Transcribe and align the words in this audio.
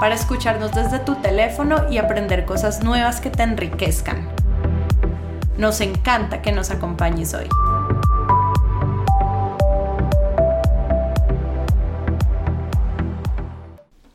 para 0.00 0.14
escucharnos 0.14 0.72
desde 0.72 1.00
tu 1.00 1.16
teléfono 1.16 1.90
y 1.90 1.98
aprender 1.98 2.44
cosas 2.44 2.84
nuevas 2.84 3.20
que 3.20 3.30
te 3.30 3.42
enriquezcan. 3.42 4.28
Nos 5.56 5.80
encanta 5.80 6.40
que 6.40 6.52
nos 6.52 6.70
acompañes 6.70 7.34
hoy. 7.34 7.46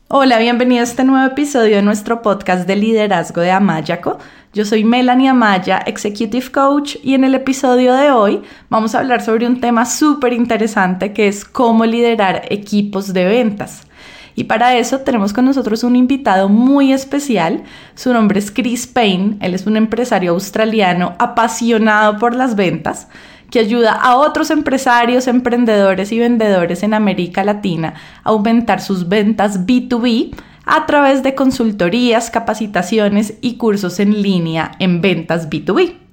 Hola, 0.08 0.38
bienvenido 0.38 0.80
a 0.80 0.84
este 0.84 1.04
nuevo 1.04 1.26
episodio 1.26 1.76
de 1.76 1.82
nuestro 1.82 2.22
podcast 2.22 2.66
de 2.66 2.76
liderazgo 2.76 3.40
de 3.40 3.50
Amayaco. 3.50 4.18
Yo 4.54 4.64
soy 4.64 4.84
Melanie 4.84 5.28
Amaya, 5.28 5.78
Executive 5.78 6.52
Coach, 6.52 6.96
y 7.02 7.14
en 7.14 7.24
el 7.24 7.34
episodio 7.34 7.94
de 7.94 8.12
hoy 8.12 8.42
vamos 8.70 8.94
a 8.94 9.00
hablar 9.00 9.22
sobre 9.22 9.46
un 9.46 9.60
tema 9.60 9.84
súper 9.84 10.32
interesante 10.32 11.12
que 11.12 11.26
es 11.26 11.44
cómo 11.44 11.84
liderar 11.84 12.42
equipos 12.48 13.12
de 13.12 13.24
ventas. 13.24 13.86
Y 14.34 14.44
para 14.44 14.76
eso 14.76 15.00
tenemos 15.00 15.32
con 15.32 15.44
nosotros 15.44 15.84
un 15.84 15.96
invitado 15.96 16.48
muy 16.48 16.92
especial. 16.92 17.62
Su 17.94 18.12
nombre 18.12 18.38
es 18.38 18.50
Chris 18.50 18.86
Payne. 18.86 19.36
Él 19.40 19.54
es 19.54 19.66
un 19.66 19.76
empresario 19.76 20.32
australiano 20.32 21.14
apasionado 21.18 22.18
por 22.18 22.34
las 22.34 22.56
ventas 22.56 23.08
que 23.50 23.60
ayuda 23.60 23.92
a 23.92 24.16
otros 24.16 24.50
empresarios, 24.50 25.28
emprendedores 25.28 26.10
y 26.10 26.18
vendedores 26.18 26.82
en 26.82 26.94
América 26.94 27.44
Latina 27.44 27.94
a 28.24 28.30
aumentar 28.30 28.80
sus 28.80 29.08
ventas 29.08 29.64
B2B 29.64 30.34
a 30.66 30.86
través 30.86 31.22
de 31.22 31.34
consultorías, 31.34 32.30
capacitaciones 32.30 33.34
y 33.40 33.56
cursos 33.56 34.00
en 34.00 34.22
línea 34.22 34.72
en 34.80 35.00
ventas 35.00 35.48
B2B. 35.48 36.03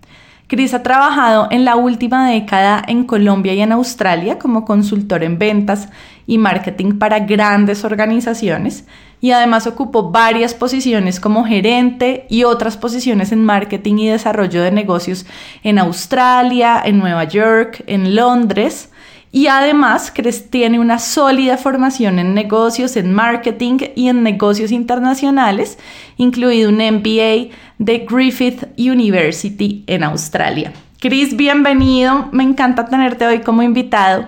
Chris 0.51 0.73
ha 0.73 0.83
trabajado 0.83 1.47
en 1.49 1.63
la 1.63 1.77
última 1.77 2.29
década 2.29 2.83
en 2.85 3.05
Colombia 3.05 3.53
y 3.53 3.61
en 3.61 3.71
Australia 3.71 4.37
como 4.37 4.65
consultor 4.65 5.23
en 5.23 5.39
ventas 5.39 5.87
y 6.27 6.37
marketing 6.37 6.99
para 6.99 7.19
grandes 7.19 7.85
organizaciones 7.85 8.83
y 9.21 9.31
además 9.31 9.65
ocupó 9.65 10.11
varias 10.11 10.53
posiciones 10.53 11.21
como 11.21 11.45
gerente 11.45 12.25
y 12.29 12.43
otras 12.43 12.75
posiciones 12.75 13.31
en 13.31 13.45
marketing 13.45 13.99
y 13.99 14.09
desarrollo 14.09 14.61
de 14.61 14.73
negocios 14.73 15.25
en 15.63 15.79
Australia, 15.79 16.81
en 16.83 16.99
Nueva 16.99 17.23
York, 17.23 17.85
en 17.87 18.13
Londres 18.13 18.89
y 19.31 19.47
además 19.47 20.13
tiene 20.49 20.79
una 20.79 20.99
sólida 20.99 21.57
formación 21.57 22.19
en 22.19 22.33
negocios, 22.33 22.97
en 22.97 23.13
marketing 23.13 23.77
y 23.95 24.09
en 24.09 24.23
negocios 24.23 24.71
internacionales, 24.71 25.77
incluido 26.17 26.69
un 26.69 26.75
MBA 26.75 27.55
de 27.77 28.05
Griffith 28.09 28.65
University 28.77 29.83
en 29.87 30.03
Australia. 30.03 30.73
Chris, 30.99 31.35
bienvenido. 31.35 32.27
Me 32.31 32.43
encanta 32.43 32.85
tenerte 32.85 33.25
hoy 33.25 33.41
como 33.41 33.63
invitado. 33.63 34.25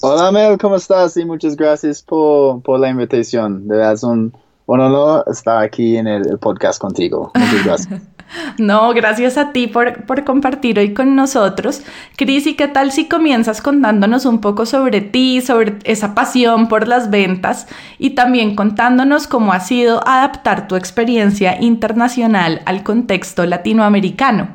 Hola 0.00 0.32
Mel, 0.32 0.58
¿cómo 0.58 0.76
estás? 0.76 1.16
Y 1.16 1.24
muchas 1.24 1.54
gracias 1.54 2.02
por, 2.02 2.62
la 2.80 2.88
invitación. 2.88 3.68
De 3.68 3.76
verdad 3.76 3.92
es 3.92 4.02
un 4.02 4.32
honor 4.66 5.24
estar 5.30 5.62
aquí 5.62 5.96
en 5.96 6.06
el 6.06 6.38
podcast 6.38 6.80
contigo. 6.80 7.30
Muchas 7.34 7.64
gracias. 7.64 8.02
No, 8.58 8.92
gracias 8.94 9.36
a 9.36 9.52
ti 9.52 9.66
por, 9.66 10.24
compartir 10.24 10.78
hoy 10.78 10.94
con 10.94 11.14
nosotros. 11.16 11.82
Cris, 12.16 12.46
¿y 12.46 12.54
qué 12.54 12.68
tal 12.68 12.92
si 12.92 13.08
comienzas 13.08 13.60
contándonos 13.60 14.24
un 14.24 14.40
poco 14.40 14.66
sobre 14.66 15.00
ti, 15.00 15.40
sobre 15.40 15.78
esa 15.84 16.14
pasión 16.14 16.68
por 16.68 16.88
las 16.88 17.10
ventas 17.10 17.66
y 17.98 18.10
también 18.10 18.56
contándonos 18.56 19.26
cómo 19.26 19.52
ha 19.52 19.60
sido 19.60 20.06
adaptar 20.06 20.68
tu 20.68 20.76
experiencia 20.76 21.60
internacional 21.60 22.62
al 22.64 22.82
contexto 22.82 23.44
latinoamericano? 23.46 24.48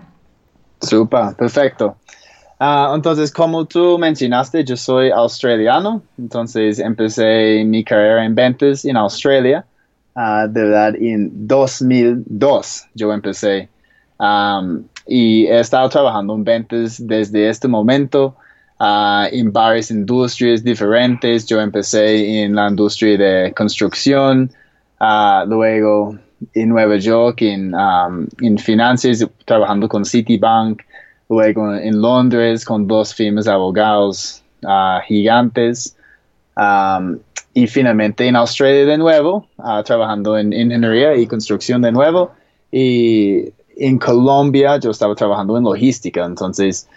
Super, 0.81 1.35
perfecto. 1.35 1.97
Ah, 2.59 2.91
entonces, 2.95 3.31
como 3.31 3.65
tú 3.65 3.99
mencionaste, 3.99 4.63
yo 4.63 4.75
soy 4.75 5.11
australiano, 5.11 6.01
entonces 6.17 6.79
empecé 6.79 7.63
mi 7.65 7.83
carrera 7.83 8.25
en 8.25 8.33
ventas 8.33 8.83
en 8.83 8.97
Australia 8.97 9.65
Ah, 10.19 10.47
de 10.47 10.63
verdad, 10.63 10.95
en 10.95 11.29
2002 11.47 12.87
yo 12.95 13.13
empecé. 13.13 13.69
y 15.05 15.45
he 15.45 15.59
estado 15.59 15.87
trabajando 15.89 16.33
en 16.33 16.43
ventas 16.43 16.97
desde 17.05 17.47
este 17.47 17.67
momento 17.67 18.35
uh, 18.79 19.25
en 19.31 19.53
varias 19.53 19.91
industrias 19.91 20.63
diferentes. 20.63 21.45
Yo 21.45 21.61
empecé 21.61 22.41
en 22.41 22.55
la 22.55 22.67
industria 22.67 23.15
de 23.15 23.53
construcción, 23.53 24.49
uh, 24.99 25.47
luego 25.47 26.17
en 26.55 26.69
Nueva 26.69 26.97
York 26.97 27.43
en, 27.43 27.75
en 28.41 28.57
finanzas, 28.57 29.23
trabajando 29.45 29.87
con 29.87 30.03
Citibank, 30.03 30.81
luego 31.29 31.75
en 31.75 32.01
Londres 32.01 32.65
con 32.65 32.87
dos 32.87 33.13
firmas 33.13 33.47
abogados 33.47 34.43
gigantes 35.07 35.96
y 37.53 37.67
finalmente 37.67 38.27
en 38.27 38.35
Australia 38.35 38.85
de 38.85 38.97
nuevo, 38.97 39.47
ah, 39.57 39.83
trabajando 39.83 40.37
en 40.37 40.53
ingeniería 40.53 41.15
y 41.15 41.27
construcción 41.27 41.81
de 41.81 41.91
nuevo. 41.91 42.31
Y 42.71 43.45
en 43.77 43.97
Colombia 43.97 44.77
yo 44.77 44.91
estaba 44.91 45.15
trabajando 45.15 45.57
en 45.57 45.63
logística, 45.63 46.25
entonces 46.25 46.87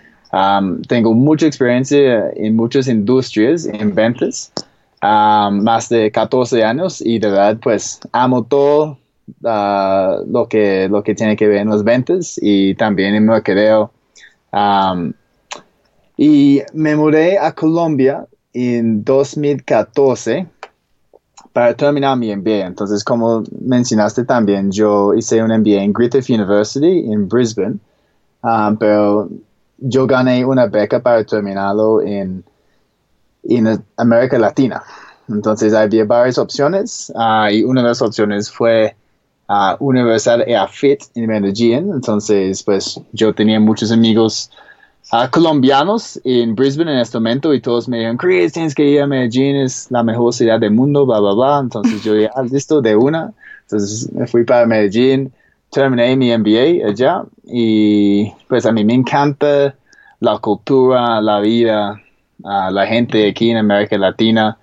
tengo 0.87 1.13
mucha 1.13 1.47
experiencia 1.47 2.31
en 2.37 2.55
muchas 2.55 2.87
industrias, 2.87 3.67
en 3.67 3.95
ventas, 3.95 4.53
más 5.03 5.89
de 5.89 6.11
14 6.11 6.63
años 6.63 7.01
y 7.01 7.19
de 7.19 7.31
verdad 7.31 7.59
pues 7.61 7.99
amo 8.13 8.45
todo 8.45 8.99
ah, 9.45 10.19
lo, 10.27 10.47
que, 10.47 10.89
lo 10.89 11.03
que 11.03 11.15
tiene 11.15 11.37
que 11.37 11.49
ver 11.49 11.59
en 11.59 11.71
las 11.71 11.83
ventas 11.83 12.39
y 12.41 12.75
también 12.75 13.15
en 13.15 13.27
mercadeo. 13.27 13.91
y 16.17 16.61
me 16.75 16.97
mudé 16.97 17.39
a 17.39 17.53
Colombia 17.53 18.27
en 18.53 19.05
2014 19.05 20.47
para 21.53 21.75
terminar 21.75 22.17
mi 22.17 22.35
MBA. 22.35 22.67
Entonces, 22.67 23.03
como 23.05 23.43
mencionaste 23.61 24.25
también, 24.25 24.71
yo 24.71 25.15
hice 25.15 25.43
un 25.43 25.51
MBA 25.51 25.83
en 25.83 25.93
Griffith 25.93 26.31
University 26.31 27.11
en 27.13 27.29
Brisbane, 27.29 27.79
um, 28.43 28.77
pero 28.77 29.29
yo 29.79 30.07
gané 30.07 30.45
una 30.45 30.67
beca 30.67 31.01
para 31.01 31.25
terminarlo 31.25 32.03
en, 32.03 32.45
en 33.45 33.85
América 33.97 34.39
Latina. 34.39 34.83
Entonces, 35.29 35.75
había 35.75 36.05
varias 36.05 36.39
opciones 36.39 37.13
uh, 37.15 37.49
y 37.51 37.63
una 37.65 37.83
de 37.83 37.89
las 37.89 38.03
opciones 38.03 38.51
fue 38.51 38.95
uh, 39.49 39.77
Universidad 39.79 40.47
EAFIT 40.49 41.03
en 41.15 41.27
Medellín. 41.27 41.91
Entonces, 41.93 42.63
pues 42.63 43.01
yo 43.13 43.35
tenía 43.35 43.59
muchos 43.59 43.91
amigos 43.91 44.51
colombianos 45.31 46.21
en 46.25 46.55
Brisbane 46.55 46.93
en 46.93 46.99
este 46.99 47.19
momento 47.19 47.53
y 47.53 47.61
todos 47.61 47.89
me 47.89 47.99
dijeron, 47.99 48.17
Chris, 48.17 48.53
tienes 48.53 48.75
que 48.75 48.85
ir 48.85 49.03
a 49.03 49.07
Medellín, 49.07 49.57
es 49.57 49.91
la 49.91 50.03
mejor 50.03 50.33
ciudad 50.33 50.61
del 50.61 50.73
mundo, 50.73 51.05
bla, 51.05 51.19
bla, 51.21 51.35
bla. 51.35 51.61
Entonces 51.61 52.03
yo 52.03 52.15
dije, 52.15 52.31
ah, 52.35 52.43
listo, 52.43 52.81
de 52.81 52.95
una. 52.95 53.33
Entonces 53.63 54.13
me 54.13 54.27
fui 54.27 54.45
para 54.45 54.67
Medellín, 54.67 55.33
terminé 55.71 56.17
mi 56.17 56.37
MBA 56.37 56.87
allá 56.89 57.25
y 57.45 58.31
pues 58.49 58.67
a 58.67 58.73
mí 58.73 58.85
me 58.85 58.95
encanta 58.95 59.75
la 60.21 60.39
cultura, 60.39 61.21
la 61.21 61.41
vida, 61.41 62.01
la 62.39 62.87
gente 62.87 63.29
aquí 63.29 63.51
en 63.51 63.57
América 63.57 63.99
Latina, 63.99 64.59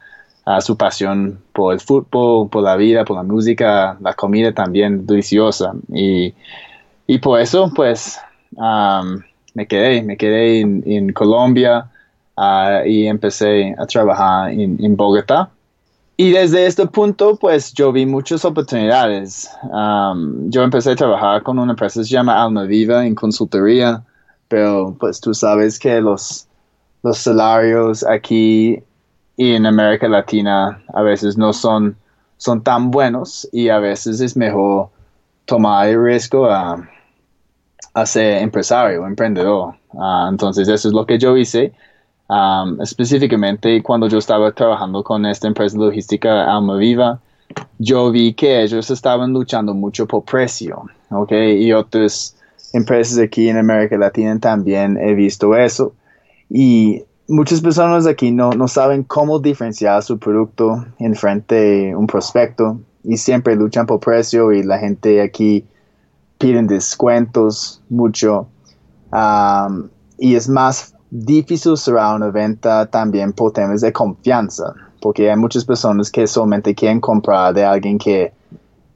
su 0.62 0.78
pasión 0.78 1.40
por 1.52 1.74
el 1.74 1.80
fútbol, 1.80 2.50
por 2.50 2.64
la 2.64 2.78
vida, 2.78 3.04
por 3.04 3.18
la 3.18 3.24
música, 3.24 3.98
la 4.00 4.14
comida 4.14 4.54
también 4.54 5.06
deliciosa. 5.06 5.74
Y, 5.94 6.34
y 7.06 7.18
por 7.18 7.40
eso, 7.42 7.72
pues, 7.76 8.18
me 9.58 9.66
quedé, 9.66 10.04
me 10.04 10.16
quedé 10.18 10.60
en, 10.62 11.14
Colombia 11.14 11.90
ah, 12.38 12.84
y 12.86 13.08
empecé 13.08 13.76
a 13.80 13.88
trabajar 13.88 14.52
en, 14.52 14.96
Bogotá. 14.96 15.50
Y 16.16 16.30
desde 16.30 16.68
este 16.68 16.86
punto, 16.86 17.36
pues 17.36 17.74
yo 17.74 17.92
vi 17.92 18.06
muchas 18.06 18.46
oportunidades. 18.46 19.50
yo 20.54 20.62
empecé 20.62 20.92
a 20.92 20.96
trabajar 20.96 21.42
con 21.42 21.58
una 21.58 21.72
empresa 21.72 22.02
que 22.02 22.06
se 22.06 22.12
llama 22.12 22.44
Alma 22.44 22.66
Viva 22.66 23.04
en 23.04 23.16
consultoría, 23.16 24.04
pero 24.48 24.96
pues 25.00 25.20
tú 25.20 25.34
sabes 25.34 25.80
que 25.80 26.02
los, 26.02 26.48
los 27.02 27.18
salarios 27.18 28.06
aquí 28.06 28.78
en 29.38 29.66
América 29.66 30.08
Latina 30.08 30.84
a 30.94 31.02
veces 31.02 31.36
no 31.36 31.52
son, 31.52 31.96
son 32.38 32.62
tan 32.62 32.92
buenos 32.92 33.50
y 33.52 33.70
a 33.70 33.80
veces 33.80 34.22
es 34.22 34.38
mejor 34.38 34.90
tomar 35.46 35.88
el 35.88 36.04
riesgo 36.04 36.46
a 36.46 36.88
a 37.94 38.06
ser 38.06 38.44
empresario, 38.44 39.06
emprendedor. 39.06 39.76
Ah, 39.98 40.28
entonces 40.30 40.68
eso 40.68 40.88
es 40.88 40.94
lo 40.94 41.06
que 41.06 41.18
yo 41.18 41.36
hice. 41.36 41.74
específicamente 42.82 43.82
cuando 43.82 44.08
yo 44.08 44.18
estaba 44.18 44.52
trabajando 44.52 45.04
con 45.04 45.26
esta 45.26 45.48
empresa 45.48 45.78
logística 45.78 46.46
Alma 46.54 46.78
Viva, 46.78 47.20
yo 47.80 48.12
vi 48.12 48.34
que 48.34 48.62
ellos 48.64 48.90
estaban 48.92 49.34
luchando 49.34 49.74
mucho 49.74 50.06
por 50.08 50.24
precio, 50.26 50.84
¿ok? 51.10 51.32
Y 51.58 51.72
otras 51.74 52.36
empresas 52.74 53.18
aquí 53.20 53.50
en 53.50 53.58
América 53.58 53.98
Latina 53.98 54.38
también 54.40 54.98
he 54.98 55.14
visto 55.14 55.56
eso. 55.56 55.94
Y 56.50 57.04
muchas 57.28 57.62
personas 57.62 58.06
aquí 58.08 58.32
no, 58.32 58.52
no 58.52 58.68
saben 58.68 59.04
cómo 59.04 59.40
diferenciar 59.40 60.04
su 60.04 60.18
producto 60.20 60.86
en 61.00 61.16
frente 61.16 61.56
de 61.56 61.96
un 61.96 62.08
prospecto 62.08 62.80
y 63.04 63.18
siempre 63.18 63.56
luchan 63.56 63.86
por 63.86 64.00
precio 64.00 64.52
y 64.52 64.64
la 64.64 64.80
gente 64.80 65.22
aquí 65.22 65.66
piden 66.38 66.68
descuentos 66.68 67.82
mucho. 67.90 68.48
Y 70.18 70.36
es 70.36 70.50
más 70.50 70.94
difícil 71.10 71.78
cerrar 71.78 72.16
una 72.16 72.30
venta 72.30 72.86
también 72.86 73.34
por 73.34 73.54
temas 73.54 73.82
de 73.82 73.94
confianza, 73.94 74.74
porque 75.02 75.30
hay 75.30 75.38
muchas 75.38 75.64
personas 75.66 76.12
que 76.12 76.28
solamente 76.28 76.76
quieren 76.76 77.00
comprar 77.00 77.54
de 77.54 77.64
alguien 77.64 77.98
que, 77.98 78.34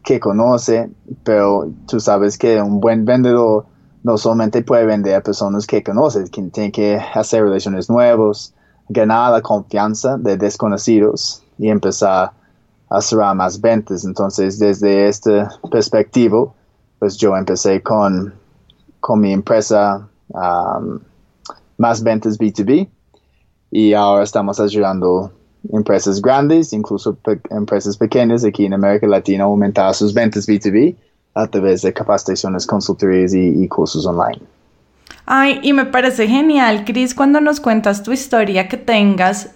que 0.03 0.19
conoce, 0.19 0.89
pero 1.23 1.71
tú 1.87 1.99
sabes 1.99 2.37
que 2.37 2.61
un 2.61 2.79
buen 2.79 3.05
vendedor 3.05 3.65
no 4.03 4.17
solamente 4.17 4.63
puede 4.63 4.85
vender 4.85 5.15
a 5.15 5.21
personas 5.21 5.67
que 5.67 5.83
conoce, 5.83 6.23
que 6.29 6.41
tiene 6.43 6.71
que 6.71 6.99
hacer 7.13 7.43
relaciones 7.43 7.89
nuevas, 7.89 8.53
ganar 8.89 9.31
la 9.31 9.41
confianza 9.41 10.17
de 10.17 10.37
desconocidos 10.37 11.43
y 11.57 11.69
empezar 11.69 12.31
a 12.89 13.01
cerrar 13.01 13.35
más 13.35 13.61
ventas. 13.61 14.03
Entonces, 14.03 14.59
desde 14.59 15.07
esta 15.07 15.51
perspectiva, 15.71 16.51
pues 17.01 17.17
yo 17.17 17.35
empecé 17.35 17.81
con, 17.81 18.31
con 18.99 19.21
mi 19.21 19.33
empresa 19.33 20.07
um, 20.27 20.99
más 21.79 22.03
ventas 22.03 22.37
B2B 22.37 22.87
y 23.71 23.93
ahora 23.93 24.23
estamos 24.23 24.59
ayudando 24.59 25.31
empresas 25.73 26.21
grandes, 26.21 26.73
incluso 26.73 27.17
empresas 27.49 27.97
pequeñas 27.97 28.45
aquí 28.45 28.67
en 28.67 28.75
América 28.75 29.07
Latina 29.07 29.45
aumentar 29.45 29.91
sus 29.95 30.13
ventas 30.13 30.47
B2B 30.47 30.95
a 31.33 31.47
través 31.47 31.81
de 31.81 31.91
capacitaciones, 31.91 32.67
consultorías 32.67 33.33
y, 33.33 33.63
y 33.63 33.67
cursos 33.67 34.05
online. 34.05 34.43
Ay, 35.25 35.59
y 35.63 35.73
me 35.73 35.85
parece 35.85 36.27
genial, 36.27 36.85
Cris, 36.85 37.15
cuando 37.15 37.41
nos 37.41 37.59
cuentas 37.59 38.03
tu 38.03 38.11
historia, 38.11 38.67
que 38.67 38.77
tengas 38.77 39.55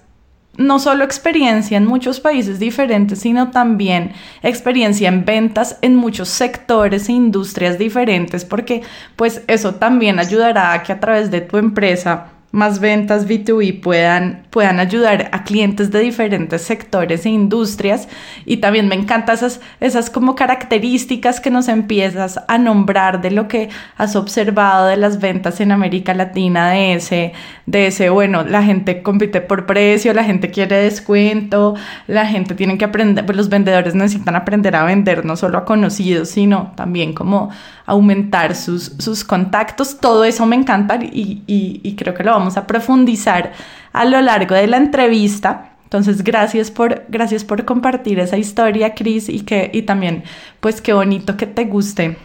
no 0.58 0.80
solo 0.80 1.04
experiencia 1.04 1.78
en 1.78 1.86
muchos 1.86 2.20
países 2.20 2.60
diferentes, 2.60 3.20
sino 3.20 3.52
también 3.52 4.14
experiencia 4.44 5.08
en 5.10 5.26
ventas 5.26 5.78
en 5.82 5.96
muchos 5.96 6.30
sectores 6.30 7.10
e 7.10 7.14
industrias 7.14 7.78
diferentes, 7.78 8.46
porque 8.46 8.82
pues 9.16 9.44
eso 9.48 9.76
también 9.76 10.20
ayudará 10.20 10.74
a 10.74 10.84
que 10.84 10.94
a 10.94 11.00
través 11.00 11.32
de 11.32 11.42
tu 11.42 11.58
empresa 11.58 12.35
más 12.56 12.80
ventas 12.80 13.28
B2B 13.28 13.82
puedan, 13.82 14.44
puedan 14.50 14.80
ayudar 14.80 15.30
a 15.34 15.44
clientes 15.44 15.92
de 15.92 16.00
diferentes 16.00 16.62
sectores 16.62 17.26
e 17.26 17.30
industrias. 17.30 18.08
Y 18.46 18.58
también 18.58 18.88
me 18.88 18.96
encantan 18.96 19.36
esas, 19.36 19.60
esas 19.82 20.10
como 20.10 20.36
características 20.36 21.42
que 21.42 21.52
nos 21.52 21.68
empiezas 21.68 22.40
a 22.48 22.58
nombrar 22.58 23.22
de 23.22 23.32
lo 23.32 23.50
que 23.50 23.68
has 23.98 24.16
observado 24.16 24.88
de 24.88 24.96
las 24.96 25.20
ventas 25.20 25.60
en 25.60 25.74
América 25.74 26.14
Latina, 26.14 26.70
de 26.70 26.94
ese, 26.94 27.34
de 27.66 27.88
ese, 27.88 28.10
bueno, 28.10 28.44
la 28.44 28.64
gente 28.64 29.04
compite 29.04 29.42
por 29.42 29.66
precio, 29.66 30.14
la 30.14 30.24
gente 30.24 30.50
quiere 30.50 30.78
descuento, 30.78 31.76
la 32.08 32.26
gente 32.26 32.56
tiene 32.56 32.78
que 32.78 32.86
aprender, 32.86 33.26
pues 33.26 33.38
los 33.38 33.50
vendedores 33.50 33.96
necesitan 33.96 34.36
aprender 34.38 34.78
a 34.78 34.86
vender 34.86 35.26
no 35.26 35.36
solo 35.36 35.58
a 35.58 35.66
conocidos, 35.66 36.30
sino 36.30 36.72
también 36.78 37.12
como 37.12 37.52
aumentar 37.86 38.56
sus, 38.56 38.94
sus 39.00 39.24
contactos. 39.24 40.00
Todo 40.00 40.24
eso 40.24 40.46
me 40.46 40.56
encanta 40.56 40.98
y, 41.02 41.44
y, 41.48 41.96
creo 41.96 42.14
que 42.14 42.24
lo 42.24 42.32
vamos 42.32 42.58
a 42.58 42.68
profundizar 42.68 43.54
a 43.94 44.06
lo 44.06 44.22
largo 44.22 44.56
de 44.56 44.68
la 44.68 44.78
entrevista. 44.78 45.72
Entonces, 45.84 46.24
gracias 46.24 46.72
por, 46.72 47.06
gracias 47.10 47.44
por 47.44 47.64
compartir 47.64 48.20
esa 48.20 48.38
historia, 48.38 48.96
Cris, 48.96 49.30
y 49.30 49.42
que 49.42 49.70
y 49.74 49.84
también, 49.84 50.24
pues 50.60 50.82
qué 50.82 50.94
bonito 50.94 51.38
que 51.38 51.46
te 51.46 51.66
guste, 51.66 52.18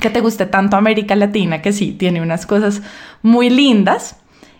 que 0.00 0.10
te 0.10 0.20
guste 0.20 0.46
tanto 0.46 0.76
América 0.76 1.16
Latina, 1.16 1.62
que 1.62 1.72
sí, 1.72 1.92
tiene 1.92 2.20
unas 2.20 2.46
cosas 2.46 2.82
muy 3.22 3.50
lindas. 3.50 4.16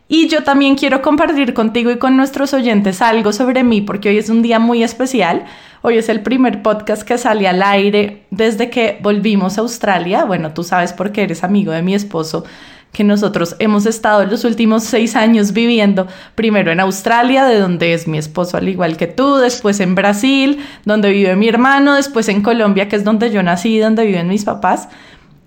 Y 0.09 0.29
yo 0.29 0.43
también 0.43 0.77
quiero 0.77 1.01
compartir 1.01 1.55
contigo 1.55 1.91
y 1.91 1.99
con 1.99 2.17
nuestros 2.17 2.53
oyentes 2.53 3.01
algo 3.01 3.33
sobre 3.33 3.65
mí, 3.65 3.81
porque 3.81 4.11
hoy 4.11 4.19
es 4.19 4.29
un 4.29 4.43
día 4.43 4.59
muy 4.59 4.83
especial. 4.83 5.45
Hoy 5.85 5.99
es 5.99 6.09
el 6.09 6.21
primer 6.21 6.63
podcast 6.63 7.03
que 7.03 7.19
sale 7.19 7.49
al 7.49 7.61
aire 7.61 8.23
desde 8.31 8.71
que 8.71 9.01
volvimos 9.03 9.59
a 9.59 9.63
Australia. 9.63 10.25
Bueno, 10.25 10.55
tú 10.55 10.63
sabes 10.63 10.93
porque 10.93 11.25
eres 11.25 11.43
amigo 11.43 11.73
de 11.73 11.83
mi 11.83 11.97
esposo 11.97 12.45
que 12.93 13.03
nosotros 13.03 13.57
hemos 13.59 13.85
estado 13.87 14.25
los 14.25 14.45
últimos 14.45 14.85
seis 14.85 15.17
años 15.17 15.53
viviendo, 15.53 16.07
primero 16.37 16.71
en 16.71 16.79
Australia, 16.79 17.47
de 17.47 17.59
donde 17.59 17.95
es 17.95 18.07
mi 18.07 18.17
esposo 18.17 18.59
al 18.59 18.69
igual 18.69 18.97
que 18.97 19.09
tú, 19.09 19.39
después 19.39 19.81
en 19.81 19.97
Brasil, 19.97 20.65
donde 20.85 21.11
vive 21.11 21.35
mi 21.35 21.49
hermano, 21.49 21.95
después 21.95 22.29
en 22.29 22.43
Colombia, 22.43 22.89
que 22.89 22.95
es 22.95 23.03
donde 23.03 23.33
yo 23.33 23.43
nací, 23.43 23.79
donde 23.81 24.07
viven 24.07 24.29
mis 24.29 24.45
papás, 24.45 24.89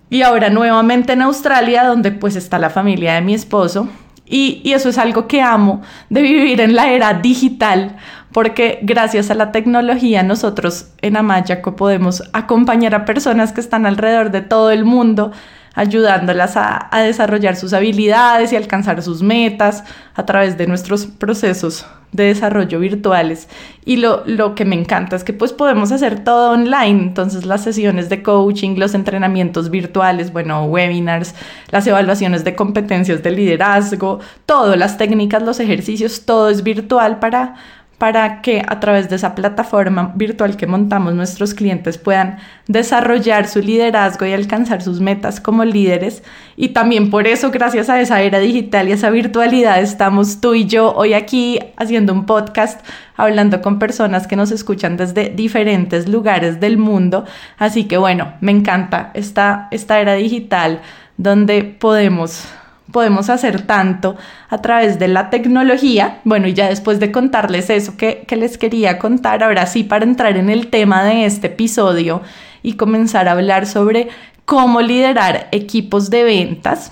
y 0.09 0.23
ahora 0.23 0.49
nuevamente 0.49 1.13
en 1.13 1.21
Australia, 1.21 1.85
donde 1.85 2.11
pues 2.11 2.35
está 2.35 2.59
la 2.59 2.71
familia 2.71 3.13
de 3.13 3.21
mi 3.21 3.35
esposo, 3.35 3.87
y, 4.27 4.73
eso 4.73 4.89
es 4.89 4.97
algo 4.97 5.27
que 5.27 5.41
amo 5.41 5.81
de 6.09 6.21
vivir 6.21 6.59
en 6.59 6.75
la 6.75 6.91
era 6.91 7.13
digital, 7.13 7.97
porque 8.35 8.79
gracias 8.81 9.31
a 9.31 9.33
la 9.33 9.53
tecnología 9.53 10.21
nosotros 10.21 10.87
en 11.01 11.15
Amayaco 11.15 11.77
podemos 11.77 12.21
acompañar 12.33 12.93
a 12.93 13.05
personas 13.05 13.53
que 13.53 13.61
están 13.61 13.85
alrededor 13.85 14.29
de 14.29 14.41
todo 14.41 14.71
el 14.71 14.83
mundo 14.83 15.31
ayudándolas 15.73 16.57
a, 16.57 16.89
desarrollar 17.03 17.55
sus 17.55 17.71
habilidades 17.71 18.51
y 18.51 18.57
alcanzar 18.57 19.01
sus 19.03 19.21
metas 19.21 19.85
a 20.15 20.25
través 20.25 20.57
de 20.57 20.67
nuestros 20.67 21.05
procesos 21.05 21.85
de 22.11 22.25
desarrollo 22.25 22.77
virtuales. 22.79 23.47
Y 23.85 23.97
lo, 23.97 24.23
lo, 24.25 24.53
que 24.53 24.65
me 24.65 24.75
encanta 24.75 25.15
es 25.15 25.23
que 25.23 25.31
pues 25.31 25.53
podemos 25.53 25.93
hacer 25.93 26.25
todo 26.25 26.51
online, 26.51 27.03
entonces 27.03 27.45
las 27.45 27.63
sesiones 27.63 28.09
de 28.09 28.21
coaching, 28.21 28.75
los 28.77 28.95
entrenamientos 28.95 29.69
virtuales, 29.69 30.33
bueno, 30.33 30.65
webinars, 30.65 31.35
las 31.71 31.87
evaluaciones 31.87 32.43
de 32.43 32.53
competencias 32.53 33.23
de 33.23 33.31
liderazgo, 33.31 34.19
todo, 34.45 34.75
las 34.75 34.97
técnicas, 34.97 35.41
los 35.41 35.61
ejercicios, 35.61 36.25
todo 36.25 36.49
es 36.49 36.63
virtual 36.63 37.19
para 37.19 37.55
para 38.06 38.44
que 38.44 38.62
a 38.68 38.80
través 38.80 39.10
de 39.10 39.16
esa 39.16 39.34
plataforma 39.34 40.13
virtual 40.13 40.57
que 40.57 40.68
montamos 40.68 41.16
nuestros 41.16 41.56
clientes 41.56 41.98
puedan 41.98 42.38
desarrollar 42.68 43.48
su 43.48 43.62
liderazgo 43.62 44.28
y 44.28 44.34
alcanzar 44.34 44.84
sus 44.84 45.02
metas 45.02 45.40
como 45.40 45.66
líderes. 45.66 46.22
Y 46.56 46.68
también 46.68 47.10
por 47.10 47.25
eso, 47.25 47.50
gracias 47.50 47.90
a 47.90 48.00
esa 48.00 48.22
era 48.22 48.38
digital 48.38 48.88
y 48.88 48.92
esa 48.92 49.10
virtualidad, 49.10 49.81
estamos 49.81 50.40
tú 50.40 50.54
y 50.54 50.68
yo 50.68 50.94
hoy 50.94 51.16
aquí 51.16 51.57
haciendo 51.78 52.13
un 52.13 52.28
podcast, 52.28 52.86
hablando 53.18 53.63
con 53.63 53.80
personas 53.80 54.28
que 54.28 54.36
nos 54.36 54.52
escuchan 54.52 54.97
desde 54.97 55.30
diferentes 55.30 56.07
lugares 56.07 56.59
del 56.59 56.78
mundo. 56.78 57.26
Así 57.57 57.85
que 57.85 57.97
bueno, 57.97 58.33
me 58.40 58.52
encanta 58.52 59.09
esta, 59.16 59.68
esta 59.71 60.00
era 60.00 60.14
digital 60.14 60.80
donde 61.18 61.64
podemos 61.64 62.47
podemos 62.92 63.30
hacer 63.30 63.61
tanto 63.61 64.15
a 64.49 64.61
través 64.61 64.99
de 64.99 65.07
la 65.07 65.30
tecnología. 65.30 66.19
Bueno, 66.23 66.47
y 66.47 66.54
ya 66.54 66.68
después 66.68 66.99
de 66.99 67.11
contarles 67.11 67.69
eso 67.69 67.97
que, 67.97 68.25
les 68.30 68.57
quería 68.57 68.99
contar, 68.99 69.44
ahora 69.44 69.65
sí, 69.65 69.83
para 69.83 70.06
entrar 70.06 70.37
en 70.37 70.49
el 70.49 70.68
tema 70.68 71.04
de 71.04 71.25
este 71.25 71.47
episodio 71.47 72.21
y 72.63 72.73
comenzar 72.73 73.27
a 73.27 73.33
hablar 73.33 73.65
sobre 73.65 74.09
cómo 74.45 74.81
liderar 74.81 75.47
equipos 75.51 76.09
de 76.09 76.23
ventas. 76.23 76.92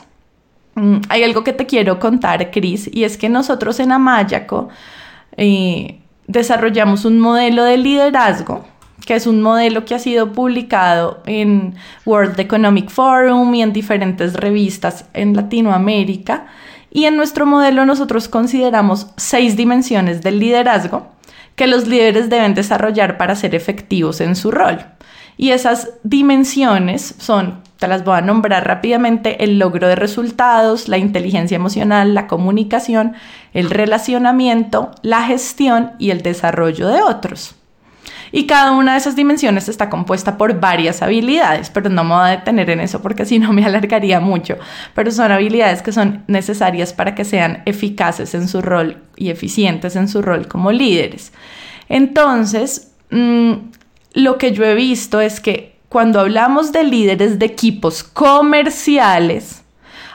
Mm, 0.75 0.97
hay 1.09 1.23
algo 1.23 1.43
que 1.43 1.53
te 1.53 1.65
quiero 1.65 1.99
contar, 1.99 2.51
Cris, 2.51 2.89
y 2.91 3.03
es 3.03 3.17
que 3.17 3.29
nosotros 3.29 3.79
en 3.79 3.91
Amayaco 3.91 4.69
eh, 5.37 5.99
desarrollamos 6.27 7.05
un 7.05 7.19
modelo 7.19 7.63
de 7.63 7.77
liderazgo 7.77 8.65
que 9.05 9.15
es 9.15 9.27
un 9.27 9.41
modelo 9.41 9.85
que 9.85 9.95
ha 9.95 9.99
sido 9.99 10.31
publicado 10.31 11.21
en 11.25 11.75
World 12.05 12.39
Economic 12.39 12.89
Forum 12.89 13.53
y 13.55 13.61
en 13.61 13.73
diferentes 13.73 14.33
revistas 14.33 15.05
en 15.13 15.35
Latinoamérica. 15.35 16.47
Y 16.91 17.05
en 17.05 17.17
nuestro 17.17 17.45
modelo 17.45 17.85
nosotros 17.85 18.27
consideramos 18.27 19.07
seis 19.17 19.57
dimensiones 19.57 20.21
del 20.21 20.39
liderazgo 20.39 21.07
que 21.55 21.67
los 21.67 21.87
líderes 21.87 22.29
deben 22.29 22.53
desarrollar 22.53 23.17
para 23.17 23.35
ser 23.35 23.55
efectivos 23.55 24.21
en 24.21 24.35
su 24.35 24.51
rol. 24.51 24.85
Y 25.35 25.49
esas 25.49 25.91
dimensiones 26.03 27.15
son, 27.17 27.61
te 27.77 27.87
las 27.87 28.03
voy 28.03 28.17
a 28.17 28.21
nombrar 28.21 28.67
rápidamente, 28.67 29.43
el 29.43 29.57
logro 29.57 29.87
de 29.87 29.95
resultados, 29.95 30.87
la 30.87 30.97
inteligencia 30.97 31.55
emocional, 31.55 32.13
la 32.13 32.27
comunicación, 32.27 33.13
el 33.53 33.69
relacionamiento, 33.69 34.91
la 35.01 35.23
gestión 35.23 35.91
y 35.97 36.11
el 36.11 36.21
desarrollo 36.21 36.87
de 36.87 37.01
otros. 37.01 37.55
Y 38.35 38.47
cada 38.47 38.71
una 38.71 38.93
de 38.93 38.97
esas 38.97 39.15
dimensiones 39.15 39.69
está 39.69 39.91
compuesta 39.91 40.39
por 40.39 40.59
varias 40.59 41.03
habilidades, 41.03 41.69
pero 41.69 41.91
no 41.91 42.03
me 42.03 42.15
voy 42.15 42.29
a 42.29 42.31
detener 42.31 42.71
en 42.71 42.79
eso 42.79 42.99
porque 42.99 43.25
si 43.25 43.37
no 43.37 43.53
me 43.53 43.63
alargaría 43.63 44.19
mucho. 44.19 44.57
Pero 44.95 45.11
son 45.11 45.31
habilidades 45.31 45.83
que 45.83 45.91
son 45.91 46.23
necesarias 46.25 46.93
para 46.93 47.13
que 47.13 47.25
sean 47.25 47.61
eficaces 47.67 48.33
en 48.33 48.47
su 48.47 48.63
rol 48.63 48.97
y 49.15 49.29
eficientes 49.29 49.95
en 49.95 50.07
su 50.07 50.23
rol 50.23 50.47
como 50.47 50.71
líderes. 50.71 51.31
Entonces, 51.89 52.91
mm, 53.11 53.53
lo 54.15 54.39
que 54.39 54.51
yo 54.51 54.65
he 54.65 54.73
visto 54.73 55.21
es 55.21 55.39
que 55.39 55.77
cuando 55.87 56.19
hablamos 56.19 56.71
de 56.71 56.85
líderes 56.85 57.37
de 57.37 57.45
equipos 57.45 58.03
comerciales, 58.03 59.62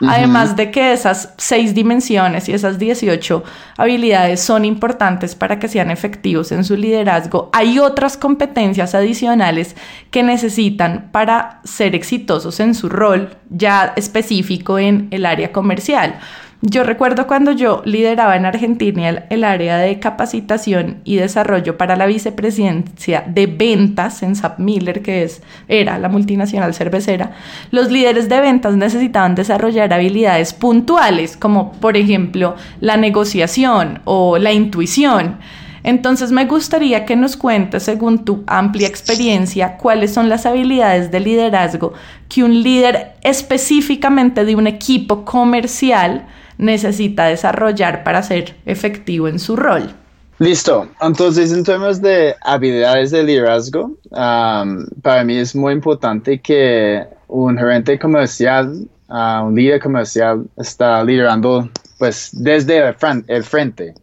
Además 0.07 0.57
de 0.57 0.71
que 0.71 0.93
esas 0.93 1.35
seis 1.39 1.75
dimensiones 1.75 2.49
y 2.49 2.53
esas 2.53 2.79
18 2.79 3.43
habilidades 3.77 4.41
son 4.41 4.65
importantes 4.65 5.35
para 5.35 5.59
que 5.59 5.69
sean 5.69 5.91
efectivos 5.91 6.53
en 6.53 6.65
su 6.65 6.77
liderazgo, 6.77 7.51
hay 7.53 7.79
otras 7.79 8.17
competencias 8.17 8.95
adicionales 8.95 9.77
que 10.11 10.23
necesitan 10.23 11.09
para 11.13 11.61
ser 11.65 11.95
exitosos 11.95 12.61
en 12.61 12.75
su 12.75 12.89
rol 12.89 13.37
ya 13.51 13.93
específico 13.97 14.79
en 14.79 15.09
el 15.11 15.27
área 15.27 15.53
comercial. 15.53 16.19
Yo 16.61 16.83
recuerdo 16.83 17.29
cuando 17.29 17.53
yo 17.53 17.83
lideraba 17.85 18.35
en 18.35 18.45
Argentina 18.45 19.25
el, 19.31 19.45
área 19.45 19.79
de 19.79 20.01
capacitación 20.01 20.97
y 21.05 21.15
desarrollo 21.15 21.79
para 21.79 21.95
la 21.95 22.07
vicepresidencia 22.07 23.23
de 23.29 23.47
ventas 23.47 24.25
en 24.25 24.35
SAP 24.35 24.59
Miller, 24.59 25.01
que 25.01 25.23
es, 25.23 25.41
era 25.69 26.01
la 26.01 26.09
multinacional 26.09 26.75
cervecera, 26.75 27.31
los 27.71 27.93
líderes 27.93 28.29
de 28.29 28.41
ventas 28.41 28.77
necesitaban 28.77 29.37
desarrollar 29.37 29.93
habilidades 29.93 30.53
puntuales, 30.53 31.37
como 31.37 31.71
por 31.75 31.97
ejemplo 31.97 32.57
la 32.81 32.97
negociación 32.97 34.01
o 34.05 34.37
la 34.37 34.53
intuición. 34.53 35.37
Entonces 35.85 36.33
me 36.33 36.45
gustaría 36.47 37.05
que 37.05 37.15
nos 37.15 37.37
cuentes, 37.37 37.85
según 37.85 38.25
tu 38.25 38.43
amplia 38.49 38.89
experiencia, 38.89 39.77
cuáles 39.77 40.13
son 40.13 40.29
las 40.29 40.45
habilidades 40.45 41.13
de 41.13 41.21
liderazgo 41.21 41.93
que 42.29 42.43
un 42.43 42.65
líder 42.65 43.13
específicamente 43.23 44.45
de 44.45 44.57
un 44.57 44.67
equipo 44.67 45.25
comercial 45.25 46.27
necesita 46.59 47.27
desarrollar 47.27 48.05
para 48.05 48.23
ser 48.23 48.57
efectivo 48.67 49.29
en 49.29 49.39
su 49.39 49.57
rol. 49.57 49.95
Listo. 50.39 50.89
Entonces, 51.01 51.53
en 51.53 51.65
términos 51.65 52.01
de 52.01 52.35
habilidades 52.43 53.11
de 53.11 53.25
liderazgo, 53.25 53.97
para 54.11 55.25
mí 55.25 55.37
es 55.37 55.55
muy 55.57 55.73
importante 55.73 56.41
que 56.41 57.05
un 57.27 57.59
gerente 57.59 57.99
comercial, 57.99 58.87
uh, 59.09 59.45
un 59.45 59.55
líder 59.55 59.81
comercial, 59.81 60.45
está 60.57 61.03
liderando 61.03 61.69
pues 61.99 62.31
desde 62.33 62.79
el, 62.79 62.95
el 63.27 63.43
frente, 63.43 63.95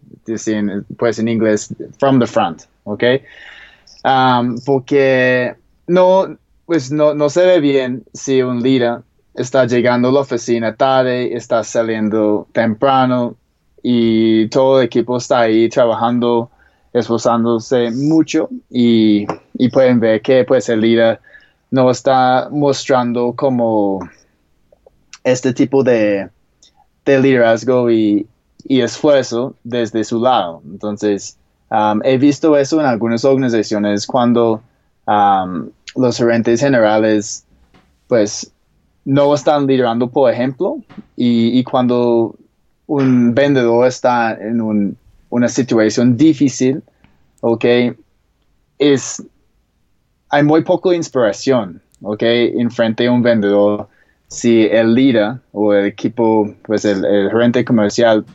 pues 0.98 1.20
en 1.20 1.28
inglés, 1.28 1.74
from 2.00 2.20
the 2.20 2.28
front, 2.28 2.64
¿ok? 2.84 3.04
porque 4.66 5.56
no, 5.88 6.38
pues 6.66 6.92
no, 6.92 7.14
no 7.14 7.30
se 7.30 7.46
ve 7.46 7.60
bien 7.60 8.04
si 8.14 8.42
un 8.42 8.62
líder 8.62 9.00
está 9.36 9.66
llegando 9.66 10.10
a 10.10 10.12
la 10.12 10.20
oficina 10.22 10.76
tarde, 10.76 11.36
está 11.36 11.64
saliendo 11.64 12.48
temprano 12.54 13.36
y 13.84 14.48
todo 14.48 14.80
el 14.80 14.86
equipo 14.86 15.18
está 15.18 15.42
ahí 15.42 15.70
trabajando, 15.70 16.50
esforzándose 16.94 17.92
mucho 17.92 18.50
y, 18.70 19.26
pueden 19.72 20.00
ver 20.00 20.22
que 20.22 20.44
pues 20.46 20.70
el 20.70 20.82
líder 20.82 21.20
no 21.70 21.92
está 21.92 22.48
mostrando 22.52 23.34
como 23.34 24.00
este 25.24 25.54
tipo 25.54 25.84
de, 25.84 26.30
liderazgo 27.06 27.92
y, 27.92 28.28
esfuerzo 28.68 29.56
desde 29.64 30.04
su 30.04 30.20
lado. 30.20 30.62
Entonces, 30.66 31.38
um, 31.70 32.02
he 32.04 32.18
visto 32.18 32.58
eso 32.58 32.80
en 32.80 32.88
algunas 32.88 33.24
organizaciones 33.24 34.08
cuando 34.08 34.64
um, 35.06 35.70
los 35.96 36.18
gerentes 36.18 36.62
generales 36.62 37.46
pues 38.08 38.52
no 39.06 39.34
están 39.34 39.68
liderando, 39.68 40.10
por 40.10 40.32
ejemplo, 40.32 40.78
y, 41.16 41.64
cuando 41.64 42.36
un 42.88 43.34
vendedor 43.34 43.88
está 43.88 44.34
en 44.34 44.98
una 45.30 45.48
situación 45.48 46.18
difícil, 46.18 46.82
ok, 47.42 47.66
es, 48.80 49.24
hay 50.30 50.44
muy 50.44 50.64
poca 50.64 50.94
inspiración, 50.94 51.82
ok, 52.02 52.24
en 52.24 52.72
frente 52.72 53.06
a 53.06 53.12
un 53.12 53.22
vendedor 53.22 53.88
si 54.28 54.64
el 54.64 54.96
líder 54.96 55.36
o 55.52 55.74
el 55.74 55.86
equipo, 55.86 56.52
pues 56.64 56.84
el, 56.86 57.02
gerente 57.30 57.64
comercial 57.64 58.26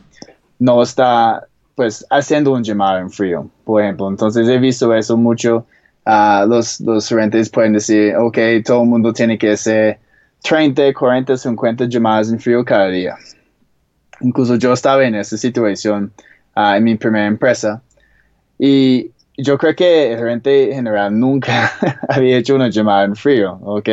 no 0.59 0.81
está 0.81 1.45
pues 1.75 2.05
haciendo 2.09 2.53
un 2.53 2.63
llamado 2.63 2.99
en 2.99 3.09
frío, 3.09 3.49
por 3.65 3.81
ejemplo. 3.81 4.09
Entonces 4.09 4.47
he 4.47 4.57
visto 4.57 4.93
eso 4.93 5.17
mucho. 5.17 5.65
Ah, 6.05 6.45
los, 6.47 6.79
los 6.81 7.07
gerentes 7.07 7.49
pueden 7.49 7.73
decir, 7.73 8.15
ok, 8.15 8.37
todo 8.65 8.83
el 8.83 8.89
mundo 8.89 9.13
tiene 9.13 9.37
que 9.37 9.55
ser 9.57 9.99
30, 10.43 10.93
40, 10.93 11.37
50 11.37 11.85
llamadas 11.85 12.31
en 12.31 12.39
frío 12.39 12.63
cada 12.65 12.87
día. 12.87 13.15
Incluso 14.21 14.55
yo 14.55 14.73
estaba 14.73 15.03
en 15.05 15.15
esa 15.15 15.37
situación 15.37 16.11
ah, 16.55 16.77
en 16.77 16.83
mi 16.83 16.95
primera 16.95 17.25
empresa 17.25 17.81
y 18.57 19.11
yo 19.37 19.57
creo 19.57 19.75
que 19.75 20.11
el 20.11 20.19
gerente 20.19 20.71
general 20.73 21.17
nunca 21.17 21.71
había 22.09 22.37
hecho 22.37 22.55
una 22.55 22.69
llamada 22.69 23.05
en 23.05 23.15
frío, 23.15 23.59
¿ok? 23.63 23.89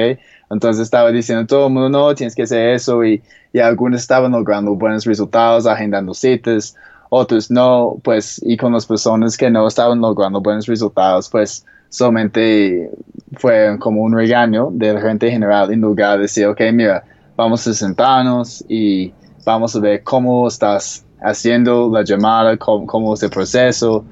Entonces 0.51 0.83
estaba 0.83 1.11
diciendo 1.11 1.47
todo 1.47 1.67
el 1.67 1.73
mundo, 1.73 1.89
no, 1.89 2.15
tienes 2.15 2.35
que 2.35 2.43
hacer 2.43 2.71
eso 2.71 3.05
y, 3.05 3.23
y 3.53 3.59
algunos 3.59 4.01
estaban 4.01 4.33
logrando 4.33 4.75
buenos 4.75 5.05
resultados, 5.05 5.67
agendando 5.67 6.15
citas, 6.15 6.75
otros 7.11 7.51
no, 7.51 7.99
pues, 8.03 8.41
y 8.45 8.57
con 8.57 8.73
las 8.73 8.87
personas 8.87 9.37
que 9.37 9.51
no 9.51 9.67
estaban 9.67 10.01
logrando 10.01 10.41
buenos 10.41 10.67
resultados, 10.67 11.29
pues, 11.31 11.65
solamente 11.89 12.91
fue 13.35 13.77
como 13.79 14.03
un 14.03 14.15
regaño 14.15 14.71
del 14.73 14.99
gerente 14.99 15.31
general 15.31 15.73
en 15.73 15.81
lugar 15.81 16.17
de 16.17 16.23
decir, 16.23 16.47
ok, 16.47 16.61
mira, 16.73 17.05
vamos 17.37 17.67
a 17.67 17.75
sentarnos 17.75 18.65
y 18.69 19.13
vamos 19.45 19.75
a 19.77 19.81
ver 19.81 20.03
cómo 20.03 20.49
estás 20.49 21.05
haciendo 21.21 21.91
la 21.91 22.03
llamada, 22.05 22.57
cómo, 22.57 23.15
es 23.15 23.23
el 23.23 23.31
proceso 23.31 24.05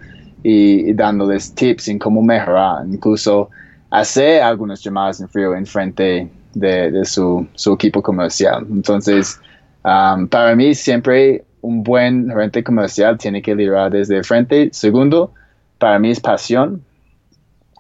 y, 0.43 0.93
dándoles 0.93 1.55
tips 1.55 1.89
en 1.89 1.99
cómo 1.99 2.23
mejorar, 2.23 2.87
incluso 2.87 3.51
hacer 3.91 4.43
algunas 4.43 4.83
llamadas 4.83 5.21
en 5.21 5.29
frío 5.29 5.55
en 5.55 5.67
frente 5.67 6.31
de, 6.55 7.05
su, 7.05 7.47
equipo 7.75 8.03
comercial. 8.03 8.67
Entonces, 8.71 9.41
um, 9.85 10.27
para 10.27 10.55
mí 10.57 10.75
siempre 10.75 11.45
un 11.61 11.83
buen 11.83 12.29
gerente 12.29 12.63
comercial 12.63 13.19
tiene 13.19 13.43
que 13.43 13.55
liderar 13.55 13.91
desde 13.91 14.17
el 14.17 14.25
frente. 14.25 14.71
Segundo, 14.73 15.33
para 15.79 15.99
mí 15.99 16.11
es 16.11 16.21
pasión. 16.21 16.83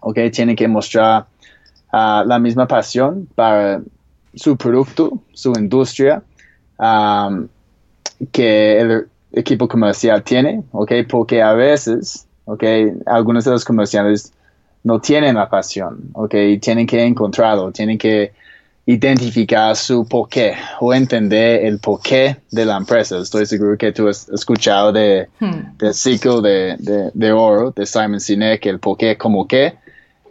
¿Ok? 0.06 0.18
Tiene 0.32 0.54
que 0.54 0.68
mostrar 0.68 1.26
ah, 1.92 2.22
la 2.24 2.38
misma 2.38 2.68
pasión 2.68 3.28
para 3.34 3.80
su 4.34 4.56
producto, 4.56 5.20
su 5.32 5.52
industria, 5.58 6.22
que 8.30 8.80
el 8.80 9.08
equipo 9.32 9.66
comercial 9.66 10.22
tiene, 10.22 10.62
¿ok? 10.70 10.92
Porque 11.08 11.42
a 11.42 11.54
veces, 11.54 12.26
¿ok? 12.44 12.62
Algunos 13.06 13.44
de 13.44 13.50
los 13.50 13.64
comerciales 13.64 14.32
no 14.84 15.00
tienen 15.00 15.34
la 15.34 15.48
pasión, 15.48 16.10
¿ok? 16.12 16.34
Tienen 16.60 16.86
que 16.86 17.02
encontrarlo, 17.02 17.72
tienen 17.72 17.98
que 17.98 18.32
identificar 18.86 19.74
su 19.74 20.06
porqué 20.06 20.54
o 20.78 20.94
entender 20.94 21.64
el 21.64 21.80
porqué 21.80 22.36
de 22.52 22.64
la 22.64 22.76
empresa. 22.76 23.18
Estoy 23.18 23.44
seguro 23.46 23.76
que 23.76 23.90
tú 23.90 24.08
has 24.08 24.28
escuchado 24.28 24.92
de, 24.92 25.26
hmm. 25.40 25.76
del 25.78 25.92
ciclo 25.92 26.40
de, 26.40 26.76
de, 27.12 27.32
oro 27.32 27.72
de 27.72 27.84
Simon 27.84 28.20
Sinek, 28.20 28.64
el 28.66 28.78
porqué 28.78 29.16
como 29.18 29.48
qué. 29.48 29.74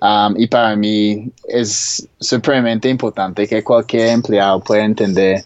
Um, 0.05 0.35
y 0.37 0.45
para 0.45 0.75
mí 0.75 1.31
es 1.47 2.07
supremamente 2.19 2.89
importante 2.89 3.47
que 3.47 3.63
cualquier 3.63 4.09
empleado 4.09 4.59
pueda 4.59 4.85
entender 4.85 5.43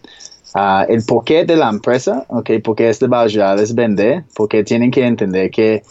uh, 0.54 0.84
el 0.86 1.02
porqué 1.04 1.46
de 1.46 1.56
la 1.56 1.70
empresa, 1.70 2.26
okay, 2.28 2.58
porque 2.58 2.90
este 2.90 3.06
va 3.06 3.20
a 3.20 3.22
ayudarles 3.22 3.70
a 3.70 3.74
vender, 3.74 4.24
porque 4.34 4.62
tienen 4.62 4.90
que 4.90 5.06
entender 5.06 5.50
que 5.50 5.82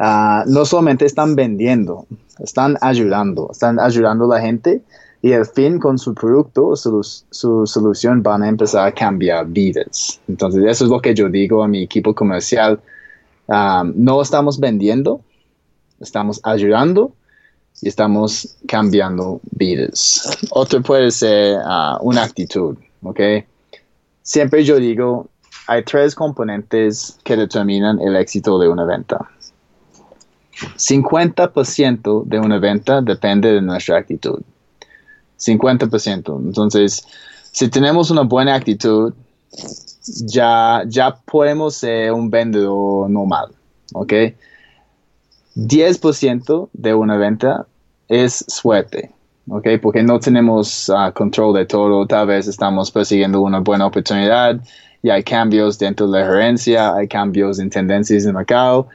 uh, 0.00 0.48
no 0.50 0.64
solamente 0.64 1.04
están 1.04 1.34
vendiendo, 1.34 2.06
están 2.38 2.78
ayudando, 2.80 3.50
están 3.52 3.78
ayudando 3.78 4.24
a 4.24 4.36
la 4.36 4.40
gente 4.40 4.80
y 5.20 5.34
al 5.34 5.44
fin 5.44 5.78
con 5.78 5.98
su 5.98 6.14
producto, 6.14 6.74
su, 6.74 7.02
su 7.02 7.66
solución 7.66 8.22
van 8.22 8.42
a 8.42 8.48
empezar 8.48 8.88
a 8.88 8.92
cambiar 8.92 9.46
vidas. 9.46 10.20
Entonces 10.26 10.64
eso 10.64 10.84
es 10.84 10.90
lo 10.90 11.00
que 11.00 11.14
yo 11.14 11.28
digo 11.28 11.62
a 11.62 11.68
mi 11.68 11.82
equipo 11.82 12.14
comercial. 12.14 12.80
No 13.48 14.22
estamos 14.22 14.58
vendiendo, 14.60 15.20
estamos 16.00 16.40
ayudando 16.44 17.12
y 17.82 17.88
estamos 17.88 18.56
cambiando 18.66 19.40
vidas. 19.50 20.28
Otro 20.50 20.82
puede 20.82 21.10
ser 21.10 21.58
uh, 21.58 21.98
una 22.00 22.22
actitud, 22.22 22.76
¿ok? 23.02 23.20
Siempre 24.22 24.64
yo 24.64 24.76
digo, 24.76 25.28
hay 25.66 25.82
tres 25.84 26.14
componentes 26.14 27.18
que 27.24 27.36
determinan 27.36 28.00
el 28.00 28.16
éxito 28.16 28.58
de 28.58 28.68
una 28.68 28.84
venta. 28.84 29.30
50% 30.76 32.24
de 32.24 32.38
una 32.38 32.58
venta 32.58 33.02
depende 33.02 33.52
de 33.52 33.60
nuestra 33.60 33.98
actitud. 33.98 34.40
50%. 35.38 36.38
Entonces, 36.38 37.06
si 37.52 37.68
tenemos 37.68 38.10
una 38.10 38.22
buena 38.22 38.54
actitud, 38.54 39.12
ya, 40.24 40.82
ya 40.86 41.16
podemos 41.16 41.76
ser 41.76 42.12
un 42.12 42.30
vendedor 42.30 43.10
normal, 43.10 43.48
¿ok? 43.92 44.12
10% 45.56 46.68
de 46.72 46.94
una 46.94 47.16
venta 47.16 47.66
es 48.08 48.44
suerte, 48.46 49.10
¿ok? 49.48 49.66
Porque 49.82 50.02
no 50.02 50.20
tenemos 50.20 50.90
ah, 50.94 51.10
control 51.12 51.54
de 51.54 51.66
todo, 51.66 52.06
tal 52.06 52.26
vez 52.26 52.46
estamos 52.46 52.90
persiguiendo 52.90 53.40
una 53.40 53.60
buena 53.60 53.86
oportunidad 53.86 54.60
y 55.02 55.10
hay 55.10 55.22
cambios 55.22 55.78
dentro 55.78 56.08
de 56.08 56.20
la 56.20 56.26
gerencia, 56.26 56.94
hay 56.94 57.08
cambios 57.08 57.58
en 57.58 57.70
tendencias 57.70 58.24
de 58.24 58.32
mercado 58.32 58.88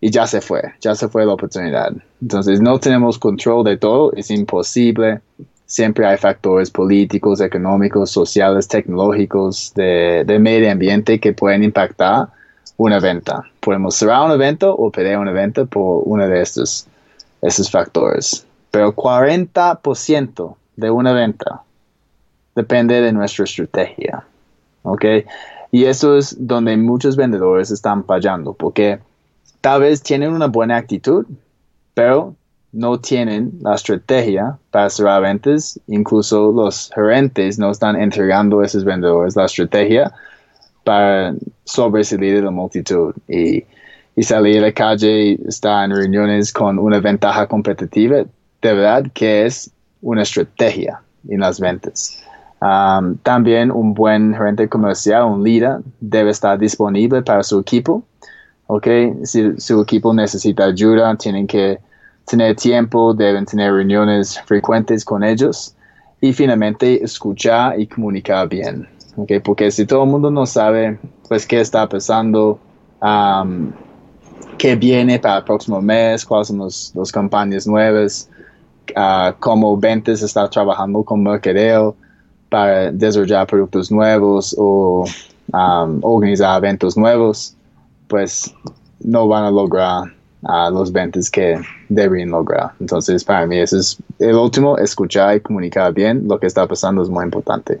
y 0.00 0.10
ya 0.10 0.26
se 0.26 0.40
fue, 0.40 0.62
ya 0.80 0.94
se 0.94 1.08
fue 1.08 1.26
la 1.26 1.34
oportunidad. 1.34 1.92
Entonces 2.22 2.60
no 2.60 2.78
tenemos 2.80 3.18
control 3.18 3.64
de 3.64 3.76
todo, 3.76 4.12
es 4.14 4.30
imposible 4.30 5.20
siempre 5.68 6.06
hay 6.06 6.16
factores 6.16 6.70
políticos, 6.70 7.42
económicos, 7.42 8.10
sociales, 8.10 8.66
tecnológicos, 8.66 9.72
de, 9.74 10.24
de 10.26 10.38
medio 10.38 10.72
ambiente 10.72 11.20
que 11.20 11.34
pueden 11.34 11.62
impactar 11.62 12.28
una 12.78 13.00
venta. 13.00 13.42
Podemos 13.60 13.96
cerrar 13.96 14.24
un 14.24 14.32
evento 14.32 14.74
o 14.74 14.90
perder 14.90 15.18
un 15.18 15.28
evento 15.28 15.66
por 15.66 16.02
uno 16.06 16.26
de 16.26 16.40
estos, 16.40 16.86
estos 17.42 17.70
factores. 17.70 18.46
Pero 18.70 18.94
40% 18.94 20.54
de 20.76 20.90
una 20.90 21.12
venta 21.12 21.62
depende 22.54 23.00
de 23.00 23.12
nuestra 23.12 23.44
estrategia. 23.44 24.24
¿Ok? 24.82 25.04
Y 25.70 25.84
eso 25.84 26.16
es 26.16 26.34
donde 26.38 26.76
muchos 26.76 27.16
vendedores 27.16 27.70
están 27.70 28.04
fallando, 28.04 28.54
porque 28.54 29.00
tal 29.60 29.82
vez 29.82 30.02
tienen 30.02 30.32
una 30.32 30.46
buena 30.46 30.76
actitud, 30.76 31.26
pero 31.94 32.34
no 32.72 33.00
tienen 33.00 33.58
la 33.60 33.74
estrategia 33.74 34.56
para 34.70 34.88
cerrar 34.88 35.22
ventas. 35.22 35.80
Incluso 35.88 36.52
los 36.52 36.90
gerentes 36.94 37.58
no 37.58 37.70
están 37.70 37.96
entregando 37.96 38.60
a 38.60 38.66
esos 38.66 38.84
vendedores 38.84 39.36
la 39.36 39.46
estrategia 39.46 40.12
para 40.88 41.34
sobresalir 41.64 42.36
de 42.36 42.42
la 42.42 42.50
multitud. 42.50 43.14
Y, 43.28 43.62
salir 44.22 44.58
a 44.58 44.62
la 44.62 44.72
calle 44.72 45.22
y 45.22 45.40
estar 45.46 45.84
en 45.84 45.94
reuniones 45.94 46.50
con 46.52 46.78
una 46.78 46.98
ventaja 46.98 47.46
competitiva, 47.46 48.24
de 48.62 48.72
verdad 48.74 49.04
que 49.14 49.44
es 49.46 49.70
una 50.00 50.22
estrategia 50.22 51.00
en 51.28 51.40
las 51.40 51.60
ventas. 51.60 52.18
Um, 52.60 53.16
también 53.18 53.70
un 53.70 53.92
buen 53.94 54.34
gerente 54.34 54.66
comercial, 54.68 55.24
un 55.24 55.44
líder, 55.44 55.80
debe 56.00 56.30
estar 56.30 56.58
disponible 56.58 57.22
para 57.22 57.42
su 57.42 57.60
equipo. 57.60 58.02
Okay, 58.66 59.12
si 59.24 59.60
su 59.60 59.80
equipo 59.82 60.12
necesita 60.12 60.64
ayuda, 60.64 61.14
tienen 61.16 61.46
que 61.46 61.78
tener 62.24 62.56
tiempo, 62.56 63.14
deben 63.14 63.44
tener 63.44 63.72
reuniones 63.72 64.40
frecuentes 64.46 65.04
con 65.04 65.22
ellos 65.22 65.76
y 66.20 66.32
finalmente 66.32 67.04
escuchar 67.04 67.78
y 67.78 67.86
comunicar 67.86 68.48
bien. 68.48 68.97
Okay, 69.20 69.40
porque 69.40 69.72
si 69.72 69.84
todo 69.84 70.04
el 70.04 70.10
mundo 70.10 70.30
no 70.30 70.46
sabe 70.46 70.96
pues 71.28 71.44
qué 71.44 71.60
está 71.60 71.88
pasando, 71.88 72.60
qué 74.56 74.76
viene 74.76 75.18
para 75.18 75.38
el 75.38 75.44
próximo 75.44 75.82
mes, 75.82 76.24
cuáles 76.24 76.46
son 76.46 76.58
las 76.60 77.12
campañas 77.12 77.66
nuevas, 77.66 78.30
uh, 78.96 79.32
cómo 79.40 79.76
ventas 79.76 80.22
está 80.22 80.48
trabajando 80.48 81.02
con 81.02 81.24
mercadeo, 81.24 81.96
para 82.48 82.92
desarrollar 82.92 83.48
productos 83.48 83.90
nuevos 83.90 84.54
o 84.56 85.04
organizar 86.02 86.56
eventos 86.58 86.96
nuevos, 86.96 87.56
pues 88.06 88.54
no 89.00 89.26
van 89.26 89.44
a 89.44 89.50
lograr 89.50 90.04
uh, 90.42 90.70
los 90.72 90.92
ventas 90.92 91.28
que 91.28 91.60
deberían 91.88 92.30
lograr. 92.30 92.70
Entonces, 92.78 93.24
para 93.24 93.46
mí, 93.46 93.58
eso 93.58 93.78
es 93.78 93.98
el 94.20 94.36
último, 94.36 94.78
escuchar 94.78 95.36
y 95.36 95.40
comunicar 95.40 95.92
bien 95.92 96.28
lo 96.28 96.38
que 96.38 96.46
está 96.46 96.68
pasando 96.68 97.02
es 97.02 97.08
muy 97.08 97.24
importante. 97.24 97.80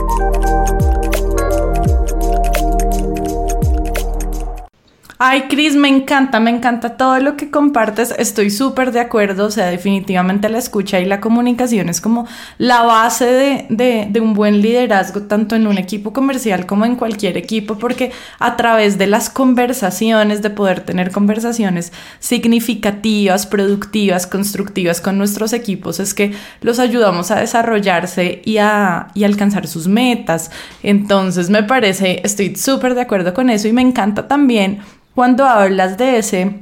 Ay, 5.23 5.43
Cris, 5.49 5.75
me 5.75 5.87
encanta, 5.87 6.39
me 6.39 6.49
encanta 6.49 6.97
todo 6.97 7.19
lo 7.19 7.37
que 7.37 7.51
compartes. 7.51 8.11
Estoy 8.17 8.49
súper 8.49 8.91
de 8.91 9.01
acuerdo. 9.01 9.45
O 9.45 9.51
sea, 9.51 9.67
definitivamente 9.67 10.49
la 10.49 10.57
escucha 10.57 10.99
y 10.99 11.05
la 11.05 11.21
comunicación 11.21 11.89
es 11.89 12.01
como 12.01 12.25
la 12.57 12.81
base 12.81 13.67
de, 13.69 14.19
un 14.19 14.33
buen 14.33 14.63
liderazgo, 14.63 15.21
tanto 15.21 15.55
en 15.55 15.67
un 15.67 15.77
equipo 15.77 16.11
comercial 16.11 16.65
como 16.65 16.85
en 16.85 16.95
cualquier 16.95 17.37
equipo, 17.37 17.77
porque 17.77 18.11
a 18.39 18.57
través 18.57 18.97
de 18.97 19.05
las 19.05 19.29
conversaciones, 19.29 20.41
de 20.41 20.49
poder 20.49 20.79
tener 20.79 21.11
conversaciones 21.11 21.93
significativas, 22.17 23.45
productivas, 23.45 24.25
constructivas 24.25 25.01
con 25.01 25.19
nuestros 25.19 25.53
equipos, 25.53 25.99
es 25.99 26.15
que 26.15 26.33
los 26.61 26.79
ayudamos 26.79 27.29
a 27.29 27.41
desarrollarse 27.41 28.41
y 28.43 28.57
a, 28.57 29.09
y 29.13 29.23
alcanzar 29.23 29.67
sus 29.67 29.87
metas. 29.87 30.49
Entonces, 30.81 31.51
me 31.51 31.61
parece, 31.61 32.21
estoy 32.23 32.55
súper 32.55 32.95
de 32.95 33.01
acuerdo 33.01 33.35
con 33.35 33.51
eso 33.51 33.67
y 33.67 33.71
me 33.71 33.83
encanta 33.83 34.27
también 34.27 34.81
cuando 35.15 35.45
hablas 35.45 35.97
de 35.97 36.17
ese 36.17 36.61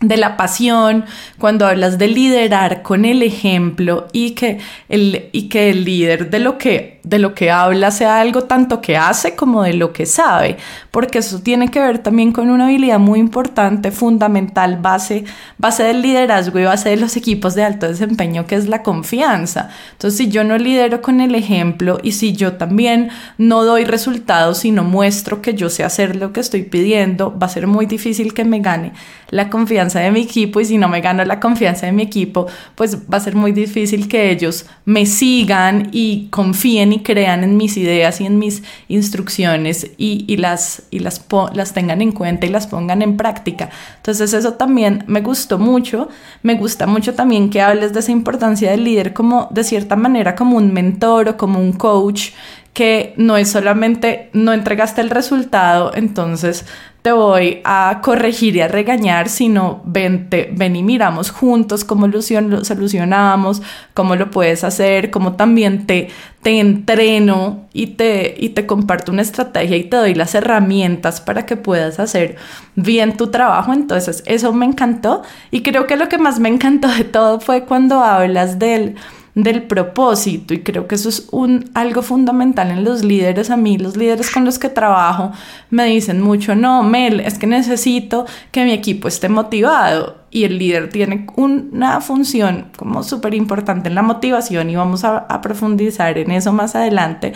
de 0.00 0.16
la 0.16 0.36
pasión, 0.36 1.04
cuando 1.38 1.66
hablas 1.66 1.98
de 1.98 2.08
liderar 2.08 2.82
con 2.82 3.04
el 3.04 3.22
ejemplo 3.22 4.06
y 4.12 4.32
que 4.32 4.58
el, 4.88 5.28
y 5.32 5.48
que 5.48 5.70
el 5.70 5.84
líder 5.84 6.30
de 6.30 6.38
lo 6.38 6.56
que 6.56 6.97
de 7.02 7.18
lo 7.18 7.34
que 7.34 7.50
habla 7.50 7.90
sea 7.90 8.20
algo 8.20 8.44
tanto 8.44 8.80
que 8.80 8.96
hace 8.96 9.34
como 9.34 9.62
de 9.62 9.74
lo 9.74 9.92
que 9.92 10.06
sabe, 10.06 10.56
porque 10.90 11.18
eso 11.18 11.40
tiene 11.40 11.70
que 11.70 11.80
ver 11.80 11.98
también 11.98 12.32
con 12.32 12.50
una 12.50 12.66
habilidad 12.66 12.98
muy 12.98 13.18
importante, 13.18 13.90
fundamental, 13.90 14.78
base, 14.80 15.24
base 15.58 15.84
del 15.84 16.02
liderazgo 16.02 16.58
y 16.58 16.64
base 16.64 16.90
de 16.90 16.96
los 16.96 17.16
equipos 17.16 17.54
de 17.54 17.64
alto 17.64 17.86
desempeño, 17.86 18.46
que 18.46 18.56
es 18.56 18.68
la 18.68 18.82
confianza. 18.82 19.70
Entonces, 19.92 20.18
si 20.18 20.28
yo 20.28 20.44
no 20.44 20.58
lidero 20.58 21.02
con 21.02 21.20
el 21.20 21.34
ejemplo 21.34 21.98
y 22.02 22.12
si 22.12 22.32
yo 22.32 22.54
también 22.54 23.10
no 23.38 23.64
doy 23.64 23.84
resultados 23.84 24.64
y 24.64 24.70
no 24.70 24.84
muestro 24.84 25.42
que 25.42 25.54
yo 25.54 25.70
sé 25.70 25.84
hacer 25.84 26.16
lo 26.16 26.32
que 26.32 26.40
estoy 26.40 26.62
pidiendo, 26.62 27.36
va 27.38 27.46
a 27.46 27.50
ser 27.50 27.66
muy 27.66 27.86
difícil 27.86 28.34
que 28.34 28.44
me 28.44 28.60
gane 28.60 28.92
la 29.30 29.50
confianza 29.50 30.00
de 30.00 30.10
mi 30.10 30.20
equipo 30.20 30.60
y 30.60 30.64
si 30.64 30.78
no 30.78 30.88
me 30.88 31.00
gano 31.00 31.24
la 31.24 31.40
confianza 31.40 31.86
de 31.86 31.92
mi 31.92 32.02
equipo, 32.02 32.46
pues 32.74 32.98
va 33.12 33.18
a 33.18 33.20
ser 33.20 33.34
muy 33.34 33.52
difícil 33.52 34.08
que 34.08 34.30
ellos 34.30 34.66
me 34.84 35.06
sigan 35.06 35.88
y 35.92 36.28
confíen 36.30 36.87
y 36.92 37.02
crean 37.02 37.44
en 37.44 37.56
mis 37.56 37.76
ideas 37.76 38.20
y 38.20 38.26
en 38.26 38.38
mis 38.38 38.62
instrucciones 38.88 39.90
y, 39.96 40.36
las, 40.36 40.82
y 40.90 40.98
las, 41.00 41.24
las 41.54 41.72
tengan 41.72 42.02
en 42.02 42.12
cuenta 42.12 42.46
y 42.46 42.50
las 42.50 42.66
pongan 42.66 43.02
en 43.02 43.16
práctica. 43.16 43.70
Entonces 43.96 44.32
eso 44.32 44.54
también 44.54 45.04
me 45.06 45.20
gustó 45.20 45.58
mucho. 45.58 46.08
Me 46.42 46.54
gusta 46.54 46.86
mucho 46.86 47.14
también 47.14 47.50
que 47.50 47.60
hables 47.60 47.92
de 47.92 48.00
esa 48.00 48.12
importancia 48.12 48.70
del 48.70 48.84
líder 48.84 49.12
como 49.12 49.48
de 49.50 49.64
cierta 49.64 49.96
manera 49.96 50.34
como 50.34 50.56
un 50.56 50.72
mentor 50.72 51.28
o 51.28 51.36
como 51.36 51.60
un 51.60 51.72
coach 51.72 52.30
que 52.72 53.14
no 53.16 53.36
es 53.36 53.50
solamente 53.50 54.30
no 54.32 54.52
entregaste 54.52 55.00
el 55.00 55.10
resultado, 55.10 55.90
entonces 55.94 56.64
te 57.08 57.12
voy 57.12 57.62
a 57.64 58.00
corregir 58.02 58.56
y 58.56 58.60
a 58.60 58.68
regañar, 58.68 59.30
sino 59.30 59.80
ven, 59.86 60.28
ven 60.28 60.76
y 60.76 60.82
miramos 60.82 61.30
juntos 61.30 61.82
cómo 61.82 62.06
lo 62.06 62.20
solucionamos, 62.20 63.62
cómo 63.94 64.14
lo 64.14 64.30
puedes 64.30 64.62
hacer, 64.62 65.10
cómo 65.10 65.32
también 65.32 65.86
te, 65.86 66.10
te 66.42 66.60
entreno 66.60 67.66
y 67.72 67.86
te, 67.86 68.34
y 68.38 68.50
te 68.50 68.66
comparto 68.66 69.10
una 69.10 69.22
estrategia 69.22 69.78
y 69.78 69.84
te 69.84 69.96
doy 69.96 70.14
las 70.14 70.34
herramientas 70.34 71.22
para 71.22 71.46
que 71.46 71.56
puedas 71.56 71.98
hacer 71.98 72.36
bien 72.74 73.16
tu 73.16 73.28
trabajo. 73.28 73.72
Entonces, 73.72 74.22
eso 74.26 74.52
me 74.52 74.66
encantó 74.66 75.22
y 75.50 75.62
creo 75.62 75.86
que 75.86 75.96
lo 75.96 76.10
que 76.10 76.18
más 76.18 76.40
me 76.40 76.50
encantó 76.50 76.88
de 76.88 77.04
todo 77.04 77.40
fue 77.40 77.64
cuando 77.64 78.04
hablas 78.04 78.58
del 78.58 78.96
del 79.42 79.62
propósito. 79.62 80.52
Y 80.52 80.60
creo 80.60 80.86
que 80.86 80.96
eso 80.96 81.08
es 81.08 81.28
un, 81.30 81.70
algo 81.74 82.02
fundamental 82.02 82.70
en 82.70 82.84
los 82.84 83.04
líderes. 83.04 83.50
A 83.50 83.56
mí 83.56 83.78
los 83.78 83.96
líderes 83.96 84.30
con 84.30 84.44
los 84.44 84.58
que 84.58 84.68
trabajo 84.68 85.32
me 85.70 85.84
dicen 85.86 86.20
mucho, 86.20 86.54
no, 86.54 86.82
Mel, 86.82 87.20
es 87.20 87.38
que 87.38 87.46
necesito 87.46 88.26
que 88.50 88.64
mi 88.64 88.72
equipo 88.72 89.08
esté 89.08 89.28
motivado 89.28 90.16
y 90.30 90.44
el 90.44 90.58
líder 90.58 90.90
tiene 90.90 91.26
una 91.36 92.00
función 92.00 92.66
como 92.76 93.02
súper 93.02 93.34
importante 93.34 93.88
en 93.88 93.94
la 93.94 94.02
motivación 94.02 94.68
y 94.70 94.76
vamos 94.76 95.04
a, 95.04 95.18
a 95.18 95.40
profundizar 95.40 96.18
en 96.18 96.32
eso 96.32 96.52
más 96.52 96.74
adelante 96.74 97.32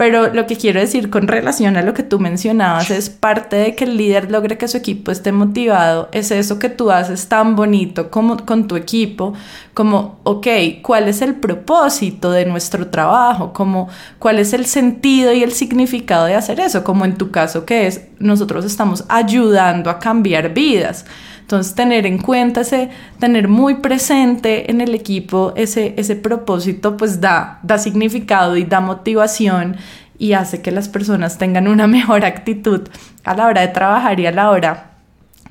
pero 0.00 0.32
lo 0.32 0.46
que 0.46 0.56
quiero 0.56 0.80
decir 0.80 1.10
con 1.10 1.28
relación 1.28 1.76
a 1.76 1.82
lo 1.82 1.92
que 1.92 2.02
tú 2.02 2.18
mencionabas 2.18 2.90
es 2.90 3.10
parte 3.10 3.56
de 3.56 3.74
que 3.74 3.84
el 3.84 3.98
líder 3.98 4.30
logre 4.30 4.56
que 4.56 4.66
su 4.66 4.78
equipo 4.78 5.12
esté 5.12 5.30
motivado, 5.30 6.08
es 6.10 6.30
eso 6.30 6.58
que 6.58 6.70
tú 6.70 6.90
haces 6.90 7.28
tan 7.28 7.54
bonito 7.54 8.10
como 8.10 8.38
con 8.46 8.66
tu 8.66 8.76
equipo, 8.76 9.34
como, 9.74 10.18
ok, 10.22 10.46
¿cuál 10.80 11.06
es 11.08 11.20
el 11.20 11.34
propósito 11.34 12.30
de 12.30 12.46
nuestro 12.46 12.86
trabajo? 12.86 13.52
Como, 13.52 13.90
¿cuál 14.18 14.38
es 14.38 14.54
el 14.54 14.64
sentido 14.64 15.34
y 15.34 15.42
el 15.42 15.52
significado 15.52 16.24
de 16.24 16.34
hacer 16.34 16.60
eso? 16.60 16.82
Como 16.82 17.04
en 17.04 17.18
tu 17.18 17.30
caso 17.30 17.66
que 17.66 17.86
es, 17.86 18.00
nosotros 18.18 18.64
estamos 18.64 19.04
ayudando 19.06 19.90
a 19.90 19.98
cambiar 19.98 20.54
vidas. 20.54 21.04
Entonces, 21.50 21.74
tener 21.74 22.06
en 22.06 22.18
cuenta 22.18 22.60
ese, 22.60 22.90
tener 23.18 23.48
muy 23.48 23.74
presente 23.74 24.70
en 24.70 24.80
el 24.80 24.94
equipo 24.94 25.52
ese, 25.56 25.94
ese 25.96 26.14
propósito, 26.14 26.96
pues 26.96 27.20
da, 27.20 27.58
da 27.64 27.76
significado 27.76 28.56
y 28.56 28.62
da 28.62 28.78
motivación 28.78 29.76
y 30.16 30.34
hace 30.34 30.62
que 30.62 30.70
las 30.70 30.88
personas 30.88 31.38
tengan 31.38 31.66
una 31.66 31.86
mejor 31.88 32.24
actitud 32.24 32.88
a 33.24 33.34
la 33.34 33.48
hora 33.48 33.62
de 33.62 33.68
trabajar 33.68 34.20
y 34.20 34.26
a 34.26 34.30
la 34.30 34.48
hora 34.48 34.89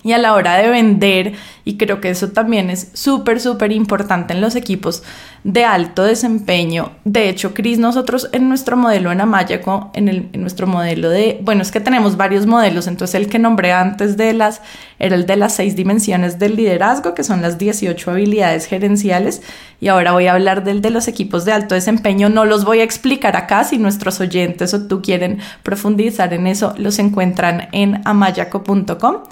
Y 0.01 0.13
a 0.13 0.17
la 0.17 0.33
hora 0.33 0.55
de 0.55 0.69
vender, 0.69 1.33
y 1.65 1.75
creo 1.75 1.99
que 1.99 2.09
eso 2.09 2.29
también 2.29 2.69
es 2.69 2.89
súper, 2.93 3.41
súper 3.41 3.73
importante 3.73 4.33
en 4.33 4.39
los 4.39 4.55
equipos 4.55 5.03
de 5.43 5.65
alto 5.65 6.03
desempeño. 6.03 6.91
De 7.03 7.27
hecho, 7.27 7.53
Cris, 7.53 7.79
nosotros 7.79 8.29
en 8.31 8.47
nuestro 8.47 8.77
modelo 8.77 9.11
en 9.11 9.19
Amayaco, 9.19 9.91
en, 9.93 10.07
en 10.07 10.41
nuestro 10.41 10.67
modelo 10.67 11.09
de, 11.09 11.39
bueno, 11.43 11.61
es 11.61 11.71
que 11.71 11.79
tenemos 11.81 12.17
varios 12.17 12.45
modelos, 12.45 12.87
entonces 12.87 13.15
el 13.15 13.27
que 13.27 13.39
nombré 13.39 13.73
antes 13.73 14.15
de 14.15 14.33
las, 14.33 14.61
era 14.99 15.15
el 15.15 15.25
de 15.25 15.35
las 15.35 15.53
seis 15.53 15.75
dimensiones 15.75 16.39
del 16.39 16.55
liderazgo, 16.55 17.13
que 17.13 17.23
son 17.23 17.41
las 17.41 17.57
18 17.57 18.11
habilidades 18.11 18.65
gerenciales, 18.65 19.41
y 19.81 19.87
ahora 19.87 20.11
voy 20.11 20.27
a 20.27 20.33
hablar 20.33 20.63
del 20.63 20.81
de 20.81 20.89
los 20.89 21.07
equipos 21.07 21.45
de 21.45 21.53
alto 21.53 21.75
desempeño. 21.75 22.29
No 22.29 22.45
los 22.45 22.65
voy 22.65 22.79
a 22.79 22.83
explicar 22.83 23.35
acá, 23.35 23.63
si 23.63 23.77
nuestros 23.77 24.19
oyentes 24.19 24.73
o 24.73 24.87
tú 24.87 25.01
quieren 25.01 25.39
profundizar 25.63 26.33
en 26.33 26.47
eso, 26.47 26.73
los 26.77 26.99
encuentran 26.99 27.69
en 27.71 28.01
amayaco.com. 28.05 29.23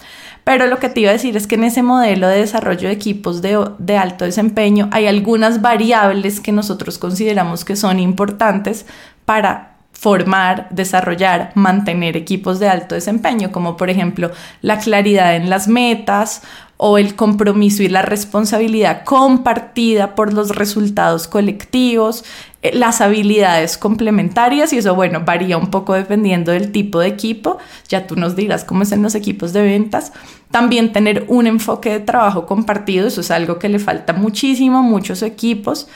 Pero 0.47 0.67
lo 0.67 0.79
que 0.79 0.87
te 0.87 1.01
iba 1.01 1.09
a 1.09 1.11
decir 1.11 1.35
es 1.35 1.45
que 1.45 1.55
en 1.55 1.65
ese 1.65 1.83
modelo 1.83 2.29
de 2.29 2.37
desarrollo 2.37 2.87
de 2.87 2.93
equipos 2.93 3.41
de, 3.41 3.97
alto 3.97 4.23
desempeño 4.23 4.87
hay 4.93 5.05
algunas 5.05 5.61
variables 5.61 6.39
que 6.39 6.53
nosotros 6.53 6.97
consideramos 6.97 7.65
que 7.65 7.75
son 7.75 7.99
importantes 7.99 8.85
para 9.25 9.75
formar, 9.91 10.69
desarrollar, 10.69 11.51
mantener 11.55 12.15
equipos 12.15 12.59
de 12.59 12.69
alto 12.69 12.95
desempeño, 12.95 13.51
como 13.51 13.75
por 13.75 13.89
ejemplo 13.89 14.31
la 14.61 14.79
claridad 14.79 15.35
en 15.35 15.49
las 15.49 15.67
metas 15.67 16.43
o 16.77 16.99
el 16.99 17.15
compromiso 17.15 17.81
y 17.81 17.89
la 17.89 18.03
responsabilidad 18.03 19.03
compartida 19.03 20.13
por 20.13 20.31
los 20.31 20.55
resultados 20.55 21.27
colectivos, 21.27 22.23
eh, 22.61 22.71
las 22.73 23.01
habilidades 23.01 23.79
complementarias 23.79 24.71
y 24.73 24.77
eso, 24.77 24.93
bueno, 24.93 25.23
varía 25.25 25.57
un 25.57 25.67
poco 25.67 25.93
dependiendo 25.93 26.51
del 26.51 26.71
tipo 26.71 26.99
de 26.99 27.07
equipo, 27.07 27.57
ya 27.87 28.05
tú 28.05 28.15
nos 28.15 28.35
dirás 28.35 28.63
cómo 28.63 28.83
es 28.83 28.91
en 28.91 29.01
los 29.01 29.15
equipos 29.15 29.53
de 29.53 29.63
ventas. 29.63 30.13
También 30.51 30.93
tener 30.93 31.25
un 31.27 31.47
enfoque 31.47 31.89
de 31.89 31.99
trabajo 31.99 32.45
compartido, 32.45 33.07
eso 33.07 33.21
es 33.21 33.31
algo 33.31 33.57
que 33.57 33.69
le 33.69 33.79
falta 33.79 34.13
muchísimo 34.13 34.83
muchos 34.83 35.23
equipos. 35.23 35.87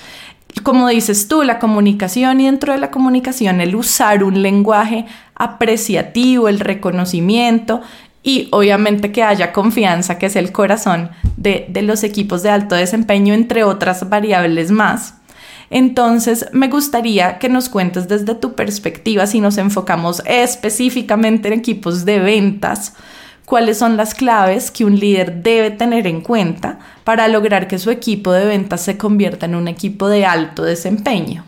Como 0.63 0.89
dices 0.89 1.27
tú, 1.27 1.43
la 1.43 1.59
comunicación 1.59 2.41
y 2.41 2.45
dentro 2.45 2.73
de 2.73 2.79
la 2.79 2.91
comunicación 2.91 3.61
el 3.61 3.75
usar 3.75 4.23
un 4.23 4.41
lenguaje 4.41 5.05
apreciativo, 5.35 6.49
el 6.49 6.59
reconocimiento 6.59 7.81
y 8.23 8.49
obviamente 8.51 9.11
que 9.11 9.23
haya 9.23 9.51
confianza, 9.51 10.17
que 10.17 10.27
es 10.27 10.35
el 10.35 10.51
corazón 10.51 11.09
de, 11.37 11.69
los 11.81 12.03
equipos 12.03 12.43
de 12.43 12.49
alto 12.49 12.75
desempeño, 12.75 13.33
entre 13.33 13.63
otras 13.63 14.07
variables 14.09 14.71
más. 14.71 15.15
Entonces, 15.69 16.47
me 16.51 16.67
gustaría 16.67 17.39
que 17.39 17.49
nos 17.49 17.69
cuentes 17.69 18.07
desde 18.07 18.35
tu 18.35 18.53
perspectiva, 18.53 19.25
si 19.25 19.39
nos 19.39 19.57
enfocamos 19.57 20.21
específicamente 20.25 21.47
en 21.47 21.53
equipos 21.53 22.03
de 22.05 22.19
ventas, 22.19 22.93
cuáles 23.45 23.77
son 23.77 23.97
las 23.97 24.13
claves 24.13 24.69
que 24.69 24.85
un 24.85 24.99
líder 24.99 25.41
debe 25.41 25.71
tener 25.71 26.07
en 26.07 26.21
cuenta 26.21 26.79
para 27.03 27.27
lograr 27.27 27.67
que 27.67 27.79
su 27.79 27.89
equipo 27.89 28.31
de 28.33 28.45
ventas 28.45 28.81
se 28.81 28.97
convierta 28.97 29.45
en 29.45 29.55
un 29.55 29.67
equipo 29.67 30.09
de 30.09 30.25
alto 30.25 30.63
desempeño. 30.63 31.45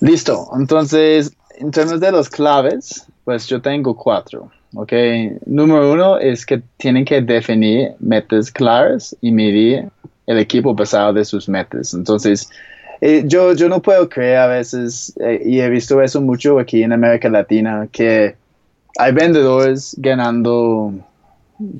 Listo, 0.00 0.50
entonces, 0.54 1.32
en 1.58 1.70
términos 1.70 2.00
de 2.00 2.12
las 2.12 2.28
claves, 2.28 3.06
pues 3.24 3.46
yo 3.46 3.60
tengo 3.60 3.96
cuatro. 3.96 4.50
¿Ok? 4.74 4.92
Número 5.46 5.92
uno 5.92 6.18
es 6.18 6.44
que 6.44 6.62
tienen 6.76 7.04
que 7.04 7.20
definir 7.20 7.92
metas 8.00 8.50
claras 8.50 9.16
y 9.20 9.30
medir 9.30 9.88
el 10.26 10.38
equipo 10.38 10.74
basado 10.74 11.12
de 11.12 11.24
sus 11.24 11.48
metas. 11.48 11.94
Entonces, 11.94 12.48
eh, 13.00 13.22
yo, 13.26 13.52
yo 13.54 13.68
no 13.68 13.82
puedo 13.82 14.08
creer 14.08 14.38
a 14.38 14.46
veces, 14.46 15.12
eh, 15.20 15.42
y 15.44 15.60
he 15.60 15.68
visto 15.68 16.00
eso 16.00 16.20
mucho 16.20 16.58
aquí 16.58 16.82
en 16.82 16.92
América 16.92 17.28
Latina, 17.28 17.88
que 17.90 18.34
hay 18.98 19.12
vendedores 19.12 19.94
ganando 19.98 20.92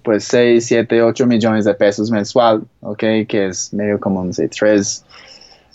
pues 0.02 0.24
6, 0.24 0.64
7, 0.66 1.02
8 1.02 1.26
millones 1.26 1.64
de 1.64 1.74
pesos 1.74 2.10
mensual, 2.10 2.62
¿ok? 2.80 3.02
Que 3.28 3.46
es 3.48 3.72
medio 3.72 3.98
como, 3.98 4.24
no 4.24 4.32
sé, 4.32 4.48
3, 4.48 5.04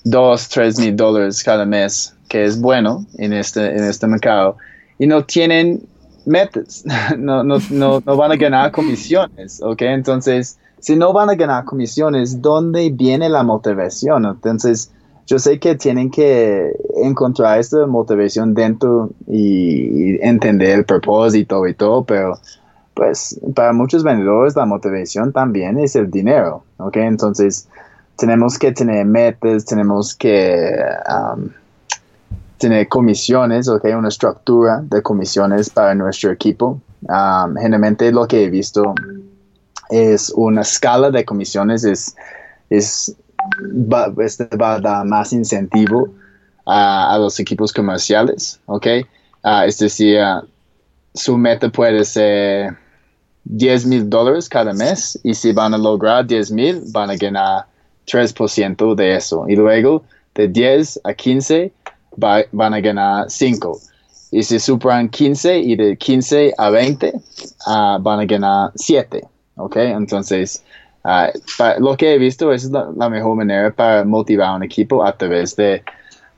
2, 0.05 0.49
3 0.49 0.79
mil 0.79 0.95
dólares 0.95 1.43
cada 1.43 1.65
mes, 1.65 2.15
que 2.27 2.45
es 2.45 2.59
bueno 2.59 3.05
en 3.17 3.33
este, 3.33 3.65
en 3.65 3.83
este 3.83 4.07
mercado. 4.07 4.57
Y 4.97 5.07
no 5.07 5.23
tienen 5.25 5.81
metas, 6.29 6.85
no, 7.17 7.43
no, 7.43 7.57
no, 7.69 8.01
no 8.05 8.17
van 8.17 8.31
a 8.31 8.35
ganar 8.35 8.71
comisiones, 8.71 9.61
¿ok? 9.61 9.81
Entonces, 9.81 10.57
si 10.79 10.95
no 10.95 11.11
van 11.11 11.29
a 11.29 11.35
ganar 11.35 11.65
comisiones, 11.65 12.41
¿dónde 12.41 12.89
viene 12.89 13.27
la 13.27 13.43
motivación? 13.43 14.25
Entonces, 14.25 14.91
yo 15.27 15.37
sé 15.37 15.59
que 15.59 15.75
tienen 15.75 16.09
que 16.09 16.71
encontrar 17.03 17.59
esta 17.59 17.85
motivación 17.85 18.53
dentro 18.53 19.11
y, 19.27 20.17
entender 20.25 20.79
el 20.79 20.85
propósito 20.85 21.67
y 21.67 21.73
todo, 21.75 22.03
pero 22.03 22.37
pues 22.93 23.39
para 23.55 23.71
muchos 23.71 24.03
vendedores 24.03 24.55
la 24.55 24.65
motivación 24.65 25.31
también 25.31 25.79
es 25.79 25.95
el 25.95 26.09
dinero, 26.09 26.63
¿ok? 26.77 26.97
Entonces, 26.97 27.67
tenemos 28.17 28.57
que 28.57 28.71
tener 28.71 29.05
metas, 29.05 29.65
tenemos 29.65 30.15
que 30.15 30.75
um, 31.07 31.49
tener 32.59 32.87
comisiones, 32.87 33.67
¿ok? 33.67 33.85
Una 33.97 34.09
estructura 34.09 34.81
de 34.83 35.01
comisiones 35.01 35.69
para 35.69 35.95
nuestro 35.95 36.31
equipo. 36.31 36.79
Generalmente 37.57 38.11
lo 38.11 38.27
que 38.27 38.43
he 38.43 38.49
visto 38.49 38.93
es 39.89 40.31
una 40.35 40.61
escala 40.61 41.09
de 41.09 41.25
comisiones, 41.25 41.83
es, 41.83 42.15
es 42.69 43.15
va, 43.65 44.73
a 44.73 44.79
dar 44.79 45.05
más 45.05 45.33
incentivo 45.33 46.09
a, 46.65 47.17
los 47.19 47.39
equipos 47.39 47.73
comerciales, 47.73 48.59
¿ok? 48.67 48.87
Uh, 49.43 49.63
es 49.65 49.79
decir, 49.79 50.19
su 51.13 51.37
meta 51.37 51.69
puede 51.69 52.03
ser 52.03 52.77
10 53.45 53.85
mil 53.85 54.09
dólares 54.09 54.47
cada 54.49 54.73
mes 54.73 55.19
y 55.23 55.33
si 55.33 55.51
van 55.53 55.73
a 55.73 55.77
lograr 55.77 56.27
10 56.27 56.51
mil, 56.51 56.81
van 56.91 57.09
a 57.09 57.15
ganar 57.15 57.65
3% 58.05 58.95
de 58.95 59.15
eso. 59.15 59.45
Y 59.47 59.55
luego 59.55 60.03
de 60.35 60.47
10 60.47 61.01
a 61.03 61.13
15 61.13 61.71
van 62.19 62.73
a 62.73 62.79
ganar 62.79 63.29
5. 63.29 63.79
Y 64.31 64.43
si 64.43 64.59
superan 64.59 65.09
15 65.09 65.59
y 65.59 65.75
de 65.75 65.97
15 65.97 66.53
a 66.57 66.69
20 66.69 67.13
ah, 67.65 67.97
van 67.99 68.19
a 68.19 68.25
ganar 68.25 68.71
7. 68.75 69.25
¿Ok? 69.55 69.75
Entonces, 69.77 70.63
uh, 71.03 71.81
lo 71.81 71.97
que 71.97 72.13
he 72.13 72.17
visto 72.17 72.53
es 72.53 72.69
la, 72.71 73.09
mejor 73.09 73.35
manera 73.35 73.71
para 73.71 74.03
motivar 74.03 74.49
a 74.49 74.55
un 74.55 74.63
equipo 74.63 75.03
a 75.03 75.17
través 75.17 75.55
de, 75.55 75.83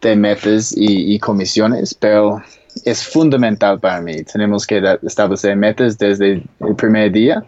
de 0.02 0.15
metas 0.15 0.76
y, 0.76 1.13
y, 1.13 1.20
comisiones, 1.20 1.94
pero 1.94 2.41
es 2.86 3.04
fundamental 3.04 3.80
para 3.80 4.02
mí. 4.02 4.24
Tenemos 4.24 4.65
que 4.65 4.82
establecer 5.04 5.56
metas 5.56 5.98
desde 5.98 6.44
el 6.60 6.76
primer 6.76 7.12
día 7.12 7.44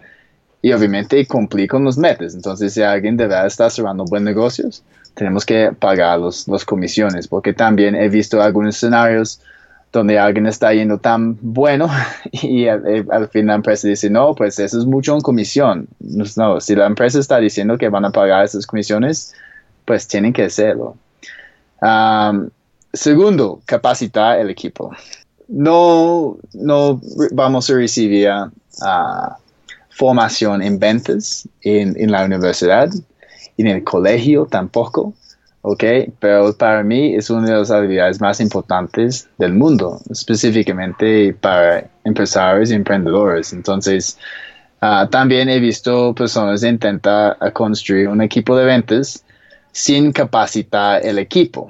y 0.62 0.72
obviamente 0.72 1.26
cumplir 1.26 1.68
con 1.68 1.84
los 1.84 1.98
metas. 1.98 2.36
Entonces, 2.36 2.74
si 2.74 2.82
alguien 2.82 3.18
de 3.18 3.28
verdad 3.28 3.48
está 3.48 3.70
cerrando 3.70 4.06
buenos 4.06 4.26
negocios, 4.26 4.84
tenemos 5.14 5.46
que 5.46 5.72
pagar 5.78 6.20
los, 6.20 6.48
los 6.48 6.66
comisiones, 6.66 7.28
porque 7.28 7.54
también 7.54 7.96
he 7.96 8.10
visto 8.10 8.42
algunos 8.42 8.76
escenarios 8.76 9.40
donde 9.94 10.18
alguien 10.18 10.48
está 10.48 10.74
yendo 10.74 10.98
tan 10.98 11.38
bueno 11.40 11.88
y 12.32 12.68
al, 12.68 13.30
fin 13.32 13.46
la 13.46 13.56
empresa 13.56 13.88
dice, 13.88 14.10
no, 14.10 14.34
pues 14.34 14.58
eso 14.60 14.80
es 14.80 14.86
mucho 14.86 15.14
en 15.14 15.22
comisión. 15.22 15.88
No, 16.00 16.60
si 16.60 16.76
la 16.76 16.88
empresa 16.88 17.20
está 17.20 17.38
diciendo 17.38 17.78
que 17.78 17.90
van 17.90 18.04
a 18.04 18.12
pagar 18.12 18.44
esas 18.44 18.66
comisiones, 18.66 19.34
pues 19.86 20.08
tienen 20.08 20.34
que 20.34 20.46
hacerlo. 20.46 20.98
segundo, 22.92 23.62
capacitar 23.66 24.40
el 24.40 24.50
equipo. 24.50 24.92
No, 25.48 26.38
no 26.54 27.00
vamos 27.32 27.70
a 27.70 27.76
recibir 27.76 28.30
uh, 28.30 29.34
formación 29.92 30.64
en 30.64 30.80
ventas 30.80 31.48
en, 31.62 31.94
en 32.00 32.12
la 32.12 32.26
universidad 32.26 32.90
en 33.58 33.68
el 33.68 33.84
colegio 33.84 34.46
tampoco, 34.46 35.14
¿ok? 35.62 35.84
Pero 36.20 36.56
para 36.58 36.84
mí 36.84 37.16
es 37.16 37.30
una 37.30 37.48
de 37.48 37.58
las 37.58 37.72
habilidades 37.72 38.20
más 38.22 38.40
importantes 38.40 39.30
del 39.38 39.54
mundo, 39.54 40.00
específicamente 40.10 41.34
para 41.34 41.90
empresarios 42.04 42.72
y 42.72 42.76
emprendedores. 42.76 43.54
Entonces, 43.54 44.18
ah, 44.82 45.08
también 45.10 45.50
he 45.50 45.60
visto 45.60 46.14
personas 46.14 46.64
intentar 46.64 47.38
construir 47.54 48.08
un 48.08 48.22
equipo 48.22 48.58
de 48.58 48.66
ventas 48.66 49.24
sin 49.72 50.12
capacitar 50.12 51.06
el 51.06 51.20
equipo. 51.20 51.68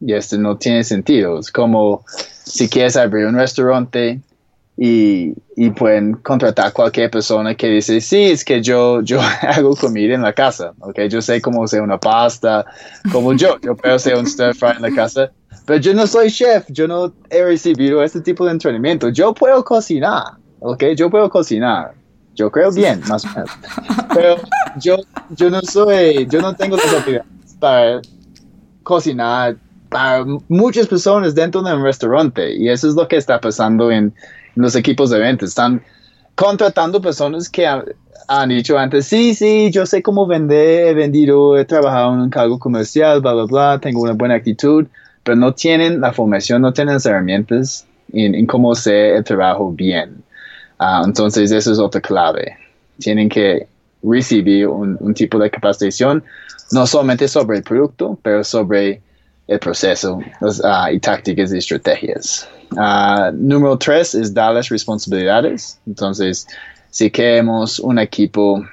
Y 0.00 0.14
esto 0.14 0.38
no 0.38 0.56
tiene 0.56 0.82
sentido. 0.82 1.38
Es 1.38 1.50
como 1.50 2.04
si 2.06 2.68
quieres 2.68 2.96
abrir 2.96 3.26
un 3.26 3.36
restaurante 3.36 4.20
y, 4.82 5.34
y, 5.56 5.68
pueden 5.72 6.14
contratar 6.14 6.72
cualquier 6.72 7.10
persona 7.10 7.54
que 7.54 7.66
dice, 7.66 8.00
sí, 8.00 8.30
es 8.30 8.42
que 8.42 8.62
yo, 8.62 9.02
yo 9.02 9.20
hago 9.42 9.76
comida 9.76 10.14
en 10.14 10.22
la 10.22 10.32
casa, 10.32 10.72
¿ok? 10.78 11.00
Yo 11.02 11.20
sé 11.20 11.42
cómo 11.42 11.62
hacer 11.62 11.82
una 11.82 11.98
pasta, 11.98 12.64
como 13.12 13.34
yo, 13.34 13.58
yo 13.60 13.76
puedo 13.76 13.94
hacer 13.94 14.16
un 14.16 14.26
stir 14.26 14.54
fry 14.54 14.70
en 14.70 14.80
la 14.80 14.90
casa, 14.90 15.30
pero 15.66 15.78
yo 15.80 15.92
no 15.92 16.06
soy 16.06 16.30
chef, 16.30 16.64
yo 16.70 16.88
no 16.88 17.12
he 17.28 17.44
recibido 17.44 18.02
este 18.02 18.22
tipo 18.22 18.46
de 18.46 18.52
entrenamiento, 18.52 19.10
yo 19.10 19.34
puedo 19.34 19.62
cocinar, 19.62 20.24
¿ok? 20.60 20.82
Yo 20.96 21.10
puedo 21.10 21.28
cocinar, 21.28 21.92
yo 22.34 22.50
creo 22.50 22.72
bien, 22.72 23.02
más 23.06 23.22
o 23.26 23.28
menos, 23.28 23.50
pero 24.14 24.36
yo, 24.80 24.96
yo 25.36 25.50
no 25.50 25.60
soy, 25.60 26.26
yo 26.30 26.40
no 26.40 26.56
tengo 26.56 26.78
las 26.78 26.86
habilidades 26.86 27.26
para 27.58 28.00
cocinar 28.82 29.56
para 29.90 30.24
muchas 30.48 30.86
personas 30.86 31.34
dentro 31.34 31.60
de 31.60 31.74
un 31.74 31.82
restaurante 31.82 32.56
y 32.56 32.70
eso 32.70 32.88
es 32.88 32.94
lo 32.94 33.06
que 33.08 33.16
está 33.16 33.40
pasando 33.40 33.90
en 33.90 34.14
los 34.54 34.74
equipos 34.76 35.10
de 35.10 35.18
ventas 35.18 35.50
están 35.50 35.82
contratando 36.34 37.00
personas 37.00 37.48
que 37.48 37.66
han 37.66 38.48
dicho 38.48 38.78
antes, 38.78 39.06
sí, 39.06 39.34
sí, 39.34 39.70
yo 39.70 39.84
sé 39.86 40.02
cómo 40.02 40.26
vender, 40.26 40.88
he 40.88 40.94
vendido, 40.94 41.58
he 41.58 41.64
trabajado 41.64 42.14
en 42.14 42.20
un 42.20 42.30
cargo 42.30 42.58
comercial, 42.58 43.20
bla, 43.20 43.34
bla, 43.34 43.44
bla, 43.44 43.78
tengo 43.80 44.02
una 44.02 44.12
buena 44.12 44.36
actitud, 44.36 44.86
pero 45.22 45.36
no 45.36 45.52
tienen 45.52 46.00
la 46.00 46.12
formación, 46.12 46.62
no 46.62 46.72
tienen 46.72 46.94
las 46.94 47.06
herramientas 47.06 47.86
en, 48.12 48.46
cómo 48.46 48.72
hacer 48.72 49.16
el 49.16 49.24
trabajo 49.24 49.70
bien. 49.70 50.22
Ah, 50.78 51.02
entonces, 51.04 51.50
eso 51.50 51.72
es 51.72 51.78
otra 51.78 52.00
clave. 52.00 52.56
Tienen 52.98 53.28
que 53.28 53.66
recibir 54.02 54.66
un, 54.66 55.14
tipo 55.14 55.38
de 55.38 55.50
capacitación, 55.50 56.24
no 56.72 56.86
solamente 56.86 57.28
sobre 57.28 57.58
el 57.58 57.62
producto, 57.62 58.18
pero 58.22 58.42
sobre 58.44 59.02
el 59.50 59.58
proceso 59.58 60.20
uh, 60.40 60.88
y 60.92 61.00
tácticas 61.00 61.52
y 61.52 61.58
estrategias. 61.58 62.48
Uh, 62.70 63.32
número 63.34 63.76
tres 63.76 64.14
es 64.14 64.32
darles 64.32 64.68
responsabilidades. 64.68 65.76
Entonces, 65.88 66.46
si 66.90 67.10
queremos 67.10 67.80
un 67.80 67.98
equipo 67.98 68.64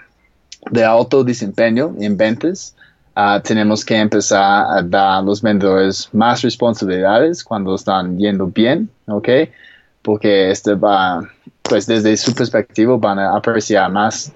de 0.69 0.85
alto 0.85 1.23
desempeño 1.23 1.95
en 1.99 2.15
ventas, 2.15 2.75
uh, 3.15 3.41
tenemos 3.41 3.83
que 3.83 3.95
empezar 3.95 4.67
a 4.69 4.83
dar 4.83 5.17
a 5.17 5.21
los 5.23 5.41
vendedores 5.41 6.09
más 6.13 6.43
responsabilidades 6.43 7.43
cuando 7.43 7.73
están 7.73 8.15
yendo 8.19 8.45
bien, 8.45 8.87
¿ok? 9.07 9.29
Porque 10.03 10.51
este 10.51 10.75
va, 10.75 11.27
pues 11.63 11.87
desde 11.87 12.15
su 12.17 12.35
perspectiva 12.35 12.97
van 12.97 13.17
a 13.17 13.35
apreciar 13.35 13.91
más 13.91 14.31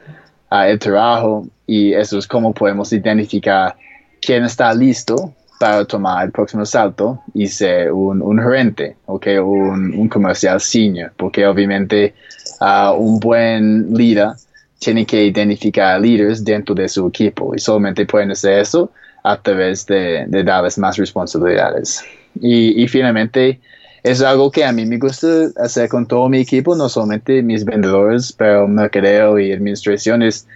el 0.50 0.80
trabajo 0.80 1.48
y 1.68 1.94
eso 1.94 2.18
es 2.18 2.28
cómo 2.28 2.52
podemos 2.52 2.92
identificar 2.92 3.76
quién 4.20 4.44
está 4.44 4.74
listo 4.74 5.34
para 5.62 5.86
tomar 5.86 6.26
el 6.26 6.32
próximo 6.32 6.66
salto 6.66 7.22
y 7.36 7.46
ser 7.46 7.92
un, 7.92 8.40
gerente, 8.40 8.96
okay, 9.06 9.38
un, 9.38 9.94
un, 9.94 10.10
comercial 10.10 10.60
senior, 10.60 11.14
porque 11.16 11.46
obviamente 11.46 12.16
uh, 12.62 12.92
un 12.98 13.20
buen 13.20 13.94
líder 13.94 14.30
tiene 14.80 15.06
que 15.06 15.24
identificar 15.24 16.02
líderes 16.02 16.44
dentro 16.44 16.74
de 16.74 16.90
su 16.90 17.08
equipo 17.08 17.54
y 17.54 17.60
solamente 17.60 18.08
pueden 18.08 18.32
hacer 18.32 18.58
eso 18.58 18.92
a 19.24 19.40
través 19.40 19.86
de, 19.86 20.26
darles 20.44 20.80
más 20.80 20.98
responsabilidades. 20.98 22.04
Y, 22.42 22.82
y, 22.82 22.88
finalmente, 22.88 23.60
es 24.02 24.24
algo 24.24 24.50
que 24.50 24.66
a 24.66 24.72
mí 24.72 24.88
me 24.88 24.98
gusta 24.98 25.28
hacer 25.58 25.90
con 25.90 26.08
todo 26.08 26.28
mi 26.28 26.40
equipo, 26.40 26.76
no 26.76 26.90
solamente 26.90 27.44
mis 27.44 27.64
vendedores, 27.64 28.34
pero 28.34 28.68
mercadeo 28.68 29.38
y 29.38 29.52
administración, 29.52 30.24
es 30.24 30.48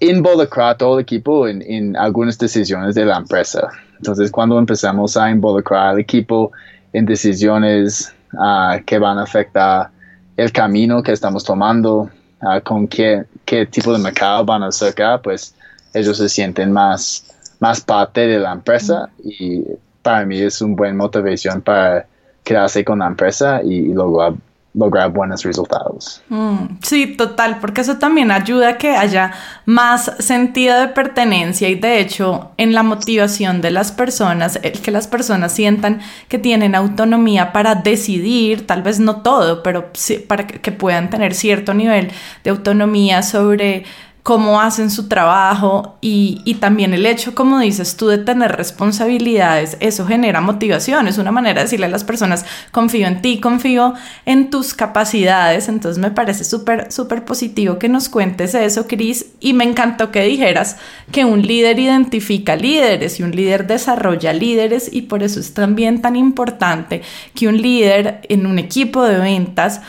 involucrar 0.00 0.70
a 0.70 0.76
todo 0.78 0.98
el 0.98 1.02
equipo 1.02 1.46
en, 1.46 1.60
en 1.60 1.98
algunas 1.98 2.38
decisiones 2.38 2.94
de 2.94 3.04
la 3.04 3.18
empresa. 3.18 3.68
Entonces, 4.02 4.32
cuando 4.32 4.58
empezamos 4.58 5.16
a 5.16 5.30
involucrar 5.30 5.90
al 5.90 6.00
equipo 6.00 6.50
en 6.92 7.06
decisiones 7.06 8.12
ah, 8.36 8.80
que 8.84 8.98
van 8.98 9.16
a 9.16 9.22
afectar 9.22 9.90
el 10.36 10.50
camino 10.50 11.04
que 11.04 11.12
estamos 11.12 11.44
tomando, 11.44 12.10
ah, 12.40 12.60
con 12.60 12.88
qué, 12.88 13.22
qué, 13.44 13.64
tipo 13.64 13.92
de 13.92 14.00
mercado 14.00 14.44
van 14.44 14.64
a 14.64 14.66
acercar, 14.66 15.22
pues 15.22 15.54
ellos 15.94 16.18
se 16.18 16.28
sienten 16.28 16.72
más, 16.72 17.24
más 17.60 17.80
parte 17.80 18.26
de 18.26 18.40
la 18.40 18.50
empresa 18.50 19.08
y 19.22 19.62
para 20.02 20.26
mí 20.26 20.40
es 20.40 20.60
una 20.60 20.74
buena 20.74 20.96
motivación 20.96 21.62
para 21.62 22.04
quedarse 22.42 22.84
con 22.84 22.98
la 22.98 23.06
empresa 23.06 23.62
y, 23.62 23.90
y 23.90 23.94
luego 23.94 24.36
lograr 24.74 25.12
buenos 25.12 25.42
resultados. 25.42 26.22
Mm, 26.28 26.78
sí, 26.82 27.06
total, 27.16 27.58
porque 27.60 27.82
eso 27.82 27.98
también 27.98 28.30
ayuda 28.30 28.70
a 28.70 28.78
que 28.78 28.96
haya 28.96 29.32
más 29.66 30.10
sentido 30.18 30.80
de 30.80 30.88
pertenencia 30.88 31.68
y 31.68 31.74
de 31.74 32.00
hecho 32.00 32.52
en 32.56 32.72
la 32.72 32.82
motivación 32.82 33.60
de 33.60 33.70
las 33.70 33.92
personas, 33.92 34.58
el 34.62 34.80
que 34.80 34.90
las 34.90 35.06
personas 35.08 35.52
sientan 35.52 36.00
que 36.28 36.38
tienen 36.38 36.74
autonomía 36.74 37.52
para 37.52 37.74
decidir, 37.74 38.66
tal 38.66 38.82
vez 38.82 38.98
no 38.98 39.22
todo, 39.22 39.62
pero 39.62 39.90
para 40.26 40.46
que 40.46 40.72
puedan 40.72 41.10
tener 41.10 41.34
cierto 41.34 41.74
nivel 41.74 42.10
de 42.42 42.50
autonomía 42.50 43.22
sobre 43.22 43.84
cómo 44.22 44.60
hacen 44.60 44.90
su 44.90 45.08
trabajo 45.08 45.96
y, 46.00 46.56
también 46.60 46.94
el 46.94 47.06
hecho, 47.06 47.34
como 47.34 47.58
dices 47.58 47.96
tú, 47.96 48.06
de 48.06 48.18
tener 48.18 48.52
responsabilidades, 48.52 49.76
eso 49.80 50.06
genera 50.06 50.40
motivación, 50.40 51.08
es 51.08 51.18
una 51.18 51.32
manera 51.32 51.60
de 51.60 51.64
decirle 51.64 51.86
a 51.86 51.88
las 51.88 52.04
personas, 52.04 52.46
confío 52.70 53.08
en 53.08 53.20
ti, 53.20 53.40
confío 53.40 53.94
en 54.24 54.50
tus 54.50 54.74
capacidades, 54.74 55.68
entonces 55.68 56.00
me 56.00 56.12
parece 56.12 56.44
súper, 56.44 56.92
súper 56.92 57.24
positivo 57.24 57.80
que 57.80 57.88
nos 57.88 58.08
cuentes 58.08 58.54
eso, 58.54 58.86
Cris, 58.86 59.26
y 59.40 59.54
me 59.54 59.64
encantó 59.64 60.12
que 60.12 60.22
dijeras 60.22 60.76
que 61.10 61.24
un 61.24 61.42
líder 61.42 61.80
identifica 61.80 62.54
líderes 62.54 63.18
y 63.18 63.24
un 63.24 63.32
líder 63.32 63.66
desarrolla 63.66 64.32
líderes 64.32 64.88
y 64.92 65.02
por 65.02 65.24
eso 65.24 65.40
es 65.40 65.52
también 65.52 66.00
tan 66.00 66.14
importante 66.14 67.02
que 67.34 67.48
un 67.48 67.60
líder 67.60 68.20
en 68.28 68.46
un 68.46 68.60
equipo 68.60 69.02
de 69.04 69.18
ventas 69.18 69.80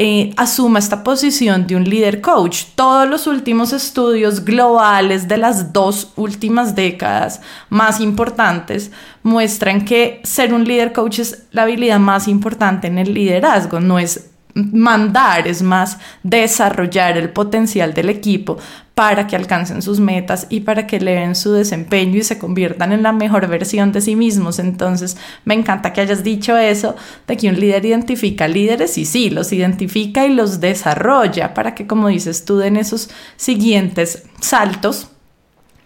eh, 0.00 0.32
asuma 0.36 0.78
esta 0.78 1.02
posición 1.02 1.66
de 1.66 1.74
un 1.74 1.82
líder 1.82 2.20
coach. 2.20 2.66
Todos 2.76 3.08
los 3.08 3.26
últimos 3.26 3.72
estudios 3.72 4.44
globales 4.44 5.26
de 5.26 5.38
las 5.38 5.72
dos 5.72 6.12
últimas 6.14 6.76
décadas 6.76 7.40
más 7.68 8.00
importantes 8.00 8.92
muestran 9.24 9.84
que 9.84 10.20
ser 10.22 10.54
un 10.54 10.64
líder 10.64 10.92
coach 10.92 11.18
es 11.18 11.46
la 11.50 11.64
habilidad 11.64 11.98
más 11.98 12.28
importante 12.28 12.86
en 12.86 12.98
el 12.98 13.12
liderazgo, 13.12 13.80
no 13.80 13.98
es 13.98 14.30
mandar, 14.54 15.46
es 15.46 15.62
más 15.62 15.98
desarrollar 16.22 17.16
el 17.16 17.30
potencial 17.30 17.94
del 17.94 18.10
equipo 18.10 18.58
para 18.94 19.28
que 19.28 19.36
alcancen 19.36 19.80
sus 19.80 20.00
metas 20.00 20.48
y 20.50 20.60
para 20.60 20.86
que 20.88 20.96
eleven 20.96 21.36
su 21.36 21.52
desempeño 21.52 22.18
y 22.18 22.24
se 22.24 22.38
conviertan 22.38 22.92
en 22.92 23.04
la 23.04 23.12
mejor 23.12 23.46
versión 23.46 23.92
de 23.92 24.00
sí 24.00 24.16
mismos. 24.16 24.58
Entonces, 24.58 25.16
me 25.44 25.54
encanta 25.54 25.92
que 25.92 26.00
hayas 26.00 26.24
dicho 26.24 26.56
eso, 26.56 26.96
de 27.28 27.36
que 27.36 27.48
un 27.48 27.60
líder 27.60 27.84
identifica 27.84 28.48
líderes 28.48 28.98
y 28.98 29.04
sí, 29.04 29.30
los 29.30 29.52
identifica 29.52 30.26
y 30.26 30.34
los 30.34 30.58
desarrolla 30.58 31.54
para 31.54 31.76
que, 31.76 31.86
como 31.86 32.08
dices 32.08 32.44
tú, 32.44 32.58
den 32.58 32.76
esos 32.76 33.10
siguientes 33.36 34.24
saltos 34.40 35.12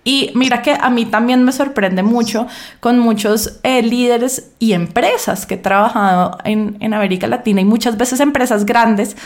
y 0.05 0.33
mira 0.35 0.63
que 0.63 0.77
a 0.79 0.91
mí 0.91 1.07
también 1.07 1.45
me 1.45 1.53
sorprende 1.53 2.03
mucho 2.03 2.47
con 2.81 2.99
muchos 2.99 3.61
eh, 3.63 3.83
líderes 3.83 4.53
y 4.59 4.73
empresas 4.73 5.47
que 5.47 5.55
he 5.55 5.59
trabajado 5.59 6.39
en, 6.45 6.77
en 6.81 6.95
América 6.95 7.27
Latina 7.27 7.61
y 7.61 7.65
muchas 7.65 7.97
veces 7.97 8.21
empresas 8.21 8.67
grandes 8.67 9.17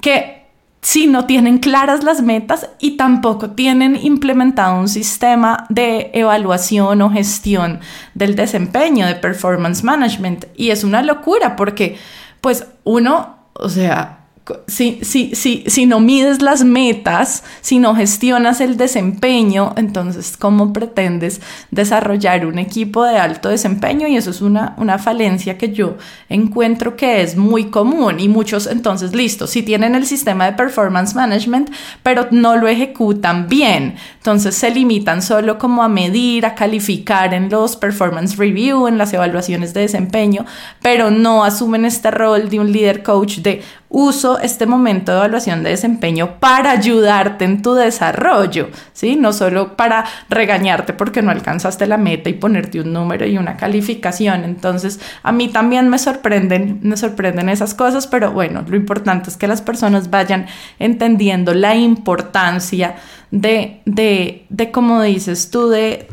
que 0.00 0.46
si 0.86 1.08
no 1.08 1.26
tienen 1.26 1.58
claras 1.58 2.04
las 2.04 2.22
metas 2.22 2.70
y 2.78 2.96
tampoco 2.96 3.50
tienen 3.50 3.96
implementado 3.96 4.78
un 4.78 4.88
sistema 4.88 5.66
de 5.68 6.10
evaluación 6.12 7.02
o 7.02 7.10
gestión 7.10 7.80
del 8.14 8.36
desempeño, 8.36 9.04
de 9.04 9.16
performance 9.16 9.82
management. 9.82 10.44
Y 10.54 10.70
es 10.70 10.84
una 10.84 11.02
locura 11.02 11.56
porque 11.56 11.98
pues 12.40 12.68
uno, 12.84 13.36
o 13.54 13.68
sea, 13.68 14.25
si, 14.66 15.00
si, 15.02 15.34
si, 15.34 15.64
si 15.66 15.86
no 15.86 16.00
mides 16.00 16.40
las 16.40 16.64
metas, 16.64 17.42
si 17.60 17.78
no 17.78 17.94
gestionas 17.94 18.60
el 18.60 18.76
desempeño, 18.76 19.72
entonces 19.76 20.36
¿cómo 20.36 20.72
pretendes 20.72 21.40
desarrollar 21.70 22.46
un 22.46 22.58
equipo 22.58 23.04
de 23.04 23.18
alto 23.18 23.48
desempeño? 23.48 24.06
Y 24.06 24.16
eso 24.16 24.30
es 24.30 24.40
una, 24.40 24.74
una 24.78 24.98
falencia 24.98 25.58
que 25.58 25.72
yo 25.72 25.96
encuentro 26.28 26.96
que 26.96 27.22
es 27.22 27.36
muy 27.36 27.66
común 27.66 28.20
y 28.20 28.28
muchos 28.28 28.66
entonces, 28.66 29.14
listo, 29.14 29.46
si 29.46 29.62
tienen 29.62 29.94
el 29.94 30.06
sistema 30.06 30.46
de 30.46 30.52
performance 30.52 31.14
management, 31.14 31.70
pero 32.02 32.28
no 32.30 32.56
lo 32.56 32.68
ejecutan 32.68 33.48
bien, 33.48 33.96
entonces 34.16 34.54
se 34.54 34.70
limitan 34.70 35.22
solo 35.22 35.58
como 35.58 35.82
a 35.82 35.88
medir, 35.88 36.46
a 36.46 36.54
calificar 36.54 37.34
en 37.34 37.48
los 37.48 37.76
performance 37.76 38.36
review, 38.36 38.86
en 38.86 38.98
las 38.98 39.12
evaluaciones 39.12 39.74
de 39.74 39.80
desempeño, 39.80 40.46
pero 40.82 41.10
no 41.10 41.44
asumen 41.44 41.84
este 41.84 42.10
rol 42.10 42.48
de 42.48 42.60
un 42.60 42.72
líder 42.72 43.02
coach 43.02 43.38
de 43.38 43.62
uso 43.98 44.38
este 44.38 44.66
momento 44.66 45.10
de 45.10 45.16
evaluación 45.16 45.62
de 45.62 45.70
desempeño 45.70 46.38
para 46.38 46.72
ayudarte 46.72 47.46
en 47.46 47.62
tu 47.62 47.72
desarrollo, 47.72 48.68
¿sí? 48.92 49.16
No 49.16 49.32
solo 49.32 49.74
para 49.74 50.04
regañarte 50.28 50.92
porque 50.92 51.22
no 51.22 51.30
alcanzaste 51.30 51.86
la 51.86 51.96
meta 51.96 52.28
y 52.28 52.34
ponerte 52.34 52.78
un 52.78 52.92
número 52.92 53.24
y 53.24 53.38
una 53.38 53.56
calificación. 53.56 54.44
Entonces, 54.44 55.00
a 55.22 55.32
mí 55.32 55.48
también 55.48 55.88
me 55.88 55.98
sorprenden, 55.98 56.80
me 56.82 56.98
sorprenden 56.98 57.48
esas 57.48 57.72
cosas, 57.72 58.06
pero 58.06 58.32
bueno, 58.32 58.66
lo 58.68 58.76
importante 58.76 59.30
es 59.30 59.38
que 59.38 59.48
las 59.48 59.62
personas 59.62 60.10
vayan 60.10 60.44
entendiendo 60.78 61.54
la 61.54 61.74
importancia 61.74 62.96
de, 63.30 63.80
de, 63.86 64.44
de 64.50 64.70
como 64.72 65.00
dices 65.00 65.50
tú, 65.50 65.70
de 65.70 66.06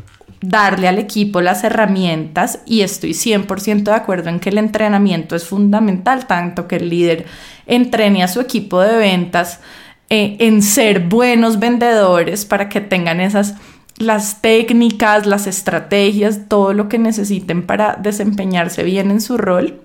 darle 0.43 0.88
al 0.88 0.99
equipo 0.99 1.41
las 1.41 1.63
herramientas 1.63 2.60
y 2.65 2.82
estoy 2.82 3.12
100% 3.12 3.84
de 3.84 3.93
acuerdo 3.93 4.29
en 4.29 4.39
que 4.39 4.49
el 4.49 4.58
entrenamiento 4.58 5.36
es 5.36 5.45
fundamental, 5.45 6.27
tanto 6.27 6.67
que 6.67 6.75
el 6.75 6.89
líder 6.89 7.25
entrene 7.65 8.23
a 8.23 8.27
su 8.27 8.41
equipo 8.41 8.82
de 8.82 8.95
ventas 8.95 9.62
eh, 10.10 10.36
en 10.39 10.62
ser 10.62 10.99
buenos 10.99 11.60
vendedores 11.60 12.45
para 12.45 12.67
que 12.69 12.82
tengan 12.82 13.21
esas 13.21 13.56
las 13.97 14.41
técnicas, 14.41 15.25
las 15.25 15.47
estrategias, 15.47 16.49
todo 16.49 16.73
lo 16.73 16.89
que 16.89 16.97
necesiten 16.97 17.65
para 17.65 17.95
desempeñarse 17.95 18.84
bien 18.84 19.12
en 19.12 19.21
su 19.21 19.38
rol. 19.38 19.82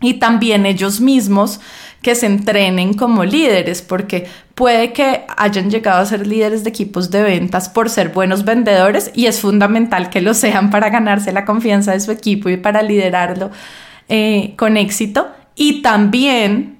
Y 0.00 0.14
también 0.14 0.66
ellos 0.66 1.00
mismos 1.00 1.60
que 2.00 2.14
se 2.16 2.26
entrenen 2.26 2.94
como 2.94 3.24
líderes, 3.24 3.82
porque 3.82 4.26
puede 4.62 4.92
que 4.92 5.24
hayan 5.36 5.72
llegado 5.72 5.98
a 6.00 6.06
ser 6.06 6.24
líderes 6.24 6.62
de 6.62 6.70
equipos 6.70 7.10
de 7.10 7.20
ventas 7.20 7.68
por 7.68 7.90
ser 7.90 8.10
buenos 8.10 8.44
vendedores 8.44 9.10
y 9.12 9.26
es 9.26 9.40
fundamental 9.40 10.08
que 10.08 10.20
lo 10.20 10.34
sean 10.34 10.70
para 10.70 10.88
ganarse 10.88 11.32
la 11.32 11.44
confianza 11.44 11.90
de 11.90 11.98
su 11.98 12.12
equipo 12.12 12.48
y 12.48 12.56
para 12.56 12.80
liderarlo 12.80 13.50
eh, 14.08 14.54
con 14.56 14.76
éxito. 14.76 15.26
Y 15.56 15.82
también 15.82 16.78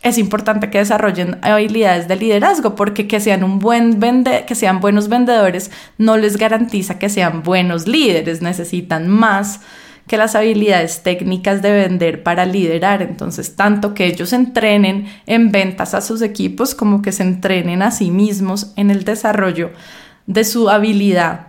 es 0.00 0.16
importante 0.16 0.70
que 0.70 0.78
desarrollen 0.78 1.36
habilidades 1.42 2.08
de 2.08 2.16
liderazgo 2.16 2.74
porque 2.74 3.06
que 3.06 3.20
sean 3.20 3.44
un 3.44 3.58
buen 3.58 4.00
vende 4.00 4.46
que 4.46 4.54
sean 4.54 4.80
buenos 4.80 5.10
vendedores 5.10 5.70
no 5.98 6.16
les 6.16 6.38
garantiza 6.38 6.98
que 6.98 7.10
sean 7.10 7.42
buenos 7.42 7.86
líderes, 7.86 8.40
necesitan 8.40 9.06
más 9.06 9.60
que 10.08 10.16
las 10.16 10.34
habilidades 10.34 11.04
técnicas 11.04 11.62
de 11.62 11.70
vender 11.70 12.24
para 12.24 12.44
liderar. 12.44 13.02
Entonces, 13.02 13.54
tanto 13.54 13.94
que 13.94 14.06
ellos 14.06 14.32
entrenen 14.32 15.06
en 15.26 15.52
ventas 15.52 15.94
a 15.94 16.00
sus 16.00 16.22
equipos 16.22 16.74
como 16.74 17.02
que 17.02 17.12
se 17.12 17.22
entrenen 17.22 17.82
a 17.82 17.92
sí 17.92 18.10
mismos 18.10 18.72
en 18.74 18.90
el 18.90 19.04
desarrollo 19.04 19.70
de 20.26 20.42
su 20.42 20.68
habilidad 20.68 21.48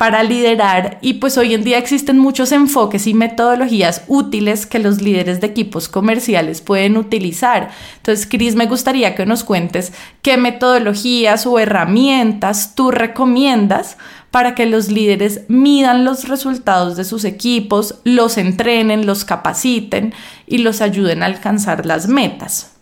para 0.00 0.22
liderar 0.22 0.96
y 1.02 1.14
pues 1.14 1.36
hoy 1.36 1.52
en 1.52 1.62
día 1.62 1.76
existen 1.76 2.18
muchos 2.18 2.52
enfoques 2.52 3.06
y 3.06 3.12
metodologías 3.12 4.02
útiles 4.08 4.64
que 4.64 4.78
los 4.78 5.02
líderes 5.02 5.42
de 5.42 5.48
equipos 5.48 5.90
comerciales 5.90 6.62
pueden 6.62 6.96
utilizar. 6.96 7.68
Entonces, 7.96 8.26
Cris, 8.26 8.54
me 8.54 8.64
gustaría 8.64 9.14
que 9.14 9.26
nos 9.26 9.44
cuentes 9.44 9.92
qué 10.22 10.38
metodologías 10.38 11.44
o 11.46 11.58
herramientas 11.58 12.74
tú 12.74 12.90
recomiendas 12.90 13.98
para 14.30 14.54
que 14.54 14.66
los 14.66 14.88
líderes 14.88 15.42
midan 15.48 16.04
los 16.04 16.28
resultados 16.28 16.96
de 16.96 17.04
sus 17.04 17.24
equipos, 17.24 17.96
los 18.04 18.38
entrenen, 18.38 19.06
los 19.06 19.24
capaciten 19.24 20.14
y 20.46 20.58
los 20.58 20.80
ayuden 20.80 21.22
a 21.22 21.26
alcanzar 21.26 21.86
las 21.86 22.08
metas. 22.08 22.72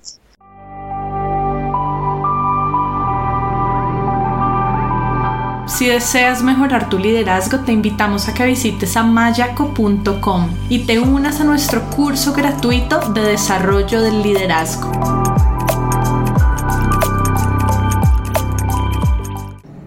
Si 5.66 5.86
deseas 5.86 6.42
mejorar 6.42 6.88
tu 6.88 6.98
liderazgo, 6.98 7.60
te 7.60 7.72
invitamos 7.72 8.26
a 8.28 8.34
que 8.34 8.46
visites 8.46 8.96
a 8.96 9.04
mayaco.com 9.04 10.48
y 10.68 10.80
te 10.80 10.98
unas 10.98 11.40
a 11.40 11.44
nuestro 11.44 11.82
curso 11.90 12.32
gratuito 12.32 12.98
de 13.12 13.20
desarrollo 13.20 14.00
del 14.00 14.22
liderazgo. 14.22 14.90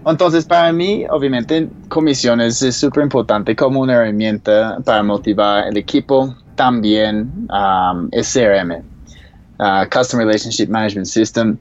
Entonces, 0.04 0.44
para 0.44 0.72
mí, 0.72 1.04
obviamente, 1.08 1.68
comisiones 1.88 2.60
es 2.62 2.76
súper 2.76 3.04
importante 3.04 3.54
como 3.54 3.80
una 3.80 3.94
herramienta 3.94 4.78
para 4.84 5.02
motivar 5.02 5.68
el 5.68 5.76
equipo. 5.76 6.34
También 6.56 7.48
um, 7.48 8.10
CRM, 8.10 8.82
uh, 9.58 9.88
Customer 9.90 10.26
Relationship 10.26 10.68
Management 10.68 11.06
System. 11.06 11.56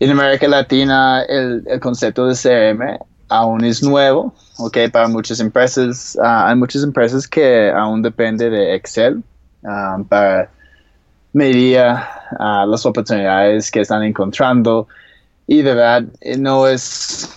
En 0.00 0.10
América 0.10 0.48
Latina, 0.48 1.22
el, 1.22 1.64
concepto 1.80 2.26
de 2.26 2.34
CRM 2.34 2.98
aún 3.28 3.64
es 3.64 3.82
nuevo, 3.82 4.34
ok, 4.58 4.78
para 4.92 5.08
muchas 5.08 5.40
empresas. 5.40 6.18
Ah, 6.22 6.48
hay 6.48 6.56
muchas 6.56 6.82
empresas 6.82 7.26
que 7.26 7.70
aún 7.70 8.02
dependen 8.02 8.52
de 8.52 8.74
Excel 8.74 9.22
ah, 9.64 9.98
para 10.08 10.50
medir 11.32 11.80
ah, 11.80 12.64
las 12.68 12.86
oportunidades 12.86 13.70
que 13.70 13.80
están 13.80 14.02
encontrando 14.04 14.86
y 15.46 15.62
de 15.62 15.74
verdad 15.74 16.04
eh, 16.20 16.38
no 16.38 16.66
es, 16.66 17.28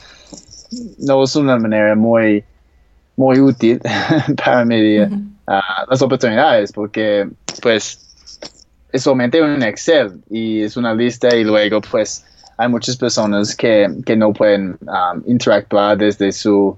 no 0.99 1.23
es 1.23 1.35
una 1.35 1.57
manera 1.57 1.95
muy, 1.95 2.43
muy 3.15 3.39
útil 3.39 3.81
para 4.43 4.65
medir 4.65 5.09
las 5.89 6.01
oportunidades 6.01 6.71
porque 6.71 7.29
pues 7.61 7.99
es 8.91 9.03
solamente 9.03 9.41
un 9.41 9.61
Excel 9.63 10.21
y 10.29 10.61
es 10.61 10.77
una 10.77 10.93
lista 10.93 11.35
y 11.35 11.43
luego 11.43 11.81
pues 11.81 12.25
hay 12.57 12.67
muchas 12.69 12.97
personas 12.97 13.55
que, 13.55 13.87
que 14.05 14.15
no 14.15 14.33
pueden 14.33 14.77
um, 14.81 15.21
interactuar 15.25 15.97
desde 15.97 16.31
su, 16.31 16.75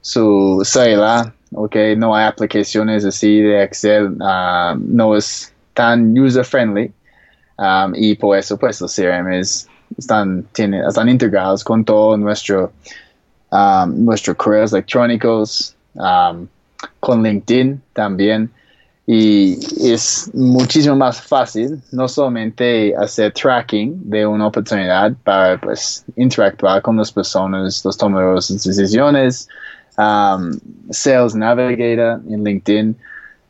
su 0.00 0.60
celular, 0.64 1.32
okay? 1.54 1.96
no 1.96 2.14
hay 2.14 2.26
aplicaciones 2.26 3.04
así 3.04 3.40
de 3.40 3.62
Excel, 3.62 4.16
um, 4.20 4.84
no 4.94 5.16
es 5.16 5.52
tan 5.74 6.16
user 6.18 6.44
friendly 6.44 6.92
um, 7.58 7.94
y 7.94 8.14
por 8.16 8.36
eso 8.36 8.58
pues 8.58 8.80
los 8.80 8.94
CRM 8.94 9.40
están, 9.96 10.44
tienen, 10.52 10.84
están 10.84 11.08
integrados 11.08 11.64
con 11.64 11.84
todo 11.84 12.16
nuestro, 12.16 12.72
nuestros 13.50 14.36
correos 14.36 14.72
electrónicos, 14.72 15.74
con 17.00 17.22
LinkedIn 17.22 17.80
también 17.92 18.50
y 19.10 19.58
es 19.90 20.30
muchísimo 20.34 20.94
más 20.94 21.18
fácil 21.22 21.80
no 21.92 22.06
solamente 22.08 22.94
hacer 22.94 23.32
tracking 23.32 23.98
de 24.04 24.26
una 24.26 24.48
oportunidad 24.48 25.14
para 25.24 25.58
pues 25.58 26.04
interactuar 26.16 26.82
con 26.82 26.98
las 26.98 27.10
personas, 27.10 27.82
los 27.86 27.96
tomadores 27.96 28.48
de 28.48 28.56
decisiones, 28.56 29.48
um, 29.96 30.52
Sales 30.90 31.34
Navigator 31.34 32.20
en 32.28 32.44
LinkedIn 32.44 32.96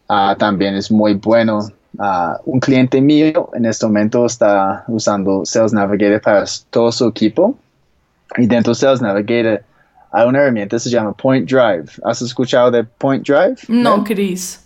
uh, 0.09 0.37
también 0.37 0.77
es 0.77 0.93
muy 0.93 1.15
bueno. 1.15 1.59
Uh, 1.99 2.39
un 2.45 2.61
cliente 2.61 3.01
mío 3.01 3.51
en 3.55 3.65
este 3.65 3.85
momento 3.85 4.27
está 4.27 4.85
usando 4.87 5.45
Sales 5.45 5.73
Navigator 5.73 6.21
para 6.21 6.45
todo 6.71 6.93
su 6.93 7.09
equipo 7.09 7.59
y 8.37 8.47
dentro 8.47 8.75
de 8.75 8.79
Sales 8.79 9.03
Navigator 9.03 9.65
hay 10.13 10.27
una 10.27 10.41
herramienta 10.41 10.77
que 10.77 10.81
se 10.81 10.91
llama 10.91 11.13
Point 11.13 11.49
Drive. 11.51 11.87
¿Has 12.05 12.23
escuchado 12.23 12.71
de 12.71 12.85
Point 12.85 13.27
Drive? 13.27 13.57
No, 13.69 14.05
Chris. 14.05 14.65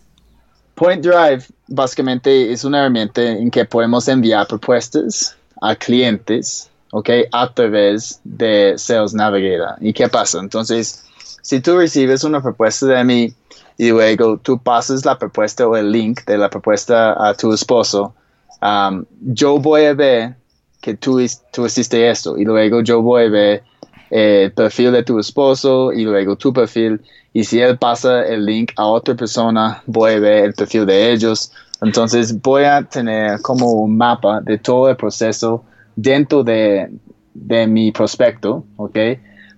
Point 0.75 1.05
Drive 1.05 1.45
básicamente 1.69 2.53
es 2.53 2.65
una 2.65 2.81
herramienta 2.81 3.23
en 3.23 3.51
que 3.51 3.65
podemos 3.65 4.09
enviar 4.09 4.47
propuestas 4.47 5.37
a 5.61 5.75
clientes, 5.75 6.71
¿ok? 6.93 7.11
A 7.33 7.53
través 7.53 8.21
de 8.25 8.75
Sales 8.77 9.15
Navigator. 9.15 9.77
¿Y 9.81 9.93
qué 9.93 10.09
pasa? 10.09 10.39
Entonces, 10.41 11.05
si 11.43 11.61
tú 11.61 11.77
recibes 11.77 12.25
una 12.25 12.41
propuesta 12.41 12.87
de 12.87 13.05
mí 13.05 13.35
y 13.79 13.91
luego 13.91 14.39
tú 14.39 14.59
pasas 14.59 15.05
la 15.05 15.19
propuesta 15.19 15.67
o 15.67 15.77
el 15.77 15.91
link 15.91 16.25
de 16.25 16.39
la 16.39 16.49
propuesta 16.49 17.29
a 17.29 17.35
tu 17.35 17.53
esposo, 17.53 18.15
um, 18.61 19.05
yo 19.21 19.59
voy 19.59 19.85
a 19.85 19.95
ver 19.95 20.35
que 20.81 20.95
tú, 20.95 21.21
tú 21.53 21.67
hiciste 21.67 22.11
esto 22.11 22.37
y 22.37 22.45
luego 22.45 22.81
yo 22.81 23.03
voy 23.03 23.25
a 23.25 23.29
ver 23.29 23.65
el 24.13 24.53
perfil 24.53 24.93
de 24.93 25.03
tu 25.03 25.19
esposo 25.19 25.91
y 25.91 26.05
luego 26.05 26.37
tu 26.37 26.53
perfil. 26.53 27.01
Y 27.33 27.45
si 27.45 27.61
él 27.61 27.79
pasa 27.79 28.27
el 28.27 28.45
link 28.45 28.73
a 28.77 28.85
otra 28.85 29.15
persona, 29.15 29.83
voy 29.87 30.13
a 30.13 30.21
ver 30.21 30.45
el 30.45 30.53
perfil 30.53 30.85
de 30.85 31.13
ellos. 31.13 31.51
Entonces 31.81 32.39
voy 32.43 32.65
a 32.65 32.83
tener 32.83 33.41
como 33.41 33.73
un 33.73 33.97
mapa 33.97 34.43
de 34.43 34.59
todo 34.59 34.91
el 34.91 34.97
proceso 34.97 35.65
dentro 35.97 36.45
de, 36.45 36.91
de 37.33 37.67
mi 37.67 37.91
prospecto, 37.91 38.67
¿ok? 38.77 38.99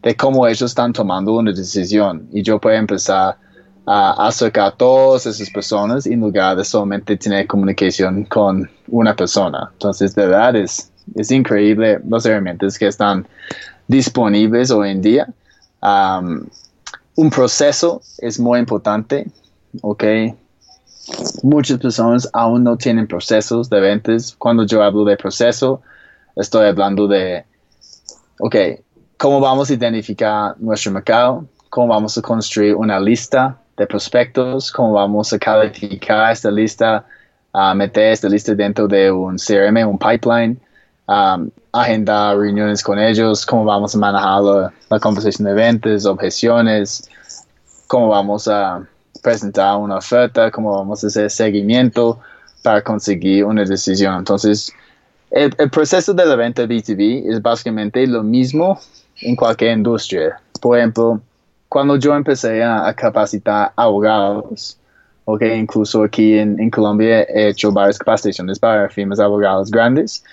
De 0.03 0.15
cómo 0.17 0.47
ellos 0.47 0.71
están 0.71 0.93
tomando 0.93 1.35
una 1.35 1.51
decisión. 1.51 2.29
Y 2.33 2.43
yo 2.43 2.61
puedo 2.61 2.77
empezar 2.77 3.37
a 3.87 4.29
acercar 4.29 4.69
a 4.69 4.71
todas 4.71 5.27
esas 5.27 5.51
personas 5.51 6.07
en 6.07 6.21
lugar 6.21 6.57
de 6.57 6.65
solamente 6.65 7.17
tener 7.17 7.49
comunicación 7.49 8.25
con 8.27 8.71
una 8.87 9.17
persona. 9.17 9.71
Entonces, 9.73 10.15
de 10.15 10.27
verdad 10.27 10.55
es, 10.55 10.93
es 11.17 11.33
increíble 11.33 11.99
las 12.09 12.25
herramientas 12.25 12.79
que 12.79 12.87
están 12.87 13.27
disponibles 13.89 14.71
hoy 14.71 14.91
en 14.91 15.03
día. 15.03 15.29
Un 17.17 17.31
proceso 17.31 18.01
es 18.19 18.41
muy 18.41 18.59
importante, 18.59 19.27
¿ok? 19.83 20.05
Muchas 21.43 21.79
personas 21.79 22.29
aún 22.33 22.65
no 22.65 22.77
tienen 22.77 23.07
procesos 23.07 23.69
de 23.69 23.81
ventas. 23.81 24.35
Cuando 24.39 24.65
yo 24.65 24.83
hablo 24.83 25.05
de 25.05 25.17
proceso, 25.17 25.83
estoy 26.35 26.67
hablando 26.67 27.07
de, 27.07 27.45
ok, 28.41 28.57
¿cómo 29.19 29.41
vamos 29.41 29.71
a 29.71 29.75
identificar 29.75 30.55
nuestro 30.59 30.93
mercado? 30.93 31.45
¿Cómo 31.69 31.89
vamos 31.89 32.17
a 32.17 32.23
construir 32.23 32.75
una 32.75 32.99
lista 32.99 33.59
de 33.77 33.87
prospectos? 33.87 34.73
¿Cómo 34.73 34.93
vamos 34.93 35.33
a 35.33 35.39
calificar 35.39 36.33
esta 36.33 36.51
lista? 36.51 37.05
a 37.55 37.73
meter 37.73 38.13
esta 38.13 38.29
lista 38.29 38.55
dentro 38.55 38.89
de 38.89 39.11
un 39.11 39.37
CRM, 39.37 39.89
un 39.89 39.97
pipeline? 39.97 40.61
Um, 41.07 41.51
agendar 41.71 42.39
reuniones 42.39 42.83
con 42.83 42.99
ellos, 42.99 43.45
cómo 43.45 43.65
vamos 43.67 43.95
a 43.95 43.99
manejar 43.99 44.73
la, 44.89 45.01
conversación 45.01 45.47
de 45.47 45.53
ventas, 45.53 46.07
objeciones, 46.07 47.11
cómo 47.89 48.09
vamos 48.09 48.49
a 48.49 48.87
presentar 49.23 49.77
una 49.77 49.97
oferta, 49.97 50.51
cómo 50.51 50.73
vamos 50.73 51.05
a 51.05 51.09
hacer 51.09 51.31
seguimiento 51.31 52.21
para 52.63 52.81
conseguir 52.81 53.45
una 53.45 53.65
decisión. 53.65 54.17
Entonces, 54.17 54.73
el, 55.31 55.51
proceso 55.71 56.15
de 56.15 56.25
la 56.25 56.37
venta 56.37 56.63
B2B 56.63 57.31
es 57.31 57.43
básicamente 57.43 58.07
lo 58.07 58.23
mismo 58.23 58.79
en 59.21 59.37
cualquier 59.37 59.77
industria. 59.77 60.41
Por 60.61 60.79
ejemplo, 60.79 61.21
cuando 61.69 61.97
yo 61.97 62.15
empecé 62.15 62.63
a, 62.63 62.95
capacitar 62.95 63.73
abogados, 63.77 64.79
okay, 65.27 65.59
incluso 65.59 66.05
aquí 66.05 66.39
en, 66.39 66.59
en 66.59 66.71
Colombia 66.71 67.25
he 67.25 67.49
hecho 67.49 67.73
varias 67.73 67.99
capacitaciones 67.99 68.59
para 68.59 68.89
firmas 68.89 69.21
abogados 69.21 69.71
grandes, 69.71 70.25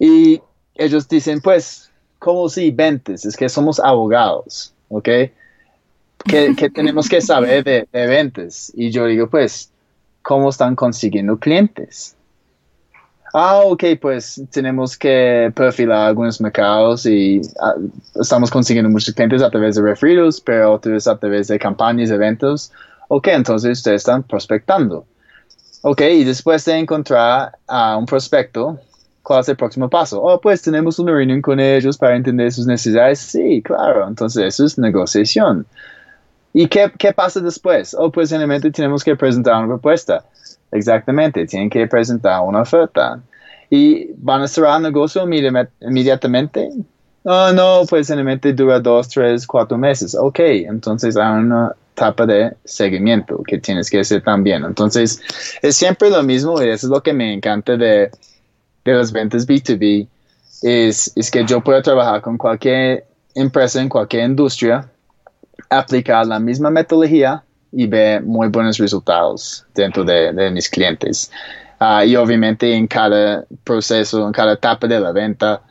y 0.00 0.40
ellos 0.74 1.06
dicen, 1.06 1.40
pues, 1.42 1.90
¿cómo 2.18 2.48
si 2.48 2.70
ventas? 2.70 3.26
Es 3.26 3.36
que 3.36 3.48
somos 3.50 3.78
abogados, 3.78 4.74
¿ok? 4.88 5.08
¿Qué, 6.24 6.70
tenemos 6.74 7.08
que 7.08 7.20
saber 7.20 7.62
de, 7.62 7.86
de, 7.92 8.06
ventas? 8.06 8.72
Y 8.74 8.90
yo 8.90 9.04
digo, 9.04 9.28
pues, 9.28 9.70
¿cómo 10.22 10.48
están 10.48 10.74
consiguiendo 10.74 11.38
clientes? 11.38 12.16
Ah, 13.34 13.60
ok, 13.60 13.84
pues 14.00 14.42
tenemos 14.50 14.96
que 14.96 15.52
perfilar 15.54 16.08
algunos 16.08 16.40
mercados 16.40 17.04
y 17.04 17.42
ah, 17.60 17.74
estamos 18.20 18.50
consiguiendo 18.50 18.90
muchos 18.90 19.14
clientes 19.14 19.42
a 19.42 19.50
través 19.50 19.76
de 19.76 19.82
referidos, 19.82 20.40
pero 20.40 20.72
otros 20.72 21.06
a 21.06 21.16
través 21.18 21.46
de 21.48 21.58
campañas, 21.58 22.10
eventos. 22.10 22.72
Ok, 23.08 23.28
entonces 23.28 23.78
ustedes 23.78 24.00
están 24.00 24.22
prospectando. 24.22 25.04
Ok, 25.82 26.00
y 26.00 26.24
después 26.24 26.64
de 26.64 26.78
encontrar 26.78 27.58
a 27.68 27.96
un 27.96 28.06
prospecto, 28.06 28.80
¿cuál 29.22 29.40
es 29.40 29.48
el 29.48 29.56
próximo 29.56 29.88
paso? 29.88 30.22
Oh, 30.22 30.40
pues 30.40 30.62
tenemos 30.62 30.98
una 30.98 31.12
reunión 31.12 31.42
con 31.42 31.60
ellos 31.60 31.96
para 31.96 32.16
entender 32.16 32.52
sus 32.52 32.66
necesidades. 32.66 33.18
Sí, 33.18 33.62
claro, 33.62 34.06
entonces 34.08 34.44
eso 34.44 34.64
es 34.64 34.78
negociación. 34.78 35.66
¿Y 36.52 36.66
qué, 36.66 36.90
qué 36.98 37.12
pasa 37.12 37.40
después? 37.40 37.94
Oh, 37.98 38.10
pues 38.10 38.30
generalmente 38.30 38.70
tenemos 38.70 39.04
que 39.04 39.14
presentar 39.16 39.56
una 39.56 39.68
propuesta. 39.68 40.24
Exactamente, 40.72 41.46
tienen 41.46 41.70
que 41.70 41.86
presentar 41.86 42.40
una 42.42 42.62
oferta. 42.62 43.20
¿Y 43.68 44.10
van 44.16 44.42
a 44.42 44.48
cerrar 44.48 44.78
el 44.78 44.82
negocio 44.82 45.22
inmediatamente? 45.22 46.70
Oh, 47.22 47.52
no, 47.52 47.82
pues 47.88 48.08
generalmente 48.08 48.52
dura 48.52 48.80
dos, 48.80 49.08
tres, 49.08 49.46
cuatro 49.46 49.78
meses. 49.78 50.14
Ok, 50.14 50.40
entonces 50.40 51.16
hay 51.16 51.38
una 51.40 51.72
etapa 51.92 52.26
de 52.26 52.52
seguimiento 52.64 53.42
que 53.46 53.58
tienes 53.58 53.90
que 53.90 54.00
hacer 54.00 54.22
también. 54.22 54.64
Entonces, 54.64 55.20
es 55.62 55.76
siempre 55.76 56.10
lo 56.10 56.22
mismo 56.22 56.60
y 56.60 56.68
eso 56.68 56.86
es 56.86 56.90
lo 56.90 57.02
que 57.02 57.12
me 57.12 57.32
encanta 57.32 57.76
de, 57.76 58.10
de 58.84 58.92
las 58.92 59.12
ventas 59.12 59.46
B2B, 59.46 60.08
es, 60.62 61.12
es 61.16 61.30
que 61.30 61.44
yo 61.44 61.60
puedo 61.60 61.80
trabajar 61.82 62.20
con 62.20 62.36
cualquier 62.36 63.06
empresa 63.34 63.80
en 63.80 63.88
cualquier 63.88 64.24
industria 64.24 64.88
aplicar 65.68 66.26
la 66.26 66.38
misma 66.38 66.70
metodología 66.70 67.42
y 67.72 67.86
ver 67.86 68.22
muy 68.22 68.48
buenos 68.48 68.78
resultados 68.78 69.64
dentro 69.74 70.04
de, 70.04 70.50
mis 70.50 70.68
clientes. 70.68 71.30
Ah, 71.78 72.04
y 72.04 72.16
obviamente 72.16 72.74
en 72.74 72.86
cada 72.86 73.44
proceso, 73.64 74.26
en 74.26 74.32
cada 74.32 74.54
etapa 74.54 74.86
de 74.86 75.00
la 75.00 75.12
venta, 75.12 75.62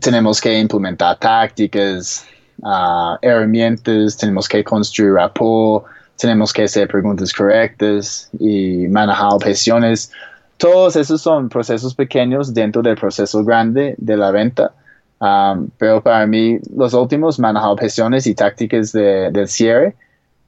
tenemos 0.00 0.40
que 0.40 0.58
implementar 0.58 1.18
tácticas, 1.18 2.26
uh, 2.62 3.16
herramientas, 3.22 4.16
tenemos 4.16 4.48
que 4.48 4.64
construir 4.64 5.12
rapport, 5.12 5.86
tenemos 6.16 6.52
que 6.52 6.64
hacer 6.64 6.88
preguntas 6.88 7.32
correctas 7.32 8.28
y 8.38 8.88
manejar 8.88 9.32
objeciones. 9.32 10.10
Todos 10.58 10.96
esos 10.96 11.22
son 11.22 11.48
procesos 11.48 11.94
pequeños 11.94 12.52
dentro 12.52 12.82
del 12.82 12.96
proceso 12.96 13.42
grande 13.44 13.94
de 13.96 14.16
la 14.16 14.30
venta 14.30 14.74
Um, 15.20 15.70
pero 15.78 16.02
para 16.02 16.26
mí, 16.26 16.58
los 16.74 16.94
últimos, 16.94 17.38
manejar 17.38 17.70
objeciones 17.70 18.26
y 18.26 18.34
tácticas 18.34 18.92
de, 18.92 19.30
del 19.32 19.48
cierre, 19.48 19.96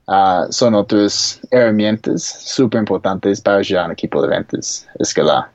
uh, 0.06 0.50
son 0.50 0.74
otras 0.74 1.40
herramientas 1.50 2.22
súper 2.22 2.80
importantes 2.80 3.40
para 3.40 3.58
ayudar 3.58 3.84
a 3.84 3.86
un 3.86 3.92
equipo 3.92 4.22
de 4.22 4.28
ventas 4.28 4.86
escalar. 4.98 5.48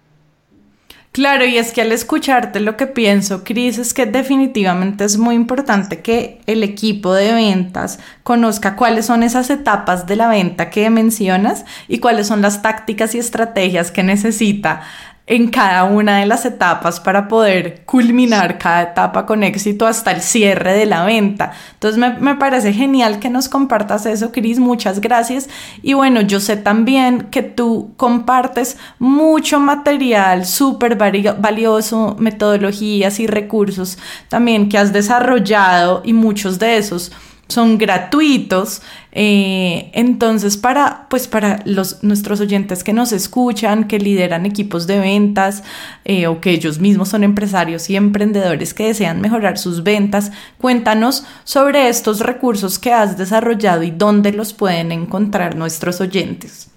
Claro, 1.15 1.45
y 1.45 1.57
es 1.57 1.71
que 1.71 1.81
al 1.81 1.93
escucharte 1.93 2.59
lo 2.59 2.75
que 2.75 2.87
pienso, 2.87 3.45
Cris, 3.45 3.77
es 3.77 3.93
que 3.93 4.05
definitivamente 4.05 5.05
es 5.05 5.17
muy 5.17 5.35
importante 5.35 6.01
que 6.01 6.41
el 6.45 6.61
equipo 6.61 7.13
de 7.13 7.31
ventas 7.31 7.99
conozca 8.23 8.75
cuáles 8.75 9.05
son 9.05 9.23
esas 9.23 9.49
etapas 9.49 10.07
de 10.07 10.17
la 10.17 10.27
venta 10.27 10.69
que 10.69 10.89
mencionas 10.89 11.63
y 11.87 11.99
cuáles 11.99 12.27
son 12.27 12.41
las 12.41 12.61
tácticas 12.61 13.15
y 13.15 13.19
estrategias 13.19 13.91
que 13.91 14.03
necesita 14.03 14.81
en 15.27 15.49
cada 15.49 15.85
una 15.85 16.19
de 16.19 16.27
las 16.27 16.45
etapas 16.45 16.99
para 16.99 17.27
poder 17.27 17.83
culminar 17.85 18.59
cada 18.59 18.83
etapa 18.83 19.25
con 19.25 19.41
éxito 19.41 19.87
hasta 19.87 20.11
el 20.11 20.21
cierre 20.21 20.73
de 20.73 20.85
la 20.85 21.03
venta. 21.03 21.51
Entonces 21.73 21.99
me, 22.21 22.35
parece 22.35 22.73
genial 22.73 23.17
que 23.19 23.31
nos 23.31 23.49
compartas 23.49 24.05
eso, 24.05 24.31
Cris, 24.31 24.59
muchas 24.59 25.01
gracias. 25.01 25.49
Y 25.81 25.93
bueno, 25.93 26.21
yo 26.21 26.39
sé 26.39 26.57
también 26.57 27.29
que 27.31 27.41
tú 27.41 27.93
compartes 27.97 28.77
mucho 28.99 29.59
material 29.59 30.45
súper 30.45 30.95
valioso, 30.95 32.15
metodologías 32.19 33.19
y 33.19 33.25
recursos 33.25 33.97
también 34.29 34.69
que 34.69 34.77
has 34.77 34.93
desarrollado 34.93 36.03
y 36.05 36.13
muchos 36.13 36.59
de 36.59 36.77
esos 36.77 37.11
son 37.47 37.77
gratuitos. 37.77 38.81
Eh, 39.17 39.91
entonces, 39.93 40.57
para, 40.57 41.07
pues 41.09 41.29
para 41.29 41.61
los, 41.63 42.03
nuestros 42.03 42.41
oyentes 42.41 42.83
que 42.83 42.91
nos 42.91 43.13
escuchan, 43.13 43.87
que 43.87 43.97
lideran 43.97 44.45
equipos 44.45 44.87
de 44.87 44.99
ventas 44.99 45.63
eh, 46.03 46.27
o 46.27 46.41
que 46.41 46.51
ellos 46.51 46.79
mismos 46.79 47.07
son 47.09 47.23
empresarios 47.23 47.89
y 47.89 47.95
emprendedores 47.95 48.73
que 48.73 48.87
desean 48.87 49.21
mejorar 49.21 49.57
sus 49.57 49.83
ventas, 49.83 50.33
cuéntanos 50.57 51.23
sobre 51.45 51.87
estos 51.87 52.19
recursos 52.19 52.77
que 52.77 52.91
has 52.91 53.17
desarrollado 53.17 53.83
y 53.83 53.91
dónde 53.91 54.33
los 54.33 54.51
pueden 54.51 54.91
encontrar 54.91 55.55
nuestros 55.55 56.01
oyentes. 56.01 56.69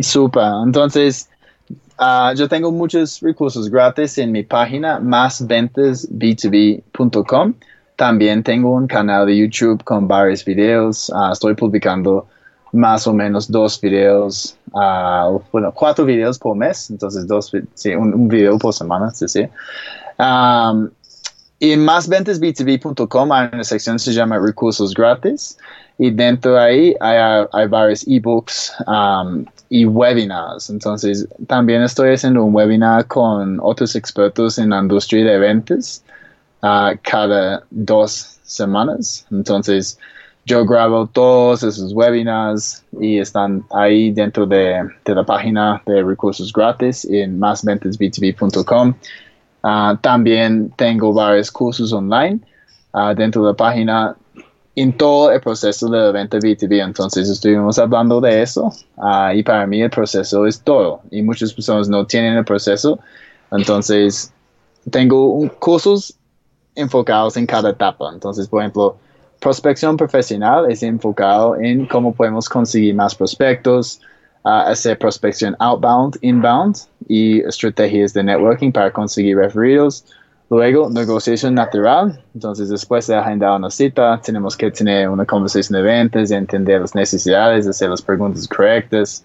Super, 0.00 0.50
entonces 0.64 1.28
ah, 1.98 2.32
yo 2.34 2.48
tengo 2.48 2.72
muchos 2.72 3.20
recursos 3.20 3.68
gratis 3.68 4.16
en 4.16 4.32
mi 4.32 4.44
página 4.44 4.98
másventasb2b.com 4.98 7.52
también 8.00 8.42
tengo 8.42 8.72
un 8.72 8.86
canal 8.86 9.26
de 9.26 9.36
YouTube 9.36 9.84
con 9.84 10.08
varios 10.08 10.42
videos. 10.42 11.12
Ah, 11.14 11.32
estoy 11.34 11.54
publicando 11.54 12.26
más 12.72 13.06
o 13.06 13.12
menos 13.12 13.50
dos 13.50 13.78
videos, 13.78 14.56
uh, 14.72 15.38
bueno, 15.52 15.70
cuatro 15.74 16.06
videos 16.06 16.38
por 16.38 16.56
mes, 16.56 16.88
entonces 16.88 17.26
dos, 17.26 17.52
sí, 17.74 17.94
un, 17.94 18.26
video 18.26 18.56
por 18.56 18.72
semana, 18.72 19.10
sí, 19.10 19.28
sí. 19.28 19.40
Y 21.58 21.72
en 21.72 21.84
másventasb2b.com 21.86 23.32
hay 23.32 23.50
una 23.52 23.64
sección 23.64 23.96
que 23.96 24.04
se 24.04 24.12
llama 24.14 24.38
recursos 24.38 24.94
gratis 24.94 25.58
y 25.98 26.10
dentro 26.10 26.54
de 26.54 26.60
ahí 26.60 26.96
hay, 27.00 27.44
hay 27.52 27.68
varios 27.68 28.08
ebooks 28.08 28.72
y 29.68 29.84
webinars. 29.84 30.70
Entonces 30.70 31.28
también 31.46 31.82
estoy 31.82 32.14
haciendo 32.14 32.44
un 32.44 32.54
webinar 32.54 33.06
con 33.08 33.60
otros 33.60 33.94
expertos 33.94 34.56
en 34.56 34.70
la 34.70 34.78
industria 34.78 35.22
de 35.22 35.38
ventas 35.38 36.02
cada 36.60 37.64
dos 37.70 38.38
semanas. 38.42 39.26
Entonces, 39.30 39.98
yo 40.46 40.64
grabo 40.64 41.06
todos 41.06 41.62
esos 41.62 41.92
webinars 41.92 42.84
y 43.00 43.18
están 43.18 43.64
ahí 43.70 44.10
dentro 44.10 44.46
de, 44.46 44.82
la 45.04 45.24
página 45.24 45.82
de 45.86 46.02
recursos 46.02 46.52
gratis 46.52 47.04
en 47.04 47.38
másventasb2b.com. 47.38 48.94
Ah, 49.62 49.98
también 50.00 50.72
tengo 50.76 51.12
varios 51.12 51.50
cursos 51.50 51.92
online 51.92 52.40
ah, 52.92 53.14
dentro 53.14 53.42
de 53.42 53.48
la 53.48 53.56
página 53.56 54.16
en 54.74 54.96
todo 54.96 55.30
el 55.30 55.40
proceso 55.40 55.88
de 55.88 55.98
la 55.98 56.10
venta 56.10 56.38
B2B. 56.38 56.82
Entonces 56.82 57.28
estuvimos 57.28 57.78
hablando 57.78 58.20
de 58.20 58.42
eso 58.42 58.72
ah, 58.96 59.34
y 59.34 59.42
para 59.42 59.66
mí 59.66 59.82
el 59.82 59.90
proceso 59.90 60.46
es 60.46 60.60
todo 60.60 61.02
y 61.10 61.22
muchas 61.22 61.52
personas 61.52 61.88
no 61.88 62.06
tienen 62.06 62.36
el 62.36 62.44
proceso. 62.44 62.98
Entonces 63.52 64.32
tengo 64.90 65.48
cursos 65.58 66.16
enfocados 66.74 67.36
en 67.36 67.46
cada 67.46 67.70
etapa. 67.70 68.10
Entonces, 68.12 68.48
por 68.48 68.60
ejemplo, 68.60 68.96
prospección 69.40 69.96
profesional 69.96 70.70
es 70.70 70.82
enfocado 70.82 71.56
en 71.56 71.86
cómo 71.86 72.14
podemos 72.14 72.48
conseguir 72.48 72.94
más 72.94 73.14
prospectos, 73.14 74.00
hacer 74.44 74.98
prospección 74.98 75.54
outbound, 75.58 76.16
inbound 76.22 76.76
y 77.08 77.40
estrategias 77.40 78.12
de 78.14 78.22
networking 78.24 78.72
para 78.72 78.92
conseguir 78.92 79.36
referidos. 79.36 80.04
Luego, 80.48 80.90
negociación 80.90 81.54
natural. 81.54 82.20
Entonces, 82.34 82.68
después 82.68 83.06
de 83.06 83.14
agendar 83.14 83.56
una 83.56 83.70
cita, 83.70 84.20
tenemos 84.20 84.56
que 84.56 84.70
tener 84.70 85.08
una 85.08 85.24
conversación 85.24 85.80
de 85.80 85.82
ventas, 85.82 86.30
entender 86.32 86.80
las 86.80 86.94
necesidades, 86.94 87.68
hacer 87.68 87.88
las 87.88 88.02
preguntas 88.02 88.48
correctas, 88.48 89.24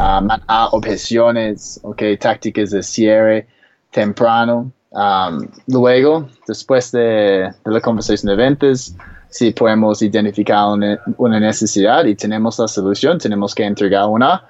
uh, 0.00 0.68
objeciones, 0.72 1.78
okay, 1.84 2.16
tácticas 2.16 2.70
de 2.70 2.82
cierre 2.82 3.46
temprano. 3.92 4.72
Um, 4.94 5.48
luego, 5.66 6.28
después 6.46 6.92
de, 6.92 7.50
la 7.64 7.80
conversación 7.80 8.30
de 8.30 8.36
ventas, 8.36 8.94
si 9.28 9.50
podemos 9.50 10.00
identificar 10.02 10.68
una, 11.16 11.40
necesidad 11.40 12.04
y 12.04 12.14
tenemos 12.14 12.58
la 12.60 12.68
solución, 12.68 13.18
tenemos 13.18 13.54
que 13.54 13.64
entregar 13.64 14.06
una 14.06 14.44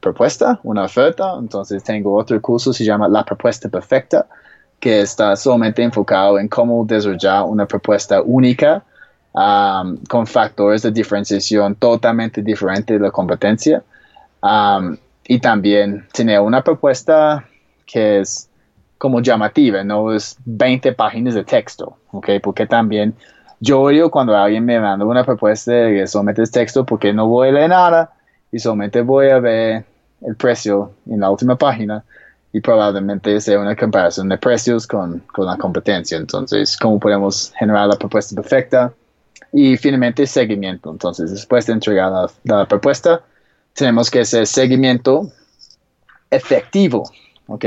propuesta, 0.00 0.58
una 0.62 0.84
oferta. 0.84 1.34
Entonces 1.38 1.84
tengo 1.84 2.16
otro 2.16 2.40
curso, 2.40 2.72
se 2.72 2.84
llama 2.84 3.06
La 3.06 3.22
Propuesta 3.22 3.68
Perfecta, 3.68 4.26
que 4.80 5.02
está 5.02 5.36
solamente 5.36 5.82
enfocado 5.82 6.38
en 6.38 6.48
cómo 6.48 6.84
desarrollar 6.86 7.44
una 7.44 7.66
propuesta 7.66 8.22
única 8.22 8.82
con 10.08 10.26
factores 10.26 10.82
de 10.82 10.90
diferenciación 10.90 11.74
totalmente 11.74 12.42
diferentes 12.42 12.98
de 12.98 13.04
la 13.04 13.10
competencia. 13.10 13.82
Y 15.28 15.38
también 15.38 16.06
tener 16.12 16.40
una 16.40 16.64
propuesta 16.64 17.44
que 17.86 18.20
es 18.20 18.48
como 19.02 19.20
llamativa, 19.20 19.82
no 19.82 20.12
es 20.14 20.36
20 20.44 20.92
páginas 20.92 21.34
de 21.34 21.42
texto, 21.42 21.96
¿ok? 22.12 22.34
Porque 22.40 22.68
también 22.68 23.12
yo 23.58 23.80
odio 23.80 24.12
cuando 24.12 24.36
alguien 24.36 24.64
me 24.64 24.78
manda 24.78 25.04
una 25.04 25.24
propuesta 25.24 25.72
que 25.72 26.06
solamente 26.06 26.42
es 26.42 26.52
texto 26.52 26.86
porque 26.86 27.12
no 27.12 27.26
voy 27.26 27.48
a 27.48 27.50
leer 27.50 27.70
nada 27.70 28.12
y 28.52 28.60
solamente 28.60 29.00
voy 29.00 29.30
a 29.30 29.40
ver 29.40 29.84
el 30.20 30.36
precio 30.36 30.92
en 31.10 31.18
la 31.18 31.30
última 31.30 31.56
página 31.56 32.04
y 32.52 32.60
probablemente 32.60 33.40
sea 33.40 33.58
una 33.58 33.74
comparación 33.74 34.28
de 34.28 34.38
precios 34.38 34.86
con, 34.86 35.18
con 35.32 35.46
la 35.46 35.56
competencia. 35.56 36.16
Entonces, 36.16 36.76
¿cómo 36.76 37.00
podemos 37.00 37.52
generar 37.58 37.88
la 37.88 37.96
propuesta 37.96 38.36
perfecta? 38.36 38.92
Y 39.52 39.76
finalmente, 39.78 40.28
seguimiento. 40.28 40.92
Entonces, 40.92 41.32
después 41.32 41.66
de 41.66 41.72
entregar 41.72 42.12
la, 42.12 42.30
la 42.44 42.66
propuesta, 42.66 43.20
tenemos 43.74 44.08
que 44.08 44.20
hacer 44.20 44.46
seguimiento 44.46 45.28
efectivo 46.30 47.02
Ok, 47.46 47.64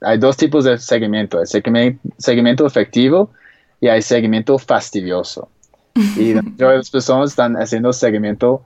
hay 0.00 0.18
dos 0.18 0.36
tipos 0.36 0.64
de 0.64 0.78
seguimiento. 0.78 1.38
Hay 1.38 1.46
seguimiento 2.18 2.66
efectivo 2.66 3.30
y 3.80 3.88
hay 3.88 4.02
seguimiento 4.02 4.58
fastidioso. 4.58 5.48
Y 6.16 6.34
las 6.58 6.90
personas 6.90 7.30
están 7.30 7.54
haciendo 7.56 7.92
seguimiento 7.92 8.64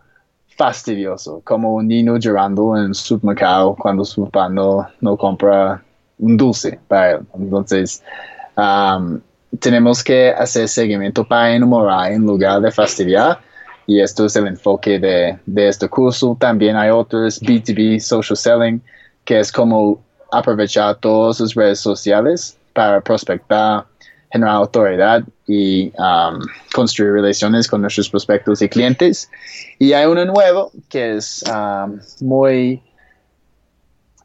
fastidioso, 0.57 1.41
como 1.45 1.75
un 1.75 1.89
niño 1.89 2.17
llorando 2.17 2.77
en 2.77 2.95
su 2.95 3.17
supermercado 3.17 3.75
cuando 3.75 4.05
su 4.05 4.25
papá 4.25 4.49
no, 4.49 5.17
compra 5.17 5.83
un 6.19 6.37
dulce 6.37 6.79
para 6.87 7.13
él. 7.13 7.21
Entonces, 7.35 8.03
tenemos 9.59 10.05
que 10.05 10.31
hacer 10.31 10.69
seguimiento 10.69 11.25
para 11.25 11.55
enamorar 11.55 12.13
en 12.13 12.23
lugar 12.23 12.61
de 12.61 12.71
fastidiar. 12.71 13.39
Y 13.87 14.01
esto 14.01 14.25
es 14.25 14.37
el 14.37 14.47
enfoque 14.47 14.99
de, 14.99 15.39
de 15.45 15.69
este 15.69 15.89
curso. 15.89 16.37
También 16.41 16.75
hay 16.75 16.89
otros 16.91 17.43
B2B 17.43 17.99
Social 18.01 18.37
Selling, 18.37 18.81
que 19.25 19.41
es 19.41 19.53
como 19.53 20.01
aprovechar 20.39 20.97
todas 20.97 21.37
sus 21.39 21.55
redes 21.55 21.81
sociales 21.81 22.57
para 22.73 23.01
prospectar, 23.01 23.85
generar 24.31 24.57
autoridad 24.57 25.23
y 25.47 25.93
um, 25.99 26.41
construir 26.75 27.13
relaciones 27.13 27.69
con 27.69 27.81
nuestros 27.81 28.09
prospectos 28.09 28.61
y 28.63 28.69
clientes. 28.69 29.31
Y 29.79 29.93
hay 29.93 30.07
uno 30.07 30.25
nuevo 30.25 30.73
que 30.89 31.17
es 31.17 31.45
um, 31.49 32.01
muy 32.21 32.83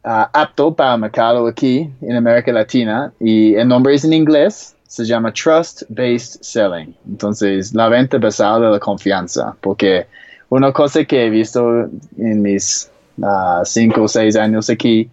uh, 0.04 0.26
apto 0.34 0.74
para 0.74 0.96
el 0.96 1.02
mercado 1.02 1.48
aquí 1.48 1.90
en 2.02 2.16
América 2.16 2.52
Latina 2.52 3.14
y 3.20 3.54
el 3.56 3.68
nombre 3.68 3.94
es 3.94 4.04
en 4.04 4.14
inglés, 4.14 4.76
se 4.88 5.06
llama 5.06 5.32
Trust 5.32 5.84
Based 5.90 6.42
Selling. 6.42 6.96
Entonces, 7.08 7.76
la 7.76 7.90
venta 7.90 8.18
basada 8.18 8.66
en 8.66 8.72
la 8.72 8.80
confianza, 8.80 9.56
porque 9.62 10.08
una 10.50 10.74
cosa 10.74 11.06
que 11.06 11.28
he 11.28 11.30
visto 11.30 11.88
en 12.18 12.42
mis 12.42 12.90
uh, 13.20 13.64
cinco 13.64 14.04
o 14.04 14.08
seis 14.08 14.36
años 14.36 14.68
aquí 14.72 15.08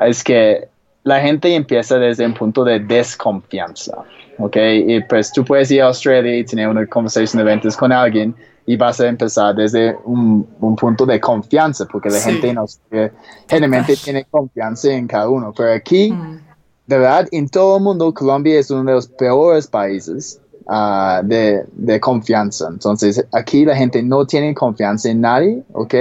es 0.00 0.22
que 0.24 0.68
la 1.04 1.20
gente 1.20 1.54
empieza 1.54 1.98
desde 1.98 2.24
un 2.24 2.34
punto 2.34 2.64
de 2.64 2.78
desconfianza, 2.78 4.04
¿ok? 4.38 4.56
Y 4.86 5.00
pues 5.02 5.32
tú 5.32 5.44
puedes 5.44 5.70
ir 5.70 5.82
a 5.82 5.86
Australia 5.86 6.36
y 6.36 6.44
tener 6.44 6.68
una 6.68 6.86
conversación 6.86 7.44
de 7.44 7.50
ventas 7.50 7.76
con 7.76 7.92
alguien 7.92 8.34
y 8.66 8.76
vas 8.76 9.00
a 9.00 9.08
empezar 9.08 9.54
desde 9.54 9.96
un, 10.04 10.44
punto 10.76 11.04
de 11.04 11.20
confianza, 11.20 11.86
porque 11.86 12.08
la 12.08 12.20
gente 12.20 12.48
en 12.48 12.58
Australia 12.58 13.12
generalmente 13.48 13.96
tiene 13.96 14.24
confianza 14.30 14.92
en 14.92 15.08
cada 15.08 15.28
uno, 15.28 15.52
pero 15.56 15.72
aquí, 15.72 16.12
mm. 16.12 16.40
de 16.86 16.98
verdad, 16.98 17.28
en 17.32 17.48
todo 17.48 17.78
el 17.78 17.82
mundo, 17.82 18.14
Colombia 18.14 18.58
es 18.58 18.70
uno 18.70 18.84
de 18.84 18.92
los 18.92 19.08
peores 19.08 19.66
países 19.66 20.40
ah, 20.68 21.20
de, 21.24 21.64
de, 21.72 21.98
confianza. 21.98 22.68
Entonces, 22.68 23.24
aquí 23.32 23.64
la 23.64 23.74
gente 23.74 24.00
no 24.02 24.24
tiene 24.24 24.54
confianza 24.54 25.10
en 25.10 25.20
nadie, 25.20 25.62
¿ok? 25.72 25.94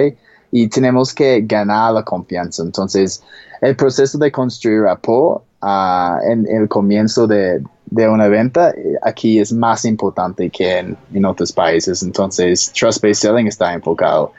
Y 0.52 0.68
tenemos 0.68 1.14
que 1.16 1.42
ganar 1.42 1.94
la 1.94 2.04
confianza. 2.04 2.62
Entonces, 2.62 3.24
el 3.62 3.76
proceso 3.76 4.18
de 4.18 4.32
construir 4.32 4.82
rapport 4.82 5.44
uh, 5.62 6.18
en, 6.30 6.48
el 6.50 6.68
comienzo 6.68 7.28
de, 7.28 7.64
una 7.92 8.28
venta 8.28 8.74
aquí 9.04 9.40
es 9.40 9.54
más 9.54 9.86
importante 9.86 10.50
que 10.50 10.80
en, 11.14 11.26
otros 11.26 11.52
países. 11.52 12.02
Entonces, 12.02 12.72
Trust-Based 12.74 13.22
Selling 13.22 13.48
está 13.48 13.74
enfocado 13.74 14.34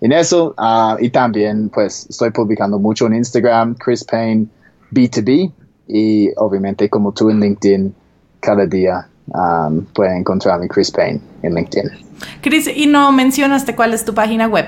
en 0.00 0.12
eso. 0.12 0.54
Uh, 0.58 0.96
y 1.00 1.10
también, 1.10 1.70
pues, 1.70 2.06
estoy 2.10 2.30
publicando 2.30 2.78
mucho 2.78 3.06
en 3.06 3.14
Instagram, 3.14 3.74
Chris 3.76 4.04
Payne 4.04 4.46
B2B. 4.92 5.52
Y 5.88 6.30
obviamente, 6.36 6.90
como 6.90 7.12
tú 7.12 7.30
en 7.30 7.40
LinkedIn, 7.40 7.94
cada 8.40 8.66
día 8.66 9.08
um, 9.28 9.84
pueden 9.94 10.18
encontrarme 10.18 10.68
Chris 10.68 10.90
Payne 10.90 11.20
en 11.42 11.54
LinkedIn. 11.54 11.90
Chris, 12.42 12.68
y 12.68 12.86
no 12.86 13.12
mencionaste 13.12 13.74
cuál 13.74 13.94
es 13.94 14.04
tu 14.04 14.12
página 14.12 14.48
web. 14.48 14.66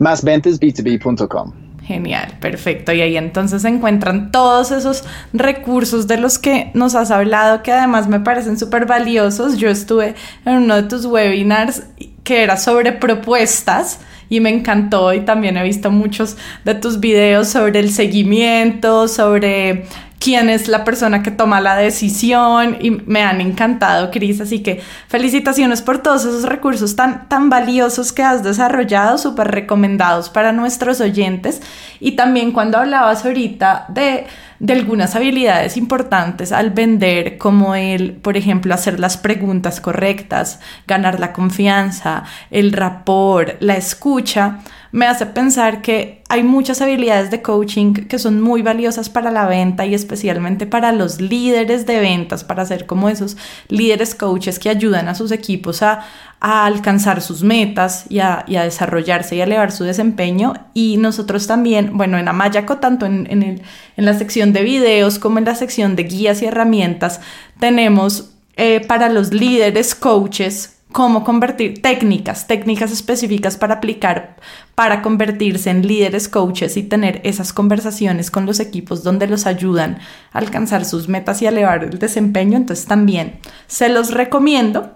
Másventasb2b.com. 0.00 1.62
Genial, 1.84 2.34
perfecto. 2.40 2.92
Y 2.92 3.00
ahí 3.00 3.16
entonces 3.16 3.62
se 3.62 3.68
encuentran 3.68 4.30
todos 4.30 4.70
esos 4.70 5.04
recursos 5.32 6.06
de 6.06 6.16
los 6.16 6.38
que 6.38 6.70
nos 6.74 6.94
has 6.94 7.10
hablado, 7.10 7.62
que 7.62 7.72
además 7.72 8.08
me 8.08 8.20
parecen 8.20 8.56
súper 8.56 8.86
valiosos. 8.86 9.58
Yo 9.58 9.68
estuve 9.68 10.14
en 10.44 10.54
uno 10.54 10.76
de 10.76 10.84
tus 10.84 11.06
webinars 11.06 11.82
que 12.22 12.42
era 12.42 12.56
sobre 12.56 12.92
propuestas 12.92 13.98
y 14.28 14.40
me 14.40 14.50
encantó 14.50 15.12
y 15.12 15.20
también 15.20 15.56
he 15.56 15.62
visto 15.62 15.90
muchos 15.90 16.36
de 16.64 16.74
tus 16.74 17.00
videos 17.00 17.48
sobre 17.48 17.80
el 17.80 17.92
seguimiento, 17.92 19.08
sobre 19.08 19.86
quién 20.22 20.48
es 20.48 20.68
la 20.68 20.84
persona 20.84 21.22
que 21.22 21.32
toma 21.32 21.60
la 21.60 21.74
decisión 21.74 22.76
y 22.80 22.90
me 22.90 23.22
han 23.22 23.40
encantado, 23.40 24.10
Cris, 24.10 24.40
así 24.40 24.62
que 24.62 24.80
felicitaciones 25.08 25.82
por 25.82 25.98
todos 25.98 26.22
esos 26.22 26.44
recursos 26.44 26.94
tan, 26.94 27.28
tan 27.28 27.50
valiosos 27.50 28.12
que 28.12 28.22
has 28.22 28.44
desarrollado, 28.44 29.18
súper 29.18 29.48
recomendados 29.48 30.30
para 30.30 30.52
nuestros 30.52 31.00
oyentes. 31.00 31.60
Y 31.98 32.12
también 32.12 32.52
cuando 32.52 32.78
hablabas 32.78 33.24
ahorita 33.24 33.86
de 33.88 34.26
de 34.62 34.74
algunas 34.74 35.16
habilidades 35.16 35.76
importantes 35.76 36.52
al 36.52 36.70
vender, 36.70 37.36
como 37.36 37.74
el, 37.74 38.12
por 38.12 38.36
ejemplo, 38.36 38.72
hacer 38.72 39.00
las 39.00 39.16
preguntas 39.16 39.80
correctas, 39.80 40.60
ganar 40.86 41.18
la 41.18 41.32
confianza, 41.32 42.22
el 42.48 42.70
rapport, 42.70 43.60
la 43.60 43.76
escucha, 43.76 44.60
me 44.92 45.06
hace 45.06 45.24
pensar 45.24 45.80
que 45.80 46.22
hay 46.28 46.42
muchas 46.42 46.82
habilidades 46.82 47.30
de 47.30 47.40
coaching 47.40 47.94
que 47.94 48.18
son 48.18 48.42
muy 48.42 48.60
valiosas 48.60 49.08
para 49.08 49.30
la 49.30 49.46
venta 49.46 49.86
y 49.86 49.94
especialmente 49.94 50.66
para 50.66 50.92
los 50.92 51.18
líderes 51.18 51.86
de 51.86 51.98
ventas, 51.98 52.44
para 52.44 52.66
ser 52.66 52.84
como 52.84 53.08
esos 53.08 53.38
líderes 53.68 54.14
coaches 54.14 54.58
que 54.58 54.68
ayudan 54.68 55.08
a 55.08 55.14
sus 55.14 55.32
equipos 55.32 55.82
a, 55.82 56.04
alcanzar 56.40 57.22
sus 57.22 57.42
metas 57.42 58.04
y 58.10 58.18
a, 58.18 58.44
desarrollarse 58.46 59.36
y 59.36 59.40
elevar 59.40 59.72
su 59.72 59.84
desempeño. 59.84 60.54
Y 60.74 60.98
nosotros 60.98 61.46
también, 61.46 61.96
bueno, 61.96 62.18
en 62.18 62.28
Amayaco, 62.28 62.78
tanto 62.78 63.06
en, 63.06 63.26
en, 63.30 63.62
la 63.96 64.12
sección 64.12 64.52
de 64.52 64.62
videos 64.62 65.18
como 65.18 65.38
en 65.38 65.46
la 65.46 65.54
sección 65.54 65.96
de 65.96 66.02
guías 66.02 66.42
y 66.42 66.46
herramientas, 66.46 67.20
tenemos 67.58 68.32
eh, 68.56 68.80
para 68.86 69.08
los 69.08 69.32
líderes 69.32 69.94
coaches 69.94 70.81
cómo 70.92 71.24
convertir 71.24 71.82
técnicas, 71.82 72.46
técnicas 72.46 72.92
específicas 72.92 73.56
para 73.56 73.74
aplicar, 73.74 74.36
para 74.74 75.02
convertirse 75.02 75.70
en 75.70 75.86
líderes 75.86 76.28
coaches 76.28 76.76
y 76.76 76.82
tener 76.82 77.20
esas 77.24 77.52
conversaciones 77.52 78.30
con 78.30 78.46
los 78.46 78.60
equipos 78.60 79.02
donde 79.02 79.26
los 79.26 79.46
ayudan 79.46 79.98
a 80.32 80.38
alcanzar 80.38 80.84
sus 80.84 81.08
metas 81.08 81.42
y 81.42 81.46
elevar 81.46 81.84
el 81.84 81.98
desempeño. 81.98 82.56
Entonces 82.56 82.86
también 82.86 83.40
se 83.66 83.88
los 83.88 84.12
recomiendo. 84.12 84.92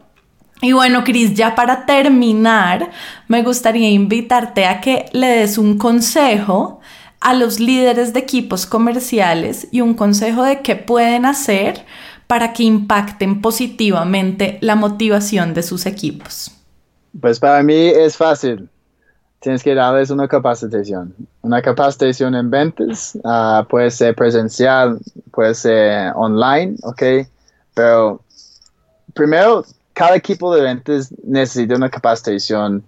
Y 0.62 0.72
bueno, 0.72 1.04
Cris, 1.04 1.34
ya 1.34 1.54
para 1.54 1.84
terminar, 1.84 2.90
me 3.28 3.42
gustaría 3.42 3.90
invitarte 3.90 4.66
a 4.66 4.80
que 4.80 5.06
le 5.12 5.26
des 5.26 5.58
un 5.58 5.76
consejo 5.76 6.80
a 7.20 7.34
los 7.34 7.60
líderes 7.60 8.12
de 8.12 8.20
equipos 8.20 8.66
comerciales 8.66 9.68
y 9.70 9.80
un 9.80 9.94
consejo 9.94 10.44
de 10.44 10.60
qué 10.60 10.76
pueden 10.76 11.26
hacer 11.26 11.84
para 12.26 12.52
que 12.52 12.64
impacten 12.64 13.40
positivamente 13.40 14.58
la 14.60 14.74
motivación 14.74 15.54
de 15.54 15.62
sus 15.62 15.86
equipos? 15.86 16.50
Pues 17.20 17.38
para 17.38 17.62
mí 17.62 17.74
es 17.74 18.16
fácil. 18.16 18.68
Tienes 19.40 19.62
que 19.62 19.74
darles 19.74 20.10
una 20.10 20.26
capacitación. 20.26 21.14
Una 21.42 21.62
capacitación 21.62 22.34
en 22.34 22.50
ventas 22.50 23.16
ah, 23.24 23.64
puede 23.68 23.90
ser 23.90 24.14
presencial, 24.14 24.98
puede 25.30 25.54
ser 25.54 26.12
online, 26.16 26.76
¿ok? 26.82 27.02
Pero 27.74 28.20
primero, 29.14 29.64
cada 29.92 30.16
equipo 30.16 30.54
de 30.54 30.62
ventas 30.62 31.14
necesita 31.24 31.76
una 31.76 31.88
capacitación 31.88 32.82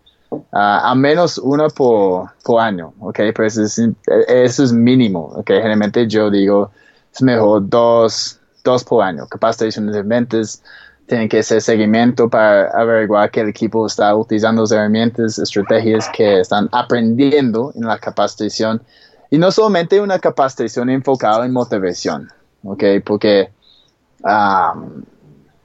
a 0.53 0.95
menos 0.95 1.39
una 1.39 1.68
por, 1.68 2.28
año, 2.59 2.93
¿ok? 3.01 3.16
Pero 3.34 3.47
eso 3.47 3.62
es, 3.62 3.80
eso 4.28 4.64
es 4.64 4.72
mínimo, 4.72 5.32
¿ok? 5.36 5.47
Generalmente 5.47 6.07
yo 6.07 6.30
digo, 6.30 6.70
es 7.14 7.22
mejor 7.22 7.68
dos, 7.68 8.38
dos 8.69 8.85
por 8.85 9.03
año. 9.03 9.27
Capacitaciones 9.27 9.95
de 9.95 10.03
ventas, 10.03 10.62
tienen 11.09 11.29
que 11.29 11.39
hacer 11.39 11.62
seguimiento 11.62 12.29
para 12.29 12.71
averiguar 12.71 13.31
que 13.31 13.41
el 13.41 13.49
equipo 13.49 13.87
está 13.87 14.14
utilizando 14.14 14.62
las 14.62 14.73
herramientas, 14.73 15.39
estrategias 15.39 16.09
que 16.11 16.41
están 16.41 16.69
aprendiendo 16.71 17.73
en 17.75 17.87
la 17.87 17.99
capacitación. 17.99 18.83
Y 19.31 19.39
no 19.39 19.51
solamente 19.51 20.01
una 20.01 20.19
capacitación 20.19 20.91
enfocada 20.91 21.47
en 21.47 21.53
motivación, 21.53 22.29
¿ok? 22.62 22.85
Porque 23.05 23.51
um, 24.23 25.03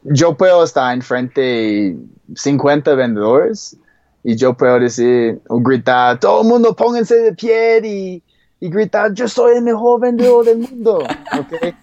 yo 0.03 0.35
puedo 0.35 0.63
estar 0.63 0.93
enfrente 0.93 1.41
de 1.41 1.97
50 2.35 2.95
vendedores 2.95 3.77
y 4.23 4.37
yo 4.37 4.53
puedo 4.53 4.79
decir 4.79 5.41
o 5.49 5.59
gritar, 5.59 6.19
todo 6.21 6.41
el 6.41 6.47
mundo 6.47 6.73
pónganse 6.73 7.15
de 7.15 7.33
pie 7.33 7.81
y, 7.83 8.23
y 8.61 8.69
gritar, 8.69 9.13
yo 9.13 9.27
soy 9.27 9.57
el 9.57 9.63
mejor 9.63 9.99
vendedor 9.99 10.45
del 10.45 10.59
mundo, 10.59 10.99
¿ok? 11.37 11.75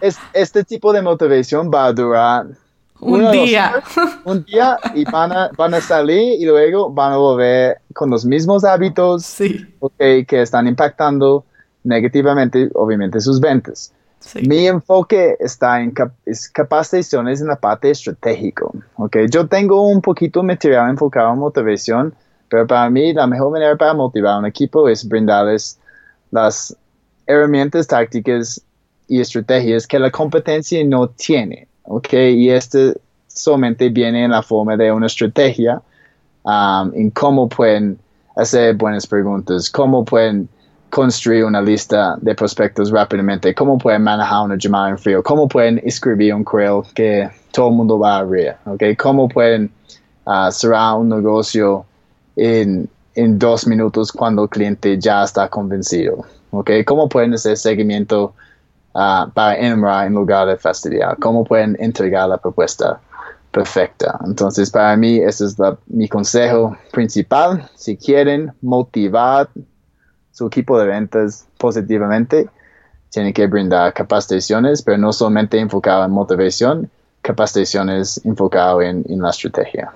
Este 0.00 0.64
tipo 0.64 0.92
de 0.92 1.02
motivación 1.02 1.70
va 1.72 1.86
a 1.86 1.92
durar 1.92 2.46
un 3.00 3.30
día. 3.30 3.74
un 4.24 4.44
día 4.44 4.78
y 4.94 5.04
van 5.04 5.32
a, 5.32 5.50
van 5.56 5.74
a 5.74 5.80
salir 5.80 6.40
y 6.40 6.44
luego 6.44 6.90
van 6.90 7.12
a 7.12 7.16
volver 7.16 7.78
con 7.94 8.10
los 8.10 8.24
mismos 8.24 8.64
hábitos 8.64 9.36
que 9.98 10.42
están 10.42 10.66
impactando 10.66 11.44
negativamente, 11.84 12.68
obviamente, 12.74 13.20
sus 13.20 13.40
ventas. 13.40 13.92
Mi 14.42 14.66
enfoque 14.66 15.36
está 15.38 15.80
en 15.80 15.92
capacitaciones 16.52 17.40
en 17.40 17.46
la 17.46 17.56
parte 17.56 17.90
estratégica. 17.90 18.66
Okay? 18.96 19.26
Yo 19.30 19.46
tengo 19.46 19.88
un 19.88 20.00
poquito 20.00 20.42
material 20.42 20.90
enfocado 20.90 21.32
en 21.32 21.38
motivación, 21.38 22.14
pero 22.48 22.66
para 22.66 22.90
mí 22.90 23.12
la 23.12 23.26
mejor 23.26 23.52
manera 23.52 23.76
para 23.76 23.94
motivar 23.94 24.34
a 24.34 24.38
un 24.38 24.46
equipo 24.46 24.88
es 24.88 25.06
brindarles 25.06 25.78
las 26.32 26.76
herramientas 27.26 27.86
tácticas 27.86 28.60
y 29.08 29.20
estrategias 29.20 29.86
que 29.86 29.98
la 29.98 30.10
competencia 30.10 30.82
no 30.84 31.08
tiene, 31.08 31.68
¿ok? 31.84 32.12
Y 32.12 32.50
este 32.50 32.94
solamente 33.28 33.88
viene 33.90 34.24
en 34.24 34.30
la 34.30 34.42
forma 34.42 34.76
de 34.76 34.90
una 34.90 35.06
estrategia 35.06 35.80
um, 36.44 36.92
en 36.94 37.10
cómo 37.10 37.48
pueden 37.48 37.98
hacer 38.36 38.74
buenas 38.74 39.06
preguntas, 39.06 39.70
cómo 39.70 40.04
pueden 40.04 40.48
construir 40.90 41.44
una 41.44 41.60
lista 41.60 42.16
de 42.20 42.34
prospectos 42.34 42.90
rápidamente, 42.90 43.54
cómo 43.54 43.76
pueden 43.76 44.02
manejar 44.02 44.44
una 44.44 44.56
llamada 44.56 44.90
en 44.90 44.98
frío, 44.98 45.22
cómo 45.22 45.48
pueden 45.48 45.80
escribir 45.84 46.34
un 46.34 46.44
correo 46.44 46.84
que 46.94 47.28
todo 47.52 47.68
el 47.68 47.74
mundo 47.74 47.98
va 47.98 48.16
a 48.16 48.18
abrir, 48.20 48.54
okay? 48.64 48.94
cómo 48.96 49.28
pueden 49.28 49.70
uh, 50.24 50.50
cerrar 50.50 50.96
un 50.96 51.08
negocio 51.08 51.84
en, 52.36 52.88
en, 53.14 53.38
dos 53.38 53.66
minutos 53.66 54.12
cuando 54.12 54.44
el 54.44 54.48
cliente 54.48 54.98
ya 54.98 55.24
está 55.24 55.48
convencido, 55.48 56.24
okay? 56.50 56.84
cómo 56.84 57.08
pueden 57.08 57.34
hacer 57.34 57.56
seguimiento 57.56 58.34
uh, 58.96 59.30
para 59.30 59.58
enamorar 59.58 60.06
en 60.06 60.14
lugar 60.14 60.48
de 60.48 60.56
fastidiar, 60.56 61.18
cómo 61.18 61.44
pueden 61.44 61.76
entregar 61.78 62.28
la 62.28 62.38
propuesta 62.38 62.98
perfecta. 63.50 64.18
Entonces, 64.24 64.70
para 64.70 64.96
mí, 64.96 65.18
ese 65.18 65.44
es 65.46 65.56
mi 65.86 66.08
consejo 66.08 66.76
principal. 66.92 67.68
Si 67.74 67.96
quieren 67.96 68.52
motivar 68.62 69.48
su 70.32 70.46
equipo 70.46 70.78
de 70.78 70.86
ventas 70.86 71.46
positivamente, 71.58 72.48
tiene 73.10 73.32
que 73.32 73.46
brindar 73.46 73.92
capacitaciones, 73.92 74.82
pero 74.82 74.98
no 74.98 75.12
solamente 75.12 75.58
enfocado 75.58 76.04
en 76.04 76.10
motivación, 76.10 76.90
capacitaciones 77.22 78.20
enfocado 78.24 78.82
en, 78.82 79.04
en 79.08 79.22
la 79.22 79.30
estrategia. 79.30 79.92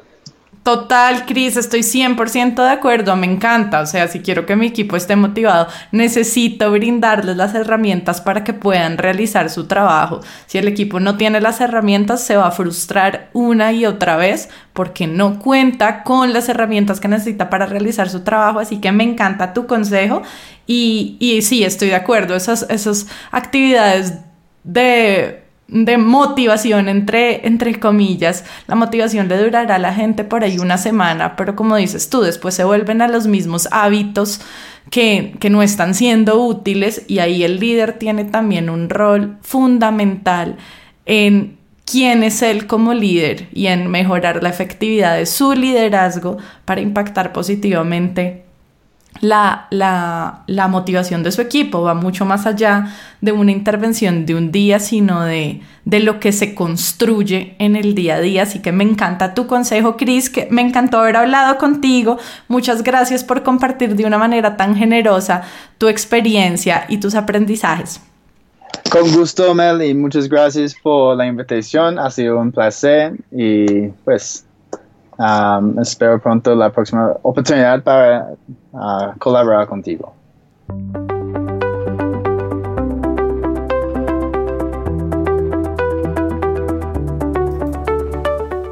Total, 0.63 1.25
Cris, 1.25 1.57
estoy 1.57 1.81
100% 1.81 2.63
de 2.63 2.69
acuerdo, 2.69 3.17
me 3.17 3.27
encanta. 3.27 3.81
O 3.81 3.87
sea, 3.87 4.09
si 4.09 4.21
quiero 4.21 4.45
que 4.45 4.57
mi 4.57 4.67
equipo 4.67 4.95
esté 4.95 5.17
motivado, 5.17 5.69
necesito 5.91 6.71
brindarles 6.71 7.35
las 7.39 7.55
herramientas 7.55 8.21
para 8.21 8.45
que 8.45 8.53
puedan 8.53 8.99
realizar 8.99 9.49
su 9.49 9.67
trabajo. 9.67 10.21
Si 10.47 10.59
el 10.59 10.69
equipo 10.69 11.01
no 11.01 11.17
tiene 11.17 11.41
las 11.41 11.63
herramientas, 11.63 12.23
se 12.23 12.37
va 12.37 12.49
a 12.49 12.51
frustrar 12.51 13.31
una 13.33 13.73
y 13.73 13.87
otra 13.87 14.17
vez 14.17 14.51
porque 14.75 15.07
no 15.07 15.39
cuenta 15.39 16.03
con 16.03 16.35
las 16.35 16.51
herramientas 16.51 17.01
que 17.01 17.09
necesita 17.09 17.49
para 17.49 17.65
realizar 17.65 18.11
su 18.11 18.21
trabajo. 18.21 18.59
Así 18.59 18.83
que 18.83 18.93
me 18.93 19.05
encanta 19.05 19.55
tu 19.55 19.67
consejo 19.67 20.21
y, 20.67 21.17
y 21.21 21.41
sí, 21.41 21.65
estoy 21.65 21.89
de 21.89 21.97
acuerdo. 21.97 22.37
Esas, 22.37 22.67
esas 22.69 23.07
actividades 23.33 24.19
de 24.63 25.43
de 25.71 25.99
motivación, 25.99 26.89
entre, 26.89 27.47
entre 27.47 27.79
comillas. 27.79 28.45
La 28.66 28.75
motivación 28.75 29.29
le 29.29 29.39
durará 29.39 29.77
a 29.77 29.79
la 29.79 29.95
gente 29.95 30.25
por 30.25 30.45
ahí 30.45 30.59
una 30.59 30.79
semana, 30.79 31.37
pero 31.37 31.57
como 31.57 31.77
dices 31.77 32.11
tú, 32.11 32.21
después 32.21 32.55
se 32.55 32.64
vuelven 32.64 33.03
a 33.03 33.09
los 33.09 33.27
mismos 33.27 33.68
hábitos 33.71 34.41
que, 34.91 35.35
que 35.39 35.51
no 35.51 35.62
están 35.62 35.95
siendo 35.95 36.43
útiles 36.43 37.05
y 37.07 37.21
ahí 37.21 37.45
el 37.45 37.61
líder 37.61 37.95
tiene 37.95 38.25
también 38.25 38.68
un 38.68 38.91
rol 38.91 39.39
fundamental 39.43 40.57
en 41.07 41.59
quién 41.85 42.23
es 42.23 42.43
él 42.43 42.66
como 42.66 42.95
líder 42.95 43.49
y 43.53 43.66
en 43.66 43.89
mejorar 43.89 44.43
la 44.43 44.49
efectividad 44.49 45.16
de 45.16 45.27
su 45.27 45.53
liderazgo 45.53 46.39
para 46.64 46.81
impactar 46.81 47.33
positivamente 47.33 48.49
la, 49.21 49.67
la, 49.71 50.69
motivación 50.69 51.23
de 51.23 51.33
su 51.33 51.43
equipo, 51.43 51.83
va 51.83 51.95
mucho 51.95 52.25
más 52.25 52.47
allá 52.47 52.95
de 53.21 53.33
una 53.33 53.53
intervención 53.53 54.25
de 54.25 54.35
un 54.35 54.51
día, 54.51 54.79
sino 54.79 55.25
de, 55.25 55.61
de, 55.85 56.01
lo 56.01 56.21
que 56.21 56.33
se 56.33 56.55
construye 56.55 57.55
en 57.59 57.77
el 57.77 57.95
día 57.95 58.17
a 58.17 58.21
día. 58.21 58.45
Así 58.45 58.61
que 58.61 58.73
me 58.73 58.85
encanta 58.85 59.35
tu 59.35 59.47
consejo, 59.47 59.97
Cris, 59.97 60.31
que 60.31 60.49
me 60.51 60.63
encantó 60.63 60.99
haber 60.99 61.17
hablado 61.17 61.59
contigo. 61.59 62.19
Muchas 62.49 62.83
gracias 62.83 63.23
por 63.25 63.43
compartir 63.43 63.95
de 63.95 64.07
una 64.07 64.17
manera 64.17 64.57
tan 64.57 64.75
generosa 64.75 65.43
tu 65.77 65.89
experiencia 65.89 66.87
y 66.89 66.99
tus 66.99 67.15
aprendizajes. 67.15 68.01
Con 68.91 69.13
gusto, 69.13 69.55
Mel, 69.55 69.83
y 69.83 69.95
muchas 69.95 70.29
gracias 70.29 70.75
por 70.83 71.17
la 71.17 71.27
invitación. 71.27 71.99
Ha 71.99 72.11
sido 72.11 72.39
un 72.39 72.51
placer 72.53 73.15
y 73.31 73.89
pues 74.05 74.47
Um, 75.21 75.79
espero 75.79 76.18
pronto 76.18 76.55
la 76.55 76.73
próxima 76.73 77.14
oportunidad 77.23 77.83
para 77.83 78.31
uh, 78.73 79.18
colaborar 79.18 79.66
contigo. 79.66 80.14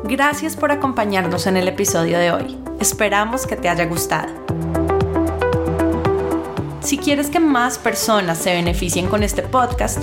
Gracias 0.04 0.56
por 0.56 0.72
acompañarnos 0.72 1.46
en 1.46 1.58
el 1.58 1.68
episodio 1.68 2.18
de 2.18 2.32
hoy. 2.32 2.58
Esperamos 2.80 3.46
que 3.46 3.56
te 3.56 3.68
haya 3.68 3.84
gustado. 3.84 4.32
Si 6.80 6.96
quieres 6.96 7.28
que 7.28 7.40
más 7.40 7.76
personas 7.76 8.38
se 8.38 8.54
beneficien 8.54 9.06
con 9.08 9.22
este 9.22 9.42
podcast, 9.42 10.02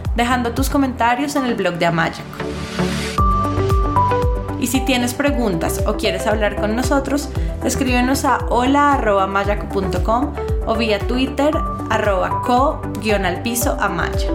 dejando 0.15 0.51
tus 0.51 0.69
comentarios 0.69 1.35
en 1.35 1.45
el 1.45 1.55
blog 1.55 1.75
de 1.75 1.85
Amayaco. 1.85 2.21
Y 4.59 4.67
si 4.67 4.79
tienes 4.81 5.13
preguntas 5.13 5.81
o 5.87 5.97
quieres 5.97 6.27
hablar 6.27 6.55
con 6.55 6.75
nosotros, 6.75 7.29
escríbenos 7.63 8.25
a 8.25 8.45
hola.mayaco.com 8.49 10.33
o 10.67 10.75
vía 10.75 10.99
Twitter 10.99 11.51
arroba 11.89 12.41
co-al 12.43 13.43
amaya. 13.79 14.27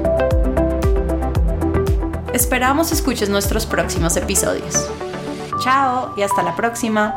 Esperamos 2.33 2.93
escuches 2.93 3.31
nuestros 3.31 3.65
próximos 3.65 4.17
episodios. 4.17 4.91
Chao 5.63 6.13
y 6.17 6.23
hasta 6.23 6.43
la 6.43 6.55
próxima. 6.55 7.15